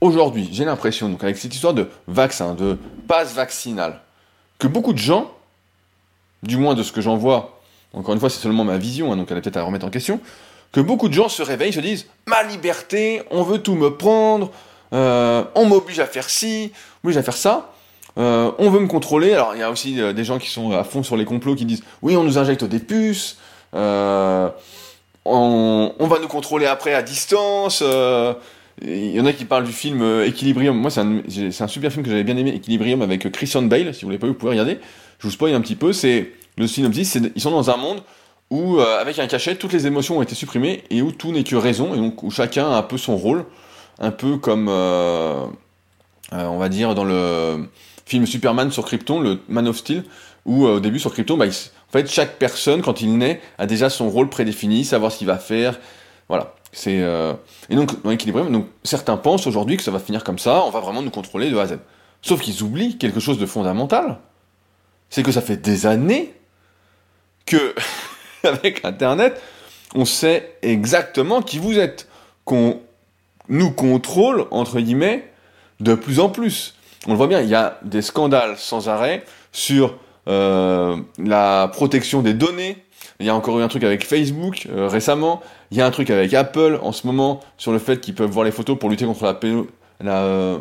aujourd'hui, 0.01 0.49
j'ai 0.51 0.65
l'impression, 0.65 1.09
donc 1.09 1.23
avec 1.23 1.37
cette 1.37 1.53
histoire 1.53 1.73
de 1.73 1.89
vaccin, 2.07 2.53
de 2.55 2.77
passe 3.07 3.33
vaccinale, 3.33 4.01
que 4.59 4.67
beaucoup 4.67 4.93
de 4.93 4.97
gens, 4.97 5.31
du 6.43 6.57
moins 6.57 6.75
de 6.75 6.83
ce 6.83 6.91
que 6.91 7.01
j'en 7.01 7.17
vois, 7.17 7.61
encore 7.93 8.13
une 8.13 8.19
fois 8.19 8.29
c'est 8.29 8.39
seulement 8.39 8.63
ma 8.63 8.77
vision, 8.77 9.11
hein, 9.11 9.17
donc 9.17 9.31
elle 9.31 9.37
est 9.37 9.41
peut-être 9.41 9.57
à 9.57 9.63
remettre 9.63 9.85
en 9.85 9.89
question, 9.89 10.19
que 10.71 10.81
beaucoup 10.81 11.07
de 11.09 11.13
gens 11.13 11.29
se 11.29 11.41
réveillent, 11.41 11.73
se 11.73 11.79
disent 11.79 12.07
ma 12.25 12.43
liberté, 12.43 13.23
on 13.31 13.43
veut 13.43 13.59
tout 13.59 13.75
me 13.75 13.95
prendre, 13.95 14.51
euh, 14.93 15.43
on 15.55 15.65
m'oblige 15.65 15.99
à 15.99 16.05
faire 16.05 16.29
ci, 16.29 16.71
on 16.73 17.07
m'oblige 17.07 17.17
à 17.17 17.23
faire 17.23 17.37
ça, 17.37 17.71
euh, 18.17 18.51
on 18.57 18.69
veut 18.69 18.79
me 18.79 18.87
contrôler. 18.87 19.33
Alors 19.33 19.51
il 19.53 19.59
y 19.59 19.63
a 19.63 19.71
aussi 19.71 20.01
euh, 20.01 20.13
des 20.13 20.23
gens 20.23 20.39
qui 20.39 20.49
sont 20.49 20.71
à 20.71 20.83
fond 20.83 21.03
sur 21.03 21.17
les 21.17 21.25
complots 21.25 21.55
qui 21.55 21.65
disent 21.65 21.83
oui 22.01 22.15
on 22.17 22.23
nous 22.23 22.37
injecte 22.37 22.63
des 22.63 22.79
puces, 22.79 23.37
on, 23.73 24.51
on, 25.25 26.07
va 26.07 26.19
nous 26.19 26.27
contrôler 26.27 26.65
après 26.65 26.93
à 26.93 27.01
distance. 27.01 27.83
Il 28.81 29.11
y 29.11 29.19
en 29.19 29.25
a 29.25 29.33
qui 29.33 29.45
parlent 29.45 29.63
du 29.63 29.71
film 29.71 30.01
euh, 30.01 30.27
Equilibrium. 30.27 30.77
Moi, 30.77 30.91
c'est 30.91 30.99
un, 30.99 31.21
un, 31.59 31.67
super 31.67 31.91
film 31.91 32.03
que 32.03 32.11
j'avais 32.11 32.23
bien 32.23 32.37
aimé, 32.37 32.53
Equilibrium, 32.53 33.01
avec 33.01 33.25
euh, 33.25 33.29
Christian 33.29 33.63
Bale. 33.63 33.93
Si 33.93 34.05
vous 34.05 34.11
l'avez 34.11 34.19
pas 34.19 34.27
vu, 34.27 34.33
vous 34.33 34.37
pouvez 34.37 34.51
regarder. 34.51 34.79
Je 35.19 35.27
vous 35.27 35.31
spoil 35.31 35.55
un 35.55 35.61
petit 35.61 35.75
peu. 35.75 35.93
C'est 35.93 36.31
le 36.57 36.67
synopsis. 36.67 37.17
ils 37.35 37.41
sont 37.41 37.49
dans 37.49 37.71
un 37.71 37.77
monde 37.77 38.03
où, 38.51 38.77
euh, 38.77 39.01
avec 39.01 39.17
un 39.17 39.25
cachet, 39.25 39.55
toutes 39.55 39.73
les 39.73 39.87
émotions 39.87 40.19
ont 40.19 40.21
été 40.21 40.35
supprimées 40.35 40.83
et 40.91 41.01
où 41.01 41.11
tout 41.11 41.31
n'est 41.31 41.43
que 41.43 41.55
raison 41.55 41.95
et 41.95 41.97
donc 41.97 42.21
où 42.21 42.29
chacun 42.29 42.69
a 42.69 42.77
un 42.77 42.83
peu 42.83 42.99
son 42.99 43.17
rôle, 43.17 43.45
un 43.99 44.11
peu 44.11 44.37
comme, 44.37 44.67
on 44.69 45.49
va 46.31 46.69
dire, 46.69 46.93
dans 46.93 47.03
le 47.03 47.67
film 48.07 48.25
Superman 48.25 48.71
sur 48.71 48.85
Krypton, 48.85 49.19
le 49.19 49.39
Man 49.49 49.67
of 49.67 49.77
Steel, 49.77 50.03
où 50.45 50.65
au 50.65 50.79
début 50.79 50.99
sur 50.99 51.11
Krypton, 51.11 51.35
bah, 51.35 51.45
en 51.45 51.91
fait, 51.91 52.09
chaque 52.09 52.37
personne, 52.37 52.81
quand 52.81 53.01
il 53.01 53.17
naît, 53.17 53.41
a 53.57 53.65
déjà 53.65 53.89
son 53.89 54.09
rôle 54.09 54.29
prédéfini, 54.29 54.85
savoir 54.85 55.11
ce 55.11 55.17
qu'il 55.17 55.27
va 55.27 55.37
faire. 55.37 55.77
Voilà. 56.29 56.53
C'est 56.71 57.01
euh, 57.01 57.33
et 57.69 57.75
donc 57.75 58.01
dans 58.03 58.09
l'équilibrium, 58.09 58.51
donc 58.51 58.67
certains 58.83 59.17
pensent 59.17 59.47
aujourd'hui 59.47 59.77
que 59.77 59.83
ça 59.83 59.91
va 59.91 59.99
finir 59.99 60.23
comme 60.23 60.37
ça, 60.37 60.63
on 60.63 60.69
va 60.69 60.79
vraiment 60.79 61.01
nous 61.01 61.09
contrôler 61.09 61.49
de 61.49 61.57
A 61.57 61.61
à 61.61 61.67
Z. 61.67 61.79
Sauf 62.21 62.41
qu'ils 62.41 62.61
oublient 62.61 62.97
quelque 62.97 63.19
chose 63.19 63.39
de 63.39 63.45
fondamental, 63.45 64.19
c'est 65.09 65.23
que 65.23 65.31
ça 65.31 65.41
fait 65.41 65.57
des 65.57 65.85
années 65.85 66.33
que 67.45 67.73
avec 68.43 68.83
Internet, 68.83 69.41
on 69.95 70.05
sait 70.05 70.57
exactement 70.61 71.41
qui 71.41 71.57
vous 71.57 71.79
êtes, 71.79 72.07
qu'on 72.43 72.81
nous 73.49 73.71
contrôle 73.71 74.45
entre 74.51 74.79
guillemets 74.79 75.31
de 75.79 75.95
plus 75.95 76.19
en 76.19 76.29
plus. 76.29 76.76
On 77.07 77.11
le 77.11 77.17
voit 77.17 77.27
bien, 77.27 77.41
il 77.41 77.47
y 77.47 77.55
a 77.55 77.79
des 77.83 78.01
scandales 78.01 78.57
sans 78.57 78.89
arrêt 78.89 79.23
sur 79.53 79.95
euh, 80.27 80.97
la 81.17 81.69
protection 81.71 82.21
des 82.21 82.33
données, 82.33 82.83
il 83.21 83.25
y 83.25 83.29
a 83.29 83.35
encore 83.35 83.57
eu 83.59 83.63
un 83.63 83.69
truc 83.69 83.85
avec 83.85 84.05
Facebook 84.05 84.67
euh, 84.69 84.87
récemment. 84.87 85.41
Il 85.71 85.77
y 85.77 85.81
a 85.81 85.85
un 85.85 85.91
truc 85.91 86.09
avec 86.09 86.33
Apple 86.33 86.79
en 86.83 86.91
ce 86.91 87.07
moment 87.07 87.39
sur 87.57 87.71
le 87.71 87.79
fait 87.79 88.01
qu'ils 88.01 88.13
peuvent 88.13 88.29
voir 88.29 88.45
les 88.45 88.51
photos 88.51 88.77
pour 88.77 88.89
lutter 88.89 89.05
contre 89.05 89.23
la, 89.23 89.39
euh, 90.11 90.59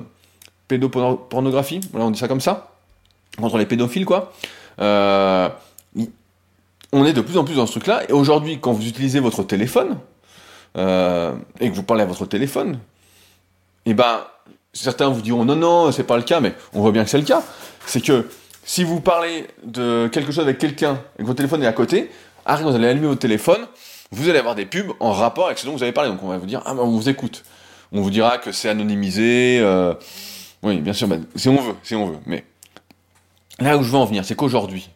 pédopornographie. 0.69 1.81
Voilà, 1.91 2.07
on 2.07 2.11
dit 2.11 2.19
ça 2.19 2.29
comme 2.29 2.41
ça. 2.41 2.71
Contre 3.37 3.59
les 3.59 3.67
pédophiles, 3.67 4.07
quoi. 4.07 4.33
On 4.79 5.51
est 7.05 7.13
de 7.13 7.21
plus 7.21 7.37
en 7.37 7.45
plus 7.45 7.57
dans 7.57 7.67
ce 7.67 7.73
truc-là. 7.73 8.05
Et 8.09 8.13
aujourd'hui, 8.13 8.59
quand 8.61 8.73
vous 8.73 8.87
utilisez 8.87 9.21
votre 9.21 9.43
téléphone, 9.43 9.99
et 10.77 10.79
que 10.79 11.75
vous 11.75 11.83
parlez 11.83 12.05
à 12.05 12.07
votre 12.07 12.25
téléphone, 12.25 12.79
et 13.85 13.91
eh 13.91 13.95
ben, 13.95 14.21
certains 14.77 15.09
vous 15.09 15.23
diront 15.23 15.45
non, 15.45 15.57
non, 15.57 15.93
c'est 15.93 16.05
pas 16.05 16.17
le 16.17 16.23
cas, 16.23 16.41
mais 16.41 16.55
on 16.73 16.81
voit 16.81 16.93
bien 16.93 17.05
que 17.05 17.11
c'est 17.11 17.19
le 17.19 17.25
cas. 17.25 17.43
C'est 17.87 18.01
que 18.01 18.29
si 18.65 18.85
vous 18.85 19.01
parlez 19.01 19.47
de 19.65 20.09
quelque 20.13 20.33
chose 20.33 20.45
avec 20.45 20.59
quelqu'un 20.59 21.01
et 21.19 21.23
que 21.23 21.27
votre 21.27 21.37
téléphone 21.37 21.63
est 21.63 21.67
à 21.67 21.73
côté, 21.73 22.11
arrive, 22.45 22.67
vous 22.67 22.75
allez 22.75 22.89
allumer 22.89 23.07
votre 23.07 23.21
téléphone, 23.21 23.67
vous 24.11 24.29
allez 24.29 24.39
avoir 24.39 24.55
des 24.55 24.67
pubs 24.67 24.93
en 25.01 25.13
rapport 25.13 25.47
avec 25.47 25.59
ce 25.59 25.67
dont 25.67 25.73
vous 25.73 25.83
avez 25.83 25.93
parlé. 25.93 26.11
Donc 26.11 26.23
on 26.23 26.29
va 26.29 26.39
vous 26.39 26.47
dire, 26.47 26.63
ah 26.67 26.75
ben 26.75 26.83
on 26.83 26.91
vous 26.91 27.09
écoute. 27.09 27.45
On 27.93 28.01
vous 28.01 28.11
dira 28.11 28.39
que 28.39 28.53
c'est 28.53 28.69
anonymisé. 28.69 29.59
Euh, 29.61 29.95
oui, 30.63 30.79
bien 30.81 30.93
sûr, 30.93 31.07
ben, 31.07 31.25
si 31.37 31.49
on 31.49 31.61
veut, 31.61 31.75
si 31.83 31.95
on 31.95 32.07
veut. 32.07 32.19
Mais 32.27 32.45
là 33.61 33.77
où 33.79 33.83
je 33.83 33.91
veux 33.91 33.99
en 33.99 34.05
venir, 34.05 34.25
c'est 34.25 34.35
qu'aujourd'hui, 34.35 34.91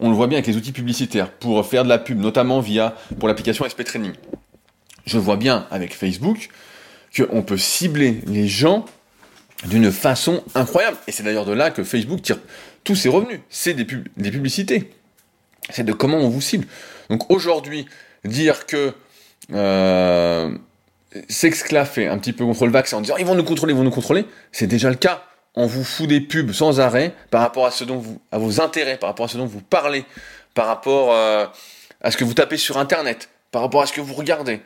on 0.00 0.10
le 0.10 0.16
voit 0.16 0.26
bien 0.26 0.38
avec 0.38 0.46
les 0.46 0.56
outils 0.56 0.72
publicitaires 0.72 1.30
pour 1.30 1.64
faire 1.66 1.84
de 1.84 1.88
la 1.88 1.98
pub, 1.98 2.20
notamment 2.20 2.60
via 2.60 2.94
pour 3.18 3.28
l'application 3.28 3.64
SP 3.66 3.82
Training. 3.84 4.12
Je 5.06 5.18
vois 5.18 5.36
bien 5.36 5.66
avec 5.70 5.94
Facebook 5.94 6.50
qu'on 7.16 7.42
peut 7.42 7.56
cibler 7.56 8.20
les 8.26 8.46
gens 8.46 8.84
d'une 9.66 9.90
façon 9.90 10.42
incroyable. 10.54 10.96
Et 11.06 11.12
c'est 11.12 11.22
d'ailleurs 11.22 11.46
de 11.46 11.52
là 11.52 11.70
que 11.70 11.82
Facebook 11.84 12.22
tire 12.22 12.38
tous 12.84 12.94
ses 12.94 13.08
revenus. 13.08 13.40
C'est 13.50 13.74
des, 13.74 13.86
des 14.16 14.30
publicités 14.30 14.90
c'est 15.70 15.84
de 15.84 15.92
comment 15.92 16.18
on 16.18 16.28
vous 16.28 16.40
cible. 16.40 16.66
Donc 17.10 17.30
aujourd'hui, 17.30 17.86
dire 18.24 18.66
que 18.66 18.92
euh, 19.52 20.50
s'exclaffer 21.28 22.06
un 22.06 22.18
petit 22.18 22.32
peu 22.32 22.44
contre 22.44 22.66
le 22.66 22.72
vaccin 22.72 22.98
en 22.98 23.00
disant 23.00 23.16
ils 23.16 23.26
vont 23.26 23.34
nous 23.34 23.44
contrôler, 23.44 23.72
ils 23.72 23.76
vont 23.76 23.84
nous 23.84 23.90
contrôler, 23.90 24.26
c'est 24.52 24.66
déjà 24.66 24.90
le 24.90 24.96
cas. 24.96 25.24
On 25.54 25.66
vous 25.66 25.82
fout 25.82 26.06
des 26.06 26.20
pubs 26.20 26.52
sans 26.52 26.78
arrêt 26.78 27.14
par 27.30 27.40
rapport 27.40 27.66
à 27.66 27.70
ce 27.70 27.82
dont 27.82 27.96
vous, 27.96 28.20
à 28.30 28.38
vos 28.38 28.60
intérêts, 28.60 28.96
par 28.96 29.08
rapport 29.08 29.26
à 29.26 29.28
ce 29.28 29.38
dont 29.38 29.46
vous 29.46 29.62
parlez, 29.62 30.04
par 30.54 30.66
rapport 30.66 31.12
euh, 31.12 31.46
à 32.00 32.10
ce 32.10 32.16
que 32.16 32.24
vous 32.24 32.34
tapez 32.34 32.56
sur 32.56 32.78
internet, 32.78 33.28
par 33.50 33.62
rapport 33.62 33.82
à 33.82 33.86
ce 33.86 33.92
que 33.92 34.00
vous 34.00 34.14
regardez. 34.14 34.60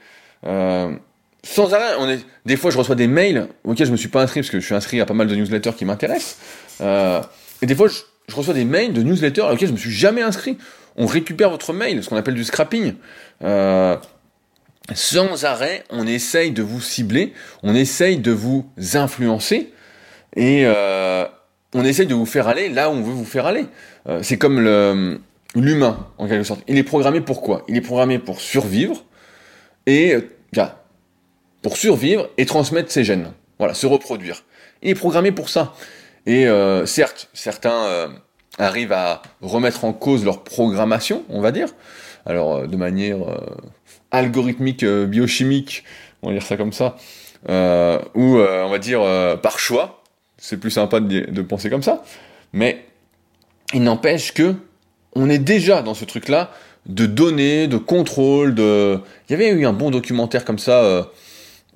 Euh, 0.44 0.94
sans 1.44 1.74
arrêt, 1.74 1.94
on 1.98 2.08
est, 2.08 2.24
des 2.46 2.56
fois 2.56 2.70
je 2.70 2.78
reçois 2.78 2.94
des 2.94 3.08
mails 3.08 3.48
auxquels 3.64 3.86
je 3.86 3.92
me 3.92 3.96
suis 3.96 4.08
pas 4.08 4.22
inscrit 4.22 4.40
parce 4.40 4.50
que 4.50 4.60
je 4.60 4.64
suis 4.64 4.74
inscrit 4.74 5.00
à 5.00 5.06
pas 5.06 5.14
mal 5.14 5.26
de 5.26 5.34
newsletters 5.34 5.72
qui 5.76 5.84
m'intéressent. 5.84 6.38
Euh, 6.80 7.20
et 7.60 7.66
des 7.66 7.74
fois, 7.74 7.88
je 7.88 8.34
reçois 8.34 8.54
des 8.54 8.64
mails 8.64 8.92
de 8.92 9.02
newsletters 9.02 9.42
auxquels 9.42 9.68
je 9.68 9.72
me 9.72 9.78
suis 9.78 9.90
jamais 9.90 10.22
inscrit. 10.22 10.56
On 10.96 11.06
récupère 11.06 11.50
votre 11.50 11.72
mail, 11.72 12.02
ce 12.02 12.08
qu'on 12.08 12.16
appelle 12.16 12.34
du 12.34 12.44
scrapping. 12.44 12.94
Euh, 13.42 13.96
sans 14.94 15.44
arrêt, 15.44 15.84
on 15.90 16.06
essaye 16.06 16.52
de 16.52 16.62
vous 16.62 16.80
cibler, 16.80 17.32
on 17.62 17.74
essaye 17.74 18.18
de 18.18 18.32
vous 18.32 18.70
influencer 18.94 19.72
et 20.36 20.62
euh, 20.64 21.24
on 21.74 21.84
essaye 21.84 22.06
de 22.06 22.14
vous 22.14 22.26
faire 22.26 22.46
aller 22.46 22.68
là 22.68 22.88
où 22.90 22.92
on 22.92 23.02
veut 23.02 23.12
vous 23.12 23.24
faire 23.24 23.46
aller. 23.46 23.66
C'est 24.22 24.38
comme 24.38 24.60
l'humain, 25.54 26.06
en 26.18 26.28
quelque 26.28 26.44
sorte. 26.44 26.62
Il 26.68 26.78
est 26.78 26.82
programmé 26.82 27.20
pour 27.20 27.42
quoi? 27.42 27.64
Il 27.68 27.76
est 27.76 27.80
programmé 27.80 28.18
pour 28.18 28.40
survivre 28.40 29.04
et 29.86 30.16
pour 31.62 31.76
survivre 31.76 32.28
et 32.36 32.44
transmettre 32.44 32.90
ses 32.90 33.04
gènes. 33.04 33.32
Voilà, 33.58 33.74
se 33.74 33.86
reproduire. 33.86 34.44
Il 34.82 34.90
est 34.90 34.94
programmé 34.94 35.32
pour 35.32 35.48
ça. 35.48 35.72
Et 36.26 36.46
euh, 36.46 36.86
certes, 36.86 37.28
certains 37.32 37.84
euh, 37.86 38.08
arrivent 38.58 38.92
à 38.92 39.22
remettre 39.40 39.84
en 39.84 39.92
cause 39.92 40.24
leur 40.24 40.44
programmation, 40.44 41.24
on 41.28 41.40
va 41.40 41.52
dire. 41.52 41.68
Alors, 42.26 42.56
euh, 42.56 42.66
de 42.66 42.76
manière 42.76 43.18
algorithmique, 44.10 44.84
biochimique, 44.84 45.84
on 46.22 46.28
va 46.28 46.34
dire 46.34 46.42
ça 46.42 46.56
comme 46.56 46.72
ça, 46.72 46.96
ou 47.48 48.36
on 48.36 48.68
va 48.68 48.78
dire 48.78 49.00
par 49.40 49.58
choix. 49.58 50.02
C'est 50.38 50.56
plus 50.56 50.72
sympa 50.72 51.00
de, 51.00 51.30
de 51.30 51.42
penser 51.42 51.70
comme 51.70 51.82
ça. 51.82 52.02
Mais 52.52 52.84
il 53.72 53.82
n'empêche 53.82 54.34
que 54.34 54.54
on 55.14 55.30
est 55.30 55.38
déjà 55.38 55.82
dans 55.82 55.94
ce 55.94 56.04
truc-là 56.04 56.50
de 56.86 57.06
données, 57.06 57.68
de 57.68 57.76
contrôle, 57.76 58.54
de. 58.54 58.98
Il 59.28 59.32
y 59.32 59.34
avait 59.34 59.50
eu 59.50 59.66
un 59.66 59.72
bon 59.72 59.90
documentaire 59.90 60.44
comme 60.44 60.58
ça, 60.58 61.08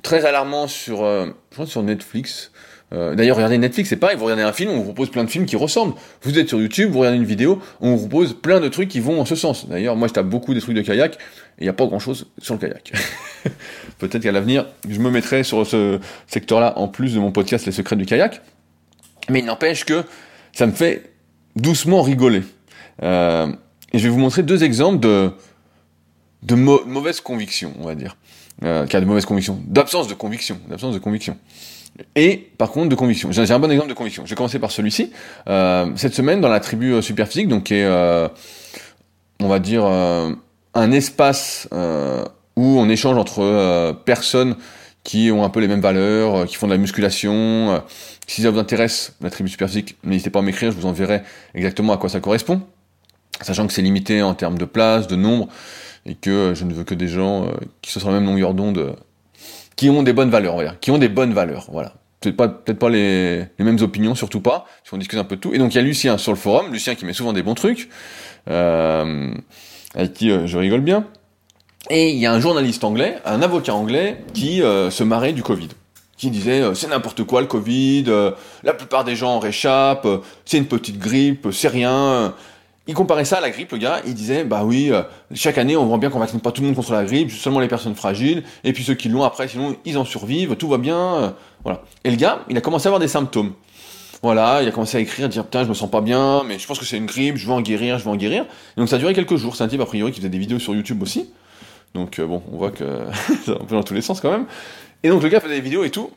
très 0.02 0.24
alarmant 0.24 0.68
sur, 0.68 0.98
je 0.98 1.32
crois 1.50 1.66
sur 1.66 1.82
Netflix, 1.82 2.50
euh, 2.92 3.16
d'ailleurs, 3.16 3.36
regardez 3.36 3.58
Netflix, 3.58 3.88
c'est 3.88 3.96
pareil, 3.96 4.16
vous 4.16 4.24
regardez 4.24 4.44
un 4.44 4.52
film, 4.52 4.70
on 4.70 4.76
vous 4.76 4.84
propose 4.84 5.10
plein 5.10 5.24
de 5.24 5.30
films 5.30 5.46
qui 5.46 5.56
ressemblent. 5.56 5.94
Vous 6.22 6.38
êtes 6.38 6.48
sur 6.48 6.60
YouTube, 6.60 6.90
vous 6.90 7.00
regardez 7.00 7.18
une 7.18 7.24
vidéo, 7.24 7.60
on 7.80 7.96
vous 7.96 8.08
propose 8.08 8.34
plein 8.34 8.60
de 8.60 8.68
trucs 8.68 8.88
qui 8.88 9.00
vont 9.00 9.20
en 9.20 9.24
ce 9.24 9.34
sens. 9.34 9.68
D'ailleurs, 9.68 9.96
moi 9.96 10.06
je 10.06 10.12
tape 10.12 10.26
beaucoup 10.26 10.54
des 10.54 10.60
trucs 10.60 10.76
de 10.76 10.82
kayak, 10.82 11.14
et 11.14 11.18
il 11.60 11.62
n'y 11.64 11.68
a 11.68 11.72
pas 11.72 11.86
grand 11.86 11.98
chose 11.98 12.28
sur 12.38 12.54
le 12.54 12.60
kayak. 12.60 12.92
Peut-être 13.98 14.22
qu'à 14.22 14.32
l'avenir, 14.32 14.66
je 14.88 15.00
me 15.00 15.10
mettrai 15.10 15.42
sur 15.42 15.66
ce 15.66 15.98
secteur-là 16.28 16.78
en 16.78 16.86
plus 16.86 17.14
de 17.14 17.18
mon 17.18 17.32
podcast 17.32 17.66
Les 17.66 17.72
secrets 17.72 17.96
du 17.96 18.06
kayak. 18.06 18.40
Mais 19.28 19.40
il 19.40 19.44
n'empêche 19.44 19.84
que 19.84 20.04
ça 20.52 20.66
me 20.66 20.72
fait 20.72 21.10
doucement 21.56 22.02
rigoler. 22.02 22.42
Euh, 23.02 23.48
et 23.92 23.98
je 23.98 24.04
vais 24.04 24.10
vous 24.10 24.18
montrer 24.18 24.44
deux 24.44 24.62
exemples 24.62 25.00
de, 25.00 25.32
de 26.44 26.54
mauvaises 26.54 27.20
convictions, 27.20 27.74
on 27.80 27.84
va 27.84 27.96
dire. 27.96 28.16
Euh, 28.64 28.86
car 28.86 29.02
de 29.02 29.06
mauvaises 29.06 29.26
convictions, 29.26 29.60
d'absence 29.66 30.08
de 30.08 30.14
conviction, 30.14 30.58
d'absence 30.68 30.94
de 30.94 30.98
conviction 30.98 31.36
et 32.14 32.48
par 32.58 32.70
contre 32.70 32.88
de 32.88 32.94
conviction. 32.94 33.32
J'ai 33.32 33.50
un 33.50 33.58
bon 33.58 33.70
exemple 33.70 33.88
de 33.88 33.94
conviction. 33.94 34.24
Je 34.24 34.30
vais 34.30 34.36
commencer 34.36 34.58
par 34.58 34.70
celui-ci. 34.70 35.12
Euh, 35.48 35.90
cette 35.96 36.14
semaine, 36.14 36.40
dans 36.40 36.48
la 36.48 36.60
tribu 36.60 36.92
euh, 36.92 37.02
Superphysique, 37.02 37.48
donc 37.48 37.64
qui 37.64 37.74
est, 37.74 37.84
euh, 37.84 38.28
on 39.40 39.48
va 39.48 39.58
dire, 39.58 39.84
un 39.84 40.92
espace 40.92 41.68
où 41.72 42.78
on 42.78 42.88
échange 42.88 43.16
entre 43.18 43.94
personnes 44.04 44.56
qui 45.04 45.30
ont 45.30 45.44
un 45.44 45.50
peu 45.50 45.60
les 45.60 45.68
mêmes 45.68 45.80
valeurs, 45.80 46.46
qui 46.46 46.56
font 46.56 46.66
de 46.66 46.72
la 46.72 46.78
musculation. 46.78 47.82
si 48.26 48.42
ça 48.42 48.50
vous 48.50 48.58
intéresse, 48.58 49.14
la 49.20 49.30
tribu 49.30 49.50
Superphysique, 49.50 49.96
n'hésitez 50.04 50.30
pas 50.30 50.38
à 50.38 50.42
m'écrire, 50.42 50.72
je 50.72 50.76
vous 50.76 50.86
enverrai 50.86 51.22
exactement 51.54 51.92
à 51.92 51.98
quoi 51.98 52.08
ça 52.08 52.20
correspond. 52.20 52.62
Sachant 53.42 53.66
que 53.66 53.74
c'est 53.74 53.82
limité 53.82 54.22
en 54.22 54.32
termes 54.32 54.56
de 54.56 54.64
place, 54.64 55.06
de 55.06 55.16
nombre, 55.16 55.48
et 56.06 56.14
que 56.14 56.54
je 56.54 56.64
ne 56.64 56.72
veux 56.72 56.84
que 56.84 56.94
des 56.94 57.08
gens 57.08 57.50
qui 57.82 57.90
sont 57.90 58.10
même 58.10 58.24
longueur 58.24 58.54
d'onde 58.54 58.96
qui 59.76 59.90
ont 59.90 60.02
des 60.02 60.14
bonnes 60.14 60.30
valeurs, 60.30 60.54
on 60.54 60.58
va 60.58 60.64
dire, 60.64 60.80
qui 60.80 60.90
ont 60.90 60.98
des 60.98 61.08
bonnes 61.08 61.34
valeurs, 61.34 61.66
voilà. 61.70 61.92
Peut-être 62.20 62.78
pas, 62.78 62.88
les, 62.88 63.46
mêmes 63.58 63.78
opinions, 63.82 64.14
surtout 64.14 64.40
pas, 64.40 64.64
si 64.82 64.92
on 64.92 64.96
discute 64.96 65.18
un 65.18 65.24
peu 65.24 65.36
de 65.36 65.40
tout. 65.40 65.54
Et 65.54 65.58
donc 65.58 65.74
il 65.74 65.76
y 65.76 65.78
a 65.78 65.82
Lucien 65.82 66.18
sur 66.18 66.32
le 66.32 66.38
forum, 66.38 66.72
Lucien 66.72 66.94
qui 66.94 67.04
met 67.04 67.12
souvent 67.12 67.32
des 67.32 67.42
bons 67.42 67.54
trucs, 67.54 67.88
euh, 68.48 69.32
avec 69.94 70.14
qui 70.14 70.30
euh, 70.30 70.46
je 70.46 70.58
rigole 70.58 70.80
bien. 70.80 71.06
Et 71.88 72.10
il 72.10 72.16
y 72.16 72.26
a 72.26 72.32
un 72.32 72.40
journaliste 72.40 72.82
anglais, 72.82 73.18
un 73.26 73.42
avocat 73.42 73.74
anglais, 73.74 74.24
qui 74.34 74.62
euh, 74.62 74.90
se 74.90 75.04
marrait 75.04 75.34
du 75.34 75.42
Covid. 75.42 75.68
Qui 76.16 76.30
disait 76.30 76.62
euh, 76.62 76.74
c'est 76.74 76.88
n'importe 76.88 77.22
quoi 77.22 77.42
le 77.42 77.46
Covid, 77.46 78.06
la 78.64 78.72
plupart 78.72 79.04
des 79.04 79.14
gens 79.14 79.34
en 79.34 79.38
réchappent, 79.38 80.08
c'est 80.46 80.56
une 80.56 80.66
petite 80.66 80.98
grippe, 80.98 81.48
c'est 81.52 81.68
rien 81.68 82.34
il 82.86 82.94
comparait 82.94 83.24
ça 83.24 83.38
à 83.38 83.40
la 83.40 83.50
grippe, 83.50 83.72
le 83.72 83.78
gars, 83.78 84.00
il 84.06 84.14
disait, 84.14 84.44
bah 84.44 84.62
oui, 84.64 84.90
euh, 84.90 85.02
chaque 85.34 85.58
année, 85.58 85.76
on 85.76 85.86
voit 85.86 85.98
bien 85.98 86.10
qu'on 86.10 86.18
vaccine 86.18 86.40
pas 86.40 86.52
tout 86.52 86.60
le 86.62 86.68
monde 86.68 86.76
contre 86.76 86.92
la 86.92 87.04
grippe, 87.04 87.30
seulement 87.30 87.60
les 87.60 87.68
personnes 87.68 87.94
fragiles, 87.94 88.44
et 88.64 88.72
puis 88.72 88.84
ceux 88.84 88.94
qui 88.94 89.08
l'ont 89.08 89.24
après, 89.24 89.48
sinon, 89.48 89.76
ils 89.84 89.98
en 89.98 90.04
survivent, 90.04 90.56
tout 90.56 90.68
va 90.68 90.78
bien, 90.78 90.98
euh, 90.98 91.30
voilà. 91.64 91.82
Et 92.04 92.10
le 92.10 92.16
gars, 92.16 92.44
il 92.48 92.56
a 92.56 92.60
commencé 92.60 92.86
à 92.86 92.88
avoir 92.88 93.00
des 93.00 93.08
symptômes. 93.08 93.52
Voilà, 94.22 94.62
il 94.62 94.68
a 94.68 94.70
commencé 94.70 94.96
à 94.96 95.00
écrire, 95.00 95.26
à 95.26 95.28
dire, 95.28 95.44
putain, 95.44 95.64
je 95.64 95.68
me 95.68 95.74
sens 95.74 95.90
pas 95.90 96.00
bien, 96.00 96.42
mais 96.44 96.58
je 96.58 96.66
pense 96.66 96.78
que 96.78 96.84
c'est 96.84 96.96
une 96.96 97.06
grippe, 97.06 97.36
je 97.36 97.46
veux 97.46 97.52
en 97.52 97.60
guérir, 97.60 97.98
je 97.98 98.04
veux 98.04 98.10
en 98.10 98.16
guérir. 98.16 98.44
Et 98.76 98.80
donc 98.80 98.88
ça 98.88 98.96
a 98.96 98.98
duré 98.98 99.14
quelques 99.14 99.36
jours, 99.36 99.56
c'est 99.56 99.64
un 99.64 99.68
type, 99.68 99.80
a 99.80 99.86
priori, 99.86 100.12
qui 100.12 100.18
faisait 100.18 100.30
des 100.30 100.38
vidéos 100.38 100.58
sur 100.58 100.74
YouTube 100.74 101.02
aussi. 101.02 101.30
Donc 101.94 102.18
euh, 102.18 102.26
bon, 102.26 102.42
on 102.52 102.56
voit 102.56 102.70
que 102.70 102.84
c'est 103.44 103.52
un 103.52 103.64
peu 103.64 103.74
dans 103.74 103.82
tous 103.82 103.94
les 103.94 104.02
sens 104.02 104.20
quand 104.20 104.30
même. 104.30 104.46
Et 105.02 105.08
donc 105.08 105.22
le 105.22 105.28
gars 105.28 105.40
faisait 105.40 105.54
des 105.54 105.60
vidéos 105.60 105.84
et 105.84 105.90
tout, 105.90 106.10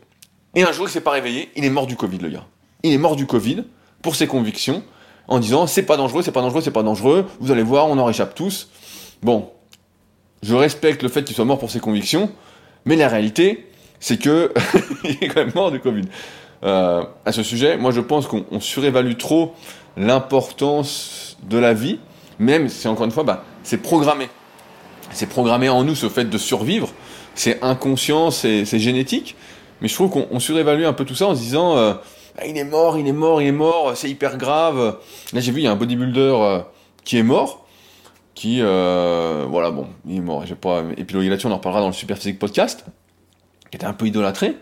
et 0.55 0.63
un 0.63 0.71
jour, 0.71 0.87
il 0.87 0.91
s'est 0.91 1.01
pas 1.01 1.11
réveillé, 1.11 1.49
il 1.55 1.63
est 1.63 1.69
mort 1.69 1.85
du 1.85 1.95
Covid, 1.95 2.17
le 2.17 2.29
gars. 2.29 2.45
Il 2.83 2.91
est 2.91 2.97
mort 2.97 3.15
du 3.15 3.25
Covid, 3.25 3.63
pour 4.01 4.15
ses 4.15 4.27
convictions, 4.27 4.83
en 5.29 5.39
disant 5.39 5.67
c'est 5.67 5.83
pas 5.83 5.95
dangereux, 5.95 6.23
c'est 6.23 6.31
pas 6.31 6.41
dangereux, 6.41 6.61
c'est 6.61 6.71
pas 6.71 6.83
dangereux, 6.83 7.25
vous 7.39 7.51
allez 7.51 7.63
voir, 7.63 7.87
on 7.87 7.97
en 7.97 8.05
réchappe 8.05 8.35
tous. 8.35 8.69
Bon, 9.21 9.49
je 10.43 10.55
respecte 10.55 11.03
le 11.03 11.09
fait 11.09 11.23
qu'il 11.23 11.35
soit 11.35 11.45
mort 11.45 11.59
pour 11.59 11.71
ses 11.71 11.79
convictions, 11.79 12.29
mais 12.85 12.95
la 12.95 13.07
réalité, 13.07 13.67
c'est 13.99 14.17
que 14.17 14.51
il 15.03 15.17
est 15.21 15.27
quand 15.27 15.45
même 15.45 15.53
mort 15.55 15.71
du 15.71 15.79
Covid. 15.79 16.05
Euh, 16.63 17.03
à 17.25 17.31
ce 17.31 17.43
sujet, 17.43 17.77
moi 17.77 17.91
je 17.91 18.01
pense 18.01 18.27
qu'on 18.27 18.59
surévalue 18.59 19.15
trop 19.17 19.53
l'importance 19.95 21.37
de 21.43 21.57
la 21.57 21.73
vie, 21.73 21.99
même 22.39 22.67
si 22.67 22.87
encore 22.87 23.05
une 23.05 23.11
fois, 23.11 23.23
bah, 23.23 23.45
c'est 23.63 23.77
programmé. 23.77 24.29
C'est 25.11 25.29
programmé 25.29 25.69
en 25.69 25.83
nous 25.83 25.95
ce 25.95 26.09
fait 26.09 26.25
de 26.25 26.37
survivre, 26.37 26.89
c'est 27.35 27.63
inconscient, 27.63 28.31
c'est 28.31 28.65
génétique, 28.79 29.35
mais 29.81 29.87
je 29.87 29.93
trouve 29.93 30.09
qu'on 30.09 30.39
surévalue 30.39 30.85
un 30.85 30.93
peu 30.93 31.05
tout 31.05 31.15
ça 31.15 31.27
en 31.27 31.35
se 31.35 31.41
disant 31.41 31.77
euh, 31.77 31.93
ah, 32.41 32.45
il 32.45 32.57
est 32.57 32.63
mort, 32.63 32.97
il 32.97 33.07
est 33.07 33.13
mort, 33.13 33.41
il 33.41 33.47
est 33.47 33.51
mort, 33.51 33.95
c'est 33.95 34.09
hyper 34.09 34.37
grave. 34.37 34.97
Là, 35.33 35.39
j'ai 35.39 35.51
vu, 35.51 35.59
il 35.59 35.63
y 35.63 35.67
a 35.67 35.71
un 35.71 35.75
bodybuilder 35.75 36.19
euh, 36.19 36.59
qui 37.03 37.17
est 37.17 37.23
mort, 37.23 37.65
qui, 38.33 38.59
euh, 38.61 39.45
voilà, 39.49 39.71
bon, 39.71 39.87
il 40.07 40.17
est 40.17 40.21
mort. 40.21 40.45
J'ai 40.45 40.55
pas 40.55 40.83
épiloguer 40.95 41.29
là-dessus, 41.29 41.47
on 41.47 41.51
en 41.51 41.57
reparlera 41.57 41.81
dans 41.81 41.87
le 41.87 41.93
Super 41.93 42.17
Physique 42.17 42.39
Podcast, 42.39 42.85
qui 43.69 43.75
était 43.75 43.85
un 43.85 43.93
peu 43.93 44.05
idolâtré. 44.05 44.55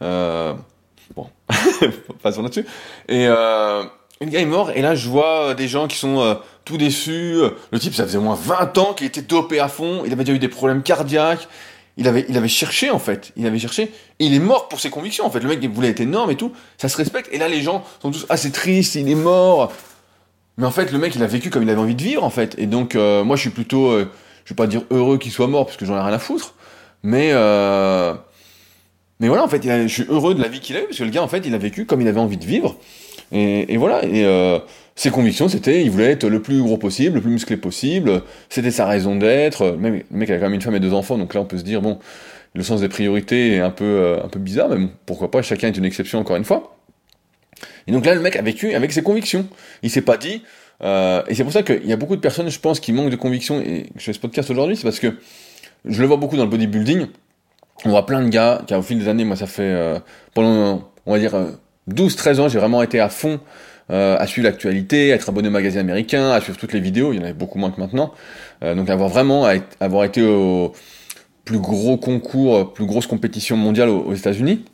Euh, 0.00 0.54
bon, 1.14 1.26
passons 2.22 2.42
là-dessus. 2.42 2.66
Et 3.08 3.26
euh, 3.26 3.84
une 4.20 4.30
gars 4.30 4.40
est 4.40 4.46
mort, 4.46 4.70
et 4.70 4.80
là, 4.80 4.94
je 4.94 5.08
vois 5.08 5.54
des 5.54 5.68
gens 5.68 5.86
qui 5.88 5.96
sont 5.96 6.38
tout 6.64 6.78
déçus. 6.78 7.40
Le 7.70 7.78
type, 7.78 7.94
ça 7.94 8.04
faisait 8.04 8.18
au 8.18 8.22
moins 8.22 8.38
20 8.40 8.78
ans 8.78 8.94
qu'il 8.94 9.06
était 9.06 9.22
dopé 9.22 9.60
à 9.60 9.68
fond, 9.68 10.02
il 10.06 10.12
avait 10.12 10.24
déjà 10.24 10.34
eu 10.34 10.40
des 10.40 10.48
problèmes 10.48 10.82
cardiaques, 10.82 11.48
il 11.98 12.06
avait, 12.06 12.48
cherché 12.48 12.90
en 12.90 13.00
fait, 13.00 13.32
il 13.36 13.44
avait 13.46 13.58
cherché, 13.58 13.90
et 14.20 14.24
il 14.24 14.32
est 14.32 14.38
mort 14.38 14.68
pour 14.68 14.80
ses 14.80 14.88
convictions 14.88 15.26
en 15.26 15.30
fait. 15.30 15.40
Le 15.40 15.48
mec 15.48 15.58
il 15.60 15.68
voulait 15.68 15.88
être 15.88 16.00
énorme 16.00 16.30
et 16.30 16.36
tout, 16.36 16.52
ça 16.78 16.88
se 16.88 16.96
respecte. 16.96 17.28
Et 17.32 17.38
là 17.38 17.48
les 17.48 17.60
gens 17.60 17.84
sont 18.00 18.12
tous 18.12 18.24
ah 18.28 18.36
c'est 18.36 18.52
triste, 18.52 18.94
il 18.94 19.10
est 19.10 19.16
mort. 19.16 19.72
Mais 20.56 20.66
en 20.66 20.70
fait 20.70 20.92
le 20.92 20.98
mec 20.98 21.14
il 21.16 21.22
a 21.22 21.26
vécu 21.26 21.50
comme 21.50 21.64
il 21.64 21.70
avait 21.70 21.80
envie 21.80 21.96
de 21.96 22.02
vivre 22.02 22.22
en 22.22 22.30
fait. 22.30 22.54
Et 22.56 22.66
donc 22.66 22.94
euh, 22.94 23.24
moi 23.24 23.34
je 23.34 23.42
suis 23.42 23.50
plutôt, 23.50 23.88
euh, 23.88 24.10
je 24.44 24.54
vais 24.54 24.56
pas 24.56 24.68
dire 24.68 24.82
heureux 24.90 25.18
qu'il 25.18 25.32
soit 25.32 25.48
mort 25.48 25.66
parce 25.66 25.76
que 25.76 25.84
j'en 25.84 25.96
ai 25.96 26.00
rien 26.00 26.12
à 26.12 26.20
foutre, 26.20 26.54
mais 27.02 27.30
euh, 27.32 28.14
mais 29.18 29.26
voilà 29.26 29.42
en 29.42 29.48
fait 29.48 29.64
je 29.64 29.92
suis 29.92 30.06
heureux 30.08 30.36
de 30.36 30.40
la 30.40 30.48
vie 30.48 30.60
qu'il 30.60 30.76
a 30.76 30.80
eu 30.80 30.84
parce 30.84 30.98
que 30.98 31.04
le 31.04 31.10
gars 31.10 31.22
en 31.22 31.28
fait 31.28 31.44
il 31.44 31.54
a 31.54 31.58
vécu 31.58 31.84
comme 31.84 32.00
il 32.00 32.06
avait 32.06 32.20
envie 32.20 32.38
de 32.38 32.46
vivre. 32.46 32.76
Et, 33.30 33.76
voilà 33.76 34.04
et 34.04 34.24
ses 34.98 35.10
convictions, 35.12 35.48
c'était, 35.48 35.84
il 35.84 35.92
voulait 35.92 36.10
être 36.10 36.26
le 36.26 36.42
plus 36.42 36.60
gros 36.60 36.76
possible, 36.76 37.14
le 37.14 37.20
plus 37.20 37.30
musclé 37.30 37.56
possible, 37.56 38.22
c'était 38.48 38.72
sa 38.72 38.84
raison 38.84 39.14
d'être, 39.14 39.76
le 39.80 40.02
mec 40.10 40.28
avait 40.28 40.40
quand 40.40 40.46
même 40.46 40.54
une 40.54 40.60
femme 40.60 40.74
et 40.74 40.80
deux 40.80 40.92
enfants, 40.92 41.16
donc 41.16 41.34
là 41.34 41.40
on 41.40 41.44
peut 41.44 41.56
se 41.56 41.62
dire, 41.62 41.80
bon, 41.80 42.00
le 42.52 42.64
sens 42.64 42.80
des 42.80 42.88
priorités 42.88 43.54
est 43.54 43.60
un 43.60 43.70
peu, 43.70 43.84
euh, 43.84 44.24
un 44.24 44.26
peu 44.26 44.40
bizarre, 44.40 44.70
mais 44.70 44.88
pourquoi 45.06 45.30
pas, 45.30 45.40
chacun 45.40 45.68
est 45.68 45.76
une 45.76 45.84
exception 45.84 46.18
encore 46.18 46.34
une 46.34 46.44
fois. 46.44 46.76
Et 47.86 47.92
donc 47.92 48.06
là, 48.06 48.16
le 48.16 48.20
mec 48.20 48.34
a 48.34 48.42
vécu 48.42 48.74
avec 48.74 48.90
ses 48.90 49.04
convictions. 49.04 49.46
Il 49.84 49.90
s'est 49.90 50.02
pas 50.02 50.16
dit, 50.16 50.42
euh, 50.82 51.22
et 51.28 51.36
c'est 51.36 51.44
pour 51.44 51.52
ça 51.52 51.62
qu'il 51.62 51.86
y 51.86 51.92
a 51.92 51.96
beaucoup 51.96 52.16
de 52.16 52.20
personnes, 52.20 52.48
je 52.48 52.58
pense, 52.58 52.80
qui 52.80 52.92
manquent 52.92 53.10
de 53.10 53.16
convictions, 53.16 53.60
et 53.60 53.86
je 53.94 54.02
fais 54.02 54.12
ce 54.12 54.18
podcast 54.18 54.50
aujourd'hui, 54.50 54.76
c'est 54.76 54.82
parce 54.82 54.98
que 54.98 55.14
je 55.84 56.00
le 56.00 56.08
vois 56.08 56.16
beaucoup 56.16 56.36
dans 56.36 56.44
le 56.44 56.50
bodybuilding, 56.50 57.06
on 57.84 57.90
voit 57.90 58.04
plein 58.04 58.20
de 58.20 58.30
gars 58.30 58.62
qui, 58.66 58.74
au 58.74 58.82
fil 58.82 58.98
des 58.98 59.06
années, 59.06 59.24
moi 59.24 59.36
ça 59.36 59.46
fait, 59.46 59.62
euh, 59.62 60.00
pendant, 60.34 60.90
on 61.06 61.12
va 61.12 61.20
dire, 61.20 61.36
12-13 61.88 62.40
ans, 62.40 62.48
j'ai 62.48 62.58
vraiment 62.58 62.82
été 62.82 62.98
à 62.98 63.08
fond 63.08 63.38
euh, 63.90 64.16
à 64.18 64.26
suivre 64.26 64.46
l'actualité, 64.46 65.12
à 65.12 65.14
être 65.14 65.30
abonné 65.30 65.48
au 65.48 65.50
magazine 65.50 65.80
américain, 65.80 66.30
à 66.30 66.42
suivre 66.42 66.58
toutes 66.58 66.74
les 66.74 66.80
vidéos, 66.80 67.12
il 67.12 67.16
y 67.16 67.18
en 67.20 67.24
avait 67.24 67.32
beaucoup 67.32 67.58
moins 67.58 67.70
que 67.70 67.80
maintenant. 67.80 68.12
Euh, 68.62 68.74
donc 68.74 68.90
avoir 68.90 69.08
vraiment 69.08 69.48
avoir 69.80 70.04
été 70.04 70.22
au 70.22 70.74
plus 71.46 71.58
gros 71.58 71.96
concours, 71.96 72.74
plus 72.74 72.84
grosse 72.84 73.06
compétition 73.06 73.56
mondiale 73.56 73.88
aux, 73.88 74.12
États-Unis, 74.12 74.66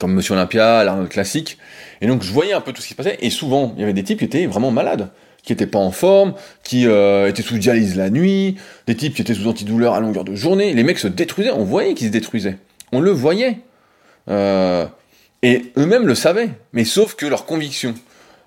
comme 0.00 0.12
Monsieur 0.14 0.34
Olympia, 0.34 0.82
l'Arnold 0.82 1.08
Classique. 1.08 1.58
Et 2.00 2.08
donc 2.08 2.24
je 2.24 2.32
voyais 2.32 2.54
un 2.54 2.60
peu 2.60 2.72
tout 2.72 2.82
ce 2.82 2.88
qui 2.88 2.94
se 2.94 2.96
passait, 2.96 3.18
et 3.20 3.30
souvent 3.30 3.72
il 3.76 3.80
y 3.80 3.84
avait 3.84 3.92
des 3.92 4.02
types 4.02 4.18
qui 4.18 4.24
étaient 4.24 4.46
vraiment 4.46 4.70
malades 4.70 5.10
qui 5.44 5.52
étaient 5.52 5.66
pas 5.66 5.78
en 5.78 5.90
forme, 5.90 6.32
qui 6.62 6.86
euh, 6.86 7.28
étaient 7.28 7.42
sous 7.42 7.58
dialyse 7.58 7.96
la 7.96 8.08
nuit, 8.08 8.56
des 8.86 8.94
types 8.94 9.14
qui 9.14 9.20
étaient 9.20 9.34
sous 9.34 9.46
antidouleur 9.46 9.92
à 9.92 10.00
longueur 10.00 10.24
de 10.24 10.34
journée. 10.34 10.72
Les 10.72 10.82
mecs 10.82 10.98
se 10.98 11.06
détruisaient, 11.06 11.50
on 11.50 11.64
voyait 11.64 11.92
qu'ils 11.92 12.06
se 12.06 12.12
détruisaient. 12.12 12.56
On 12.92 13.00
le 13.00 13.10
voyait. 13.10 13.58
Et 15.44 15.72
eux-mêmes 15.76 16.06
le 16.06 16.14
savaient, 16.14 16.48
mais 16.72 16.84
sauf 16.84 17.14
que 17.14 17.26
leur 17.26 17.44
conviction, 17.44 17.94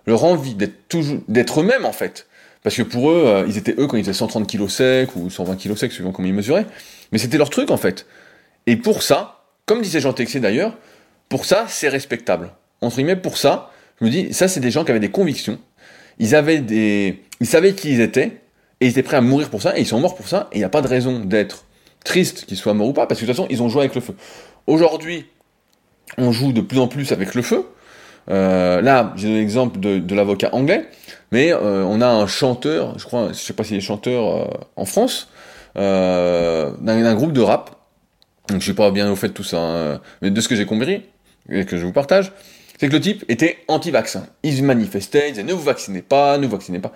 leur 0.08 0.24
envie 0.24 0.56
d'être 0.56 0.88
toujours 0.88 1.20
d'être 1.28 1.62
eux-mêmes 1.62 1.86
en 1.86 1.92
fait. 1.92 2.28
Parce 2.64 2.76
que 2.76 2.82
pour 2.82 3.12
eux, 3.12 3.24
euh, 3.28 3.46
ils 3.48 3.58
étaient 3.58 3.76
eux 3.78 3.88
quand 3.88 3.98
ils 3.98 4.02
étaient 4.02 4.14
130 4.14 4.50
kg 4.50 4.68
secs 4.68 5.16
ou 5.16 5.30
120 5.30 5.56
kg 5.58 5.76
secs, 5.76 5.92
suivant 5.92 6.12
comment 6.12 6.28
ils 6.28 6.34
mesuraient. 6.34 6.66
Mais 7.12 7.18
c'était 7.18 7.38
leur 7.38 7.50
truc 7.50 7.70
en 7.70 7.78
fait. 7.78 8.08
Et 8.66 8.76
pour 8.76 9.04
ça, 9.04 9.44
comme 9.66 9.82
disait 9.82 10.00
Jean 10.00 10.14
Texier 10.14 10.40
d'ailleurs, 10.40 10.76
pour 11.30 11.46
ça, 11.46 11.66
c'est 11.68 11.90
respectable. 11.90 12.52
Entre 12.82 12.96
guillemets, 12.96 13.16
pour 13.16 13.38
ça, 13.38 13.72
je 14.00 14.06
me 14.06 14.10
dis, 14.10 14.34
ça 14.34 14.48
c'est 14.48 14.60
des 14.60 14.72
gens 14.72 14.84
qui 14.84 14.92
avaient 14.92 15.00
des 15.00 15.12
convictions. 15.12 15.60
Ils 16.20 16.36
avaient 16.36 16.60
des, 16.60 17.22
ils 17.40 17.48
savaient 17.48 17.74
qui 17.74 17.92
ils 17.92 18.02
étaient 18.02 18.42
et 18.80 18.88
ils 18.88 18.90
étaient 18.90 19.04
prêts 19.04 19.18
à 19.18 19.22
mourir 19.22 19.50
pour 19.50 19.62
ça 19.62 19.78
et 19.78 19.82
ils 19.82 19.88
sont 19.88 20.00
morts 20.00 20.16
pour 20.16 20.28
ça. 20.28 20.48
Et 20.52 20.56
il 20.56 20.60
n'y 20.60 20.66
a 20.66 20.70
pas 20.70 20.82
de 20.82 20.88
raison 20.88 21.20
d'être 21.20 21.66
triste 22.04 22.46
qu'ils 22.46 22.58
soient 22.58 22.74
morts 22.74 22.88
ou 22.88 22.94
pas 22.94 23.08
parce 23.08 23.20
que 23.20 23.26
de 23.26 23.32
toute 23.32 23.38
façon, 23.38 23.48
ils 23.50 23.62
ont 23.62 23.70
joué 23.70 23.82
avec 23.82 23.96
le 23.96 24.02
feu. 24.02 24.16
Aujourd'hui, 24.66 25.26
on 26.18 26.32
joue 26.32 26.54
de 26.54 26.62
plus 26.62 26.80
en 26.80 26.88
plus 26.88 27.12
avec 27.12 27.36
le 27.36 27.42
feu. 27.42 27.66
Euh, 28.30 28.82
là, 28.82 29.14
j'ai 29.16 29.28
donné 29.28 29.40
l'exemple 29.40 29.80
de, 29.80 30.16
l'avocat 30.16 30.50
anglais, 30.52 30.86
mais 31.32 31.52
euh, 31.54 31.84
on 31.86 32.02
a 32.02 32.08
un 32.08 32.28
chanteur, 32.28 32.98
je 33.00 33.06
crois, 33.06 33.30
je 33.30 33.38
sais 33.38 33.54
pas 33.54 33.64
s'il 33.64 33.78
est 33.78 33.82
chanteur 33.82 34.36
euh, 34.36 34.46
en 34.76 34.86
France, 34.86 35.30
d'un 35.76 37.16
groupe 37.16 37.34
de 37.34 37.42
rap. 37.42 37.72
Donc 38.50 38.60
je 38.60 38.64
suis 38.64 38.74
pas 38.74 38.92
bien 38.92 39.12
au 39.12 39.16
fait 39.16 39.30
de 39.30 39.34
tout 39.34 39.44
ça, 39.44 39.60
hein, 39.60 40.02
mais 40.22 40.32
de 40.32 40.42
ce 40.42 40.48
que 40.48 40.56
j'ai 40.56 40.66
compris 40.66 41.04
et 41.50 41.66
que 41.66 41.78
je 41.78 41.86
vous 41.86 41.92
partage, 41.92 42.32
c'est 42.80 42.88
que 42.88 42.94
le 42.94 43.02
type 43.02 43.26
était 43.28 43.58
anti-vaccin. 43.68 44.26
Il 44.44 44.56
se 44.56 44.62
manifestait, 44.62 45.30
il 45.30 45.32
disait 45.32 45.44
ne 45.44 45.54
vous 45.54 45.64
vaccinez 45.64 46.02
pas, 46.02 46.38
ne 46.38 46.46
vous 46.46 46.54
vaccinez 46.54 46.80
pas. 46.80 46.94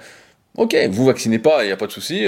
Ok, 0.58 0.76
vous 0.90 1.06
vaccinez 1.06 1.40
pas, 1.40 1.64
il 1.64 1.68
n'y 1.68 1.74
a 1.74 1.78
pas 1.78 1.88
de 1.88 1.92
souci. 1.92 2.26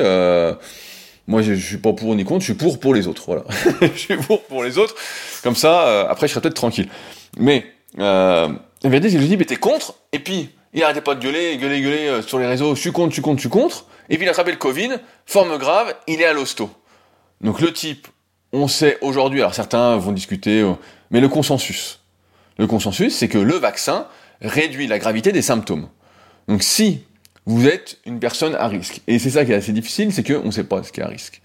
moi, 1.28 1.42
je, 1.42 1.54
je, 1.54 1.66
suis 1.66 1.78
pas 1.78 1.94
pour 1.94 2.14
ni 2.16 2.26
contre, 2.26 2.42
je 2.42 2.46
suis 2.46 2.54
pour 2.54 2.80
pour 2.80 2.94
les 2.94 3.08
autres. 3.08 3.24
Voilà, 3.26 3.44
je 3.82 3.98
suis 3.98 4.18
pour 4.18 4.44
pour 4.44 4.64
les 4.64 4.78
autres. 4.78 4.96
Comme 5.42 5.56
ça, 5.56 6.10
après, 6.10 6.28
je 6.28 6.34
serai 6.34 6.42
peut-être 6.42 6.56
tranquille. 6.56 6.90
Mais 7.38 7.66
euh, 8.00 8.50
que 8.84 9.18
le 9.18 9.28
type 9.28 9.42
était 9.42 9.56
contre, 9.56 9.96
et 10.12 10.20
puis 10.20 10.50
il 10.74 10.84
arrêtait 10.84 11.02
pas 11.02 11.16
de 11.16 11.22
gueuler, 11.22 11.58
gueuler, 11.58 11.82
gueuler 11.82 12.08
euh, 12.08 12.22
sur 12.22 12.40
les 12.40 12.48
réseaux, 12.48 12.76
je 12.76 12.82
suis 12.82 12.92
contre, 12.92 13.10
je 13.10 13.14
suis 13.14 13.22
contre, 13.22 13.38
je 13.38 13.42
suis 13.42 13.50
contre, 13.50 13.86
et 14.10 14.18
puis 14.18 14.26
il 14.26 14.28
a 14.28 14.32
attrapé 14.32 14.52
le 14.52 14.58
Covid, 14.58 14.92
forme 15.26 15.58
grave, 15.58 15.96
il 16.08 16.22
est 16.22 16.26
à 16.26 16.34
l'hosto. 16.34 16.70
Donc 17.42 17.62
le 17.62 17.72
type, 17.72 18.08
on 18.52 18.68
sait 18.68 18.98
aujourd'hui, 19.02 19.40
alors 19.40 19.54
certains 19.54 19.98
vont 19.98 20.12
discuter, 20.12 20.62
euh, 20.62 20.74
mais 21.12 21.22
le 21.22 21.30
consensus. 21.30 22.02
Le 22.58 22.68
consensus, 22.68 23.16
c'est 23.16 23.28
que 23.28 23.38
le 23.38 23.56
vaccin 23.56 24.08
réduit 24.42 24.88
la 24.88 25.00
gravité 25.00 25.32
des 25.32 25.42
symptômes. 25.42 25.88
Donc 26.48 26.64
si 26.64 27.04
vous 27.46 27.68
êtes 27.68 28.00
une 28.06 28.20
personne 28.20 28.56
à 28.56 28.68
risque, 28.68 29.02
et 29.08 29.20
c'est 29.20 29.32
ça 29.32 29.46
qui 29.46 29.52
est 29.52 29.56
assez 29.56 29.72
difficile, 29.72 30.14
c'est 30.14 30.24
qu'on 30.24 30.46
ne 30.46 30.52
sait 30.52 30.64
pas 30.64 30.84
ce 30.84 30.92
qui 30.92 31.00
est 31.00 31.04
à 31.04 31.08
risque. 31.08 31.42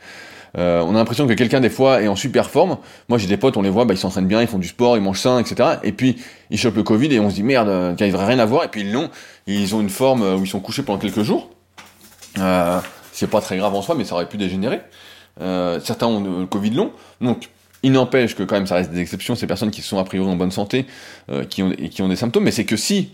Euh, 0.57 0.81
on 0.81 0.91
a 0.91 0.99
l'impression 0.99 1.27
que 1.27 1.33
quelqu'un 1.35 1.61
des 1.61 1.71
fois 1.71 2.03
est 2.03 2.09
en 2.09 2.17
super 2.17 2.51
forme. 2.51 2.79
Moi 3.09 3.19
j'ai 3.19 3.27
des 3.27 3.37
potes, 3.37 3.57
on 3.57 3.63
les 3.63 3.71
voit, 3.71 3.85
bah, 3.85 3.95
ils 3.95 3.99
s'entraînent 3.99 4.27
bien, 4.27 4.41
ils 4.41 4.49
font 4.49 4.59
du 4.59 4.69
sport, 4.69 4.97
ils 4.97 5.03
mangent 5.03 5.21
sain, 5.21 5.39
etc. 5.39 5.79
Et 5.83 5.93
puis 5.93 6.17
ils 6.51 6.59
chopent 6.59 6.77
le 6.77 6.83
Covid 6.83 7.13
et 7.15 7.21
on 7.21 7.31
se 7.31 7.35
dit 7.35 7.43
merde, 7.43 7.69
euh, 7.69 7.95
il 7.99 8.13
devrait 8.13 8.27
rien 8.27 8.39
avoir. 8.39 8.65
Et 8.65 8.69
puis 8.69 8.83
ils 8.83 8.93
l'ont, 8.93 9.11
ils 9.47 9.75
ont 9.75 9.81
une 9.81 9.91
forme 9.91 10.23
où 10.23 10.43
ils 10.43 10.49
sont 10.49 10.61
couchés 10.61 10.83
pendant 10.83 10.99
quelques 10.99 11.23
jours. 11.23 11.51
Euh, 12.39 12.81
c'est 13.13 13.29
pas 13.29 13.41
très 13.41 13.57
grave 13.57 13.75
en 13.75 13.83
soi, 13.83 13.95
mais 13.95 14.05
ça 14.05 14.15
aurait 14.15 14.29
pu 14.29 14.37
dégénérer. 14.37 14.81
Euh, 15.41 15.81
certains 15.81 16.07
ont 16.07 16.41
le 16.41 16.47
Covid 16.47 16.71
long, 16.71 16.93
donc 17.21 17.49
il 17.83 17.93
n'empêche 17.93 18.35
que 18.35 18.43
quand 18.43 18.57
même 18.57 18.67
ça 18.67 18.75
reste 18.77 18.91
des 18.91 19.01
exceptions, 19.01 19.37
ces 19.37 19.47
personnes 19.47 19.71
qui 19.71 19.83
sont 19.83 19.99
a 19.99 20.05
priori 20.05 20.29
en 20.29 20.35
bonne 20.35 20.51
santé, 20.51 20.87
qui 21.49 21.63
ont 21.63 21.73
et 21.79 21.91
qui 21.91 22.03
ont 22.03 22.09
des 22.09 22.17
symptômes. 22.17 22.43
Mais 22.43 22.51
c'est 22.51 22.65
que 22.65 22.77
si 22.77 23.13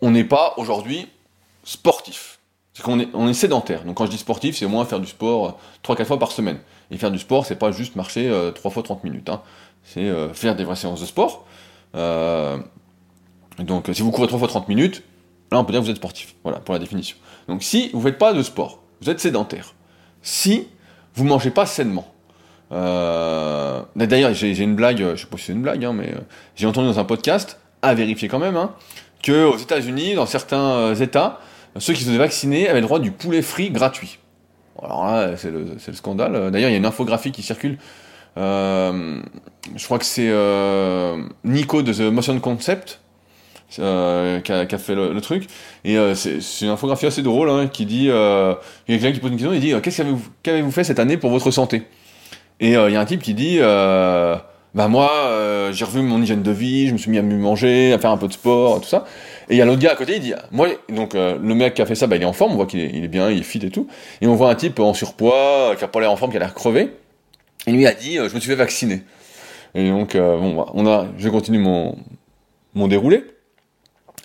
on 0.00 0.10
n'est 0.10 0.24
pas 0.24 0.54
aujourd'hui 0.56 1.06
sportif, 1.64 2.38
c'est 2.74 2.82
qu'on 2.82 2.98
est, 2.98 3.08
on 3.14 3.28
est 3.28 3.34
sédentaire. 3.34 3.84
Donc 3.84 3.96
quand 3.96 4.06
je 4.06 4.10
dis 4.10 4.18
sportif, 4.18 4.56
c'est 4.56 4.64
au 4.64 4.68
moins 4.68 4.84
faire 4.84 5.00
du 5.00 5.06
sport 5.06 5.58
3-4 5.84 6.00
euh, 6.00 6.04
fois 6.04 6.18
par 6.18 6.32
semaine. 6.32 6.58
Et 6.90 6.98
faire 6.98 7.12
du 7.12 7.20
sport, 7.20 7.46
c'est 7.46 7.54
pas 7.58 7.70
juste 7.70 7.94
marcher 7.94 8.28
euh, 8.28 8.50
3 8.50 8.70
fois 8.72 8.82
30 8.82 9.04
minutes. 9.04 9.28
Hein. 9.28 9.40
C'est 9.84 10.00
euh, 10.00 10.34
faire 10.34 10.56
des 10.56 10.64
vraies 10.64 10.76
séances 10.76 11.00
de 11.00 11.06
sport. 11.06 11.46
Euh, 11.94 12.58
donc 13.58 13.88
si 13.92 14.02
vous 14.02 14.10
courez 14.10 14.26
3 14.26 14.40
fois 14.40 14.48
30 14.48 14.68
minutes, 14.68 15.04
là 15.52 15.60
on 15.60 15.64
peut 15.64 15.72
dire 15.72 15.80
que 15.80 15.86
vous 15.86 15.90
êtes 15.90 15.96
sportif. 15.96 16.34
Voilà, 16.42 16.58
pour 16.58 16.74
la 16.74 16.80
définition. 16.80 17.16
Donc 17.46 17.62
si 17.62 17.90
vous 17.92 18.00
faites 18.00 18.18
pas 18.18 18.32
de 18.32 18.42
sport, 18.42 18.82
vous 19.00 19.08
êtes 19.08 19.20
sédentaire. 19.20 19.74
Si 20.22 20.66
vous 21.14 21.24
mangez 21.24 21.50
pas 21.50 21.66
sainement. 21.66 22.08
D'ailleurs, 22.70 24.34
j'ai 24.34 24.58
une 24.58 24.74
blague, 24.74 24.98
je 25.14 25.20
sais 25.20 25.26
pas 25.28 25.36
si 25.36 25.44
c'est 25.44 25.52
une 25.52 25.62
blague, 25.62 25.84
hein, 25.84 25.92
mais 25.92 26.12
j'ai 26.56 26.66
entendu 26.66 26.88
dans 26.88 26.98
un 26.98 27.04
podcast, 27.04 27.60
à 27.82 27.94
vérifier 27.94 28.26
quand 28.26 28.40
même, 28.40 28.56
hein, 28.56 28.72
que 29.22 29.44
aux 29.44 29.58
États-Unis, 29.58 30.14
dans 30.14 30.26
certains 30.26 30.92
États, 30.96 31.38
ceux 31.78 31.92
qui 31.92 32.04
se 32.04 32.10
sont 32.10 32.18
vaccinés 32.18 32.68
avaient 32.68 32.80
le 32.80 32.86
droit 32.86 33.00
du 33.00 33.10
poulet 33.10 33.42
frit 33.42 33.70
gratuit. 33.70 34.18
Alors 34.82 35.06
là, 35.06 35.36
c'est 35.36 35.50
le, 35.50 35.64
le, 35.86 35.92
scandale. 35.94 36.50
D'ailleurs, 36.50 36.68
il 36.68 36.72
y 36.72 36.76
a 36.76 36.78
une 36.78 36.86
infographie 36.86 37.32
qui 37.32 37.42
circule. 37.42 37.78
Euh, 38.36 39.20
je 39.76 39.84
crois 39.84 39.98
que 39.98 40.04
c'est 40.04 40.28
euh, 40.28 41.22
Nico 41.44 41.82
de 41.82 41.92
The 41.92 42.12
Motion 42.12 42.38
Concept 42.40 43.00
euh, 43.78 44.40
qui, 44.40 44.52
a, 44.52 44.78
fait 44.78 44.94
le, 44.94 45.20
truc. 45.20 45.46
Et 45.84 45.96
c'est 46.14 46.40
une 46.62 46.70
infographie 46.70 47.06
assez 47.06 47.22
drôle 47.22 47.50
hein, 47.50 47.68
qui 47.68 47.86
dit, 47.86 48.04
il 48.04 48.08
y 48.08 48.10
a 48.10 48.58
quelqu'un 48.86 49.12
qui 49.12 49.20
pose 49.20 49.30
une 49.30 49.36
question, 49.36 49.52
il 49.52 49.60
dit, 49.60 49.74
qu'avez-vous 50.42 50.70
fait 50.70 50.84
cette 50.84 50.98
année 50.98 51.16
pour 51.16 51.30
votre 51.30 51.50
santé? 51.50 51.82
Et 52.60 52.72
il 52.72 52.92
y 52.92 52.96
a 52.96 53.00
un 53.00 53.04
type 53.04 53.22
qui 53.22 53.34
dit, 53.34 53.58
bah 53.58 54.88
moi, 54.88 55.70
j'ai 55.72 55.84
revu 55.84 56.02
mon 56.02 56.22
hygiène 56.22 56.42
de 56.42 56.50
vie, 56.50 56.88
je 56.88 56.92
me 56.92 56.98
suis 56.98 57.10
mis 57.10 57.18
à 57.18 57.22
mieux 57.22 57.38
manger, 57.38 57.92
à 57.92 57.98
faire 57.98 58.10
un 58.10 58.16
peu 58.16 58.28
de 58.28 58.32
sport, 58.32 58.80
tout 58.80 58.88
ça. 58.88 59.04
Et 59.48 59.54
il 59.54 59.58
y 59.58 59.62
a 59.62 59.64
l'autre 59.64 59.80
gars 59.80 59.92
à 59.92 59.96
côté, 59.96 60.16
il 60.16 60.20
dit, 60.20 60.32
moi, 60.50 60.68
donc 60.88 61.14
euh, 61.14 61.38
le 61.40 61.54
mec 61.54 61.74
qui 61.74 61.82
a 61.82 61.86
fait 61.86 61.94
ça, 61.94 62.06
bah, 62.06 62.16
il 62.16 62.22
est 62.22 62.26
en 62.26 62.32
forme, 62.32 62.52
on 62.52 62.56
voit 62.56 62.66
qu'il 62.66 62.80
est, 62.80 62.90
il 62.94 63.04
est, 63.04 63.08
bien, 63.08 63.30
il 63.30 63.40
est 63.40 63.42
fit 63.42 63.64
et 63.64 63.70
tout. 63.70 63.86
Et 64.20 64.26
on 64.26 64.34
voit 64.34 64.50
un 64.50 64.54
type 64.54 64.78
en 64.80 64.94
surpoids, 64.94 65.72
euh, 65.72 65.74
qui 65.74 65.84
a 65.84 65.88
pas 65.88 66.00
l'air 66.00 66.10
en 66.10 66.16
forme, 66.16 66.30
qui 66.30 66.36
a 66.36 66.40
l'air 66.40 66.54
crevé. 66.54 66.90
Et 67.66 67.72
lui 67.72 67.86
a 67.86 67.92
dit, 67.92 68.18
euh, 68.18 68.28
je 68.28 68.34
me 68.34 68.40
suis 68.40 68.48
fait 68.48 68.56
vacciner. 68.56 69.02
Et 69.74 69.88
donc, 69.88 70.16
bon, 70.16 70.54
bah, 70.54 70.66
on 70.74 70.86
a, 70.86 71.06
je 71.18 71.28
continue 71.28 71.58
mon, 71.58 71.96
mon 72.74 72.88
déroulé. 72.88 73.24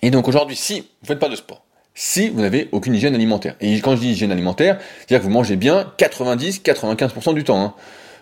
Et 0.01 0.11
donc 0.11 0.27
aujourd'hui, 0.27 0.55
si 0.55 0.81
vous 1.01 1.07
faites 1.07 1.19
pas 1.19 1.27
de 1.27 1.35
sport, 1.35 1.65
si 1.93 2.29
vous 2.29 2.41
n'avez 2.41 2.69
aucune 2.71 2.93
hygiène 2.93 3.15
alimentaire, 3.15 3.55
et 3.59 3.79
quand 3.81 3.95
je 3.95 4.01
dis 4.01 4.11
hygiène 4.11 4.31
alimentaire, 4.31 4.79
c'est-à-dire 4.99 5.19
que 5.19 5.23
vous 5.23 5.33
mangez 5.33 5.55
bien 5.55 5.91
90-95% 5.97 7.33
du 7.33 7.43
temps. 7.43 7.61
Hein. 7.61 7.73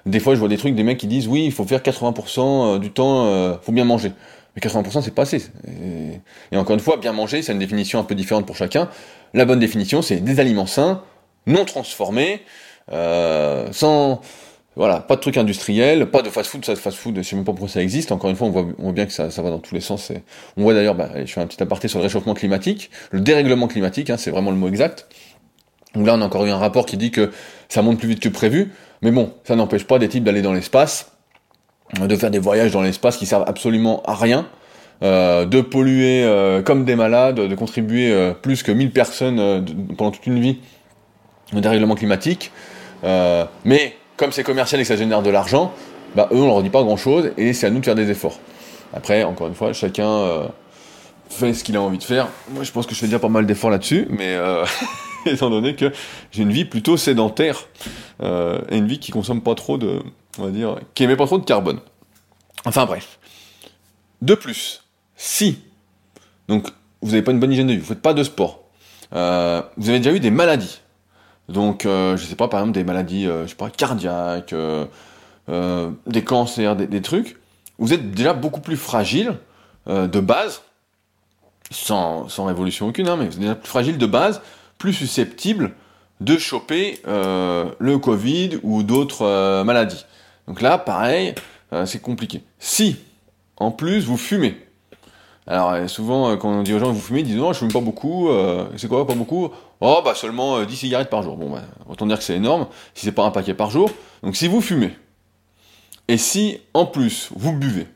Des 0.08 0.20
fois, 0.20 0.36
je 0.36 0.40
vois 0.40 0.48
des 0.48 0.58
trucs, 0.58 0.74
des 0.74 0.84
mecs 0.84 0.98
qui 0.98 1.08
disent, 1.08 1.28
oui, 1.28 1.46
il 1.46 1.52
faut 1.52 1.66
faire 1.66 1.82
80% 1.82 2.80
du 2.80 2.92
temps, 2.92 3.26
euh, 3.26 3.56
faut 3.62 3.74
bien 3.74 3.84
manger. 3.84 4.14
Mais 4.58 4.68
80% 4.68 5.04
c'est 5.04 5.14
pas 5.14 5.22
assez. 5.22 5.44
Et, 6.52 6.58
encore 6.58 6.74
une 6.74 6.82
fois, 6.82 6.98
bien 6.98 7.14
manger, 7.14 7.44
c'est 7.44 7.52
une 7.52 7.60
définition 7.60 8.00
un 8.00 8.04
peu 8.04 8.16
différente 8.16 8.48
pour 8.48 8.56
chacun. 8.56 8.90
La 9.36 9.46
bonne 9.46 9.60
définition, 9.60 10.02
c'est 10.02 10.18
des 10.18 10.40
aliments 10.40 10.66
sains, 10.66 11.04
non 11.46 11.64
transformés, 11.64 12.42
euh, 12.92 13.68
sans 13.72 14.22
voilà, 14.76 15.00
pas 15.00 15.16
de 15.16 15.22
trucs 15.22 15.38
industriels, 15.38 16.08
pas 16.08 16.22
de 16.22 16.30
fast-food, 16.30 16.66
ça 16.66 16.76
fast-food, 16.76 17.18
je 17.18 17.22
sais 17.24 17.36
même 17.36 17.46
pas 17.46 17.52
pourquoi 17.52 17.70
ça 17.70 17.82
existe. 17.82 18.12
Encore 18.12 18.32
une 18.32 18.36
fois, 18.36 18.48
on 18.48 18.52
voit, 18.52 18.92
bien 18.94 19.06
que 19.06 19.12
ça, 19.12 19.30
ça, 19.30 19.42
va 19.42 19.52
dans 19.52 19.60
tous 19.60 19.76
les 19.76 19.82
sens. 19.82 20.12
On 20.56 20.64
voit 20.64 20.74
d'ailleurs, 20.74 20.96
bah, 20.96 21.10
je 21.24 21.32
fais 21.32 21.42
un 21.42 21.48
petit 21.48 21.62
aparté 21.62 21.88
sur 21.88 22.00
le 22.00 22.04
réchauffement 22.04 22.34
climatique, 22.34 22.90
le 23.12 23.20
dérèglement 23.20 23.68
climatique, 23.68 24.10
hein, 24.10 24.18
c'est 24.18 24.32
vraiment 24.32 24.52
le 24.52 24.58
mot 24.58 24.68
exact. 24.68 25.08
Donc 25.96 26.06
là, 26.06 26.16
on 26.16 26.22
a 26.22 26.26
encore 26.26 26.46
eu 26.46 26.52
un 26.52 26.58
rapport 26.58 26.86
qui 26.86 26.98
dit 26.98 27.12
que 27.12 27.32
ça 27.70 27.82
monte 27.82 28.00
plus 28.00 28.08
vite 28.08 28.20
que 28.20 28.30
prévu, 28.30 28.72
mais 29.02 29.12
bon, 29.12 29.34
ça 29.46 29.56
n'empêche 29.56 29.86
pas 29.86 29.98
des 29.98 30.10
types 30.10 30.24
d'aller 30.24 30.44
dans 30.44 30.54
l'espace, 30.54 31.12
de 31.94 32.16
faire 32.16 32.32
des 32.32 32.40
voyages 32.40 32.72
dans 32.72 32.82
l'espace 32.82 33.18
qui 33.18 33.26
servent 33.26 33.46
absolument 33.48 34.04
à 34.06 34.16
rien, 34.16 34.48
euh, 35.04 35.46
de 35.46 35.62
polluer 35.62 36.24
euh, 36.24 36.62
comme 36.62 36.84
des 36.84 36.96
malades, 36.96 37.36
de 37.36 37.56
contribuer 37.56 38.12
euh, 38.12 38.34
plus 38.34 38.64
que 38.64 38.72
1000 38.72 38.92
personnes 38.92 39.40
euh, 39.40 39.62
pendant 39.96 40.12
toute 40.12 40.26
une 40.26 40.40
vie 40.40 40.58
au 41.56 41.60
dérèglement 41.60 41.96
climatique. 41.96 42.52
Mais 43.04 43.96
comme 44.18 44.32
c'est 44.32 44.44
commercial 44.44 44.82
et 44.82 44.84
que 44.84 44.88
ça 44.88 44.96
génère 44.96 45.22
de 45.22 45.30
l'argent, 45.30 45.72
bah, 46.16 46.28
eux 46.32 46.38
on 46.42 46.48
leur 46.48 46.64
dit 46.64 46.70
pas 46.70 46.82
grand 46.82 46.98
chose 46.98 47.32
et 47.38 47.54
c'est 47.54 47.68
à 47.68 47.70
nous 47.70 47.80
de 47.80 47.86
faire 47.86 47.96
des 47.96 48.10
efforts. 48.10 48.40
Après, 48.94 49.24
encore 49.24 49.48
une 49.48 49.54
fois, 49.54 49.72
chacun 49.74 50.48
fait 51.30 51.54
ce 51.54 51.64
qu'il 51.64 51.76
a 51.78 51.82
envie 51.82 52.00
de 52.00 52.04
faire. 52.04 52.28
Moi 52.50 52.64
je 52.64 52.72
pense 52.72 52.88
que 52.88 52.96
je 52.96 53.00
fais 53.00 53.06
déjà 53.06 53.20
pas 53.20 53.30
mal 53.30 53.46
d'efforts 53.46 53.70
là-dessus, 53.70 54.08
mais 54.10 54.36
étant 55.28 55.50
donné 55.50 55.76
que 55.76 55.92
j'ai 56.32 56.42
une 56.42 56.52
vie 56.52 56.66
plutôt 56.66 56.98
sédentaire 56.98 57.68
et 58.22 58.78
une 58.78 58.88
vie 58.88 59.00
qui 59.00 59.12
consomme 59.12 59.42
pas 59.42 59.56
trop 59.56 59.78
de, 59.78 60.02
on 60.40 60.46
va 60.46 60.52
dire, 60.52 60.78
qui 60.94 61.04
émet 61.04 61.16
pas 61.16 61.26
trop 61.26 61.38
de 61.38 61.46
carbone. 61.46 61.80
Enfin 62.66 62.86
bref. 62.86 63.20
De 64.22 64.34
plus, 64.34 64.84
si, 65.16 65.60
donc 66.48 66.68
vous 67.02 67.12
n'avez 67.12 67.22
pas 67.22 67.32
une 67.32 67.40
bonne 67.40 67.52
hygiène 67.52 67.68
de 67.68 67.74
vie, 67.74 67.80
vous 67.80 67.86
faites 67.86 68.02
pas 68.02 68.14
de 68.14 68.24
sport, 68.24 68.64
euh, 69.14 69.62
vous 69.78 69.90
avez 69.90 70.00
déjà 70.00 70.12
eu 70.12 70.20
des 70.20 70.32
maladies, 70.32 70.80
donc 71.50 71.86
euh, 71.86 72.18
je 72.18 72.26
sais 72.26 72.36
pas, 72.36 72.48
par 72.48 72.60
exemple 72.60 72.76
des 72.76 72.84
maladies, 72.84 73.28
euh, 73.28 73.44
je 73.44 73.50
sais 73.50 73.56
pas, 73.56 73.70
cardiaques, 73.70 74.54
euh, 74.54 75.92
des 76.06 76.24
cancers, 76.24 76.76
des, 76.76 76.88
des, 76.88 77.02
trucs, 77.02 77.38
vous 77.78 77.94
êtes 77.94 78.12
déjà 78.12 78.34
beaucoup 78.34 78.62
plus 78.62 78.78
fragile 78.78 79.36
de 79.88 80.20
base, 80.20 80.64
sans, 81.72 82.28
sans 82.28 82.46
révolution 82.46 82.88
aucune, 82.88 83.08
hein, 83.08 83.16
mais 83.16 83.28
vous 83.28 83.36
êtes 83.36 83.40
déjà 83.40 83.56
plus 83.56 83.70
fragile 83.70 83.98
de 83.98 84.06
base, 84.06 84.42
plus 84.78 84.92
susceptible 84.92 85.72
de 86.20 86.38
choper 86.38 87.02
le 87.06 87.96
Covid 87.98 88.60
ou 88.64 88.84
d'autres 88.84 89.64
maladies. 89.64 90.04
Donc 90.48 90.62
là, 90.62 90.78
pareil, 90.78 91.36
euh, 91.74 91.86
c'est 91.86 92.02
compliqué. 92.02 92.44
Si, 92.60 92.98
en 93.58 93.72
plus, 93.72 94.06
vous 94.06 94.18
fumez. 94.18 94.58
Alors 95.46 95.72
euh, 95.72 95.88
souvent, 95.88 96.32
euh, 96.32 96.36
quand 96.36 96.50
on 96.50 96.64
dit 96.64 96.74
aux 96.74 96.80
gens 96.80 96.92
vous 96.92 97.00
fumez, 97.00 97.22
ils 97.22 97.26
disent 97.26 97.38
non, 97.38 97.54
je 97.54 97.60
fume 97.60 97.72
pas 97.72 97.82
beaucoup. 97.82 98.30
c'est 98.78 98.88
quoi, 98.88 99.06
pas 99.06 99.16
beaucoup? 99.16 99.50
Oh, 99.80 100.02
bah 100.04 100.16
seulement 100.16 100.64
10 100.64 100.76
cigarettes 100.76 101.10
par 101.10 101.24
jour. 101.24 101.38
Bon, 101.38 101.52
bah, 101.52 101.62
autant 101.88 102.06
dire 102.06 102.18
que 102.18 102.24
c'est 102.24 102.36
énorme, 102.36 102.68
si 102.94 103.06
c'est 103.06 103.12
pas 103.12 103.24
un 103.24 103.32
paquet 103.32 103.54
par 103.54 103.70
jour. 103.70 103.90
Donc 104.24 104.36
si 104.36 104.48
vous 104.48 104.62
fumez, 104.62 104.94
et 106.08 106.18
si 106.18 106.60
en 106.74 106.86
plus 106.86 107.30
vous 107.36 107.54
buvez, 107.54 107.88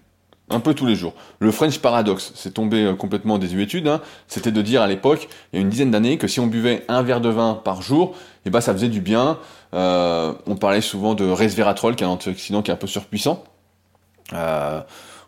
un 0.51 0.59
peu 0.59 0.73
tous 0.73 0.85
les 0.85 0.95
jours. 0.95 1.13
Le 1.39 1.51
French 1.51 1.79
Paradox, 1.79 2.31
c'est 2.35 2.53
tombé 2.53 2.83
euh, 2.83 2.93
complètement 2.93 3.37
des 3.37 3.47
désuétude, 3.47 3.87
hein. 3.87 4.01
c'était 4.27 4.51
de 4.51 4.61
dire 4.61 4.81
à 4.81 4.87
l'époque, 4.87 5.27
il 5.51 5.55
y 5.55 5.59
a 5.59 5.61
une 5.61 5.69
dizaine 5.69 5.91
d'années, 5.91 6.17
que 6.17 6.27
si 6.27 6.39
on 6.39 6.47
buvait 6.47 6.85
un 6.87 7.01
verre 7.01 7.21
de 7.21 7.29
vin 7.29 7.59
par 7.63 7.81
jour, 7.81 8.15
eh 8.45 8.49
ben 8.49 8.61
ça 8.61 8.73
faisait 8.73 8.89
du 8.89 9.01
bien. 9.01 9.37
Euh, 9.73 10.33
on 10.45 10.55
parlait 10.55 10.81
souvent 10.81 11.15
de 11.15 11.25
resveratrol, 11.25 11.95
qui 11.95 12.03
est 12.03 12.07
un 12.07 12.11
antioxydant 12.11 12.61
qui 12.61 12.71
est 12.71 12.73
un 12.73 12.77
peu 12.77 12.87
surpuissant. 12.87 13.43
Euh, 14.33 14.81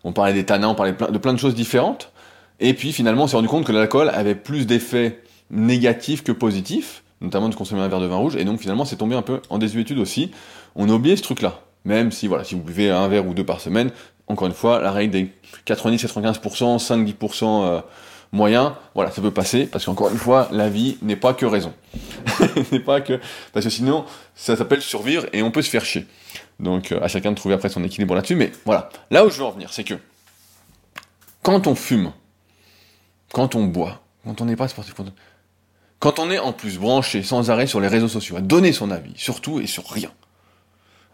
on 0.04 0.12
parlait 0.14 0.34
des 0.34 0.46
tanins, 0.46 0.70
on 0.70 0.76
parlait 0.76 0.94
de 0.94 1.18
plein 1.18 1.34
de 1.34 1.40
choses 1.40 1.56
différentes. 1.56 2.12
Et 2.60 2.74
puis 2.74 2.92
finalement, 2.92 3.24
on 3.24 3.28
s'est 3.28 3.36
rendu 3.36 3.48
compte 3.48 3.66
que 3.66 3.72
l'alcool 3.72 4.10
avait 4.10 4.36
plus 4.36 4.68
d'effets 4.68 5.22
négatifs 5.50 6.24
que 6.24 6.32
positifs, 6.32 7.04
notamment 7.22 7.50
de 7.50 7.56
consommer 7.56 7.82
un 7.82 7.88
verre 7.88 8.00
de 8.00 8.06
vin 8.06 8.18
rouge. 8.18 8.36
Et 8.36 8.46
donc 8.46 8.60
finalement, 8.60 8.86
c'est 8.86 8.98
tombé 8.98 9.16
un 9.16 9.22
peu 9.22 9.42
en 9.50 9.58
désuétude 9.58 10.00
aussi. 10.00 10.32
On 10.76 10.90
a 10.90 10.94
oublié 10.94 11.16
ce 11.16 11.24
truc-là. 11.24 11.60
Même 11.86 12.12
si 12.12 12.28
voilà, 12.28 12.44
si 12.44 12.56
vous 12.56 12.62
buvez 12.62 12.90
un 12.90 13.08
verre 13.08 13.28
ou 13.28 13.34
deux 13.34 13.46
par 13.46 13.60
semaine, 13.60 13.92
encore 14.28 14.48
une 14.48 14.54
fois, 14.54 14.80
la 14.82 14.92
règle 14.92 15.12
des 15.12 15.32
90-95%, 15.66 16.80
5-10% 16.80 17.84
moyen, 18.34 18.76
voilà, 18.96 19.12
ça 19.12 19.22
peut 19.22 19.32
passer, 19.32 19.68
parce 19.68 19.86
qu'encore 19.86 20.10
une 20.10 20.18
fois, 20.18 20.50
la 20.52 20.68
vie 20.68 20.98
n'est 21.02 21.16
pas 21.16 21.34
que 21.34 21.46
raison. 21.46 21.72
n'est 22.72 22.80
pas 22.80 23.00
que. 23.00 23.20
Parce 23.54 23.64
que 23.66 23.70
sinon, 23.70 24.06
ça 24.36 24.58
s'appelle 24.58 24.82
survivre 24.82 25.28
et 25.32 25.44
on 25.44 25.52
peut 25.52 25.62
se 25.62 25.70
faire 25.70 25.86
chier. 25.86 26.08
Donc 26.60 26.92
euh, 26.92 27.00
à 27.02 27.08
chacun 27.08 27.32
de 27.32 27.36
trouver 27.36 27.54
après 27.54 27.70
son 27.70 27.84
équilibre 27.84 28.16
là-dessus. 28.16 28.36
Mais 28.36 28.52
voilà, 28.66 28.90
là 29.12 29.26
où 29.26 29.30
je 29.30 29.38
veux 29.38 29.46
en 29.46 29.52
venir, 29.52 29.72
c'est 29.72 29.84
que 29.84 29.94
quand 31.44 31.68
on 31.68 31.76
fume, 31.76 32.12
quand 33.32 33.56
on 33.56 33.66
boit, 33.66 34.02
quand 34.26 34.42
on 34.42 34.46
n'est 34.46 34.56
pas 34.56 34.68
sportif, 34.68 34.96
quand 36.00 36.20
on 36.20 36.32
est 36.32 36.40
en 36.40 36.54
plus 36.54 36.80
branché 36.80 37.22
sans 37.22 37.52
arrêt 37.52 37.68
sur 37.68 37.80
les 37.80 37.88
réseaux 37.88 38.08
sociaux, 38.08 38.36
à 38.36 38.42
donner 38.42 38.74
son 38.74 38.90
avis, 38.90 39.14
sur 39.16 39.42
tout 39.42 39.60
et 39.60 39.68
sur 39.68 39.88
rien, 39.88 40.12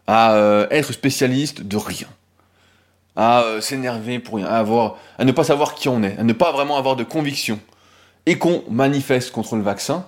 à 0.07 0.35
euh, 0.35 0.67
être 0.71 0.93
spécialiste 0.93 1.63
de 1.63 1.77
rien, 1.77 2.07
à 3.15 3.41
euh, 3.43 3.61
s'énerver 3.61 4.19
pour 4.19 4.35
rien, 4.35 4.47
à, 4.47 5.23
ne 5.23 5.31
pas 5.31 5.43
savoir 5.43 5.75
qui 5.75 5.89
on 5.89 6.03
est, 6.03 6.17
à 6.17 6.23
ne 6.23 6.33
pas 6.33 6.51
vraiment 6.51 6.77
avoir 6.77 6.95
de 6.95 7.03
conviction, 7.03 7.59
et 8.25 8.37
qu'on 8.37 8.63
manifeste 8.69 9.31
contre 9.31 9.55
le 9.55 9.61
vaccin, 9.61 10.05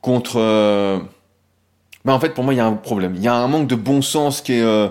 contre... 0.00 0.38
Euh, 0.38 0.98
ben 2.04 2.12
en 2.12 2.20
fait, 2.20 2.30
pour 2.30 2.42
moi, 2.42 2.52
il 2.52 2.56
y 2.56 2.60
a 2.60 2.66
un 2.66 2.74
problème. 2.74 3.14
Il 3.14 3.22
y 3.22 3.28
a 3.28 3.34
un 3.34 3.46
manque 3.46 3.68
de 3.68 3.76
bon 3.76 4.02
sens 4.02 4.40
qui 4.40 4.54
est... 4.54 4.62
Euh, 4.62 4.88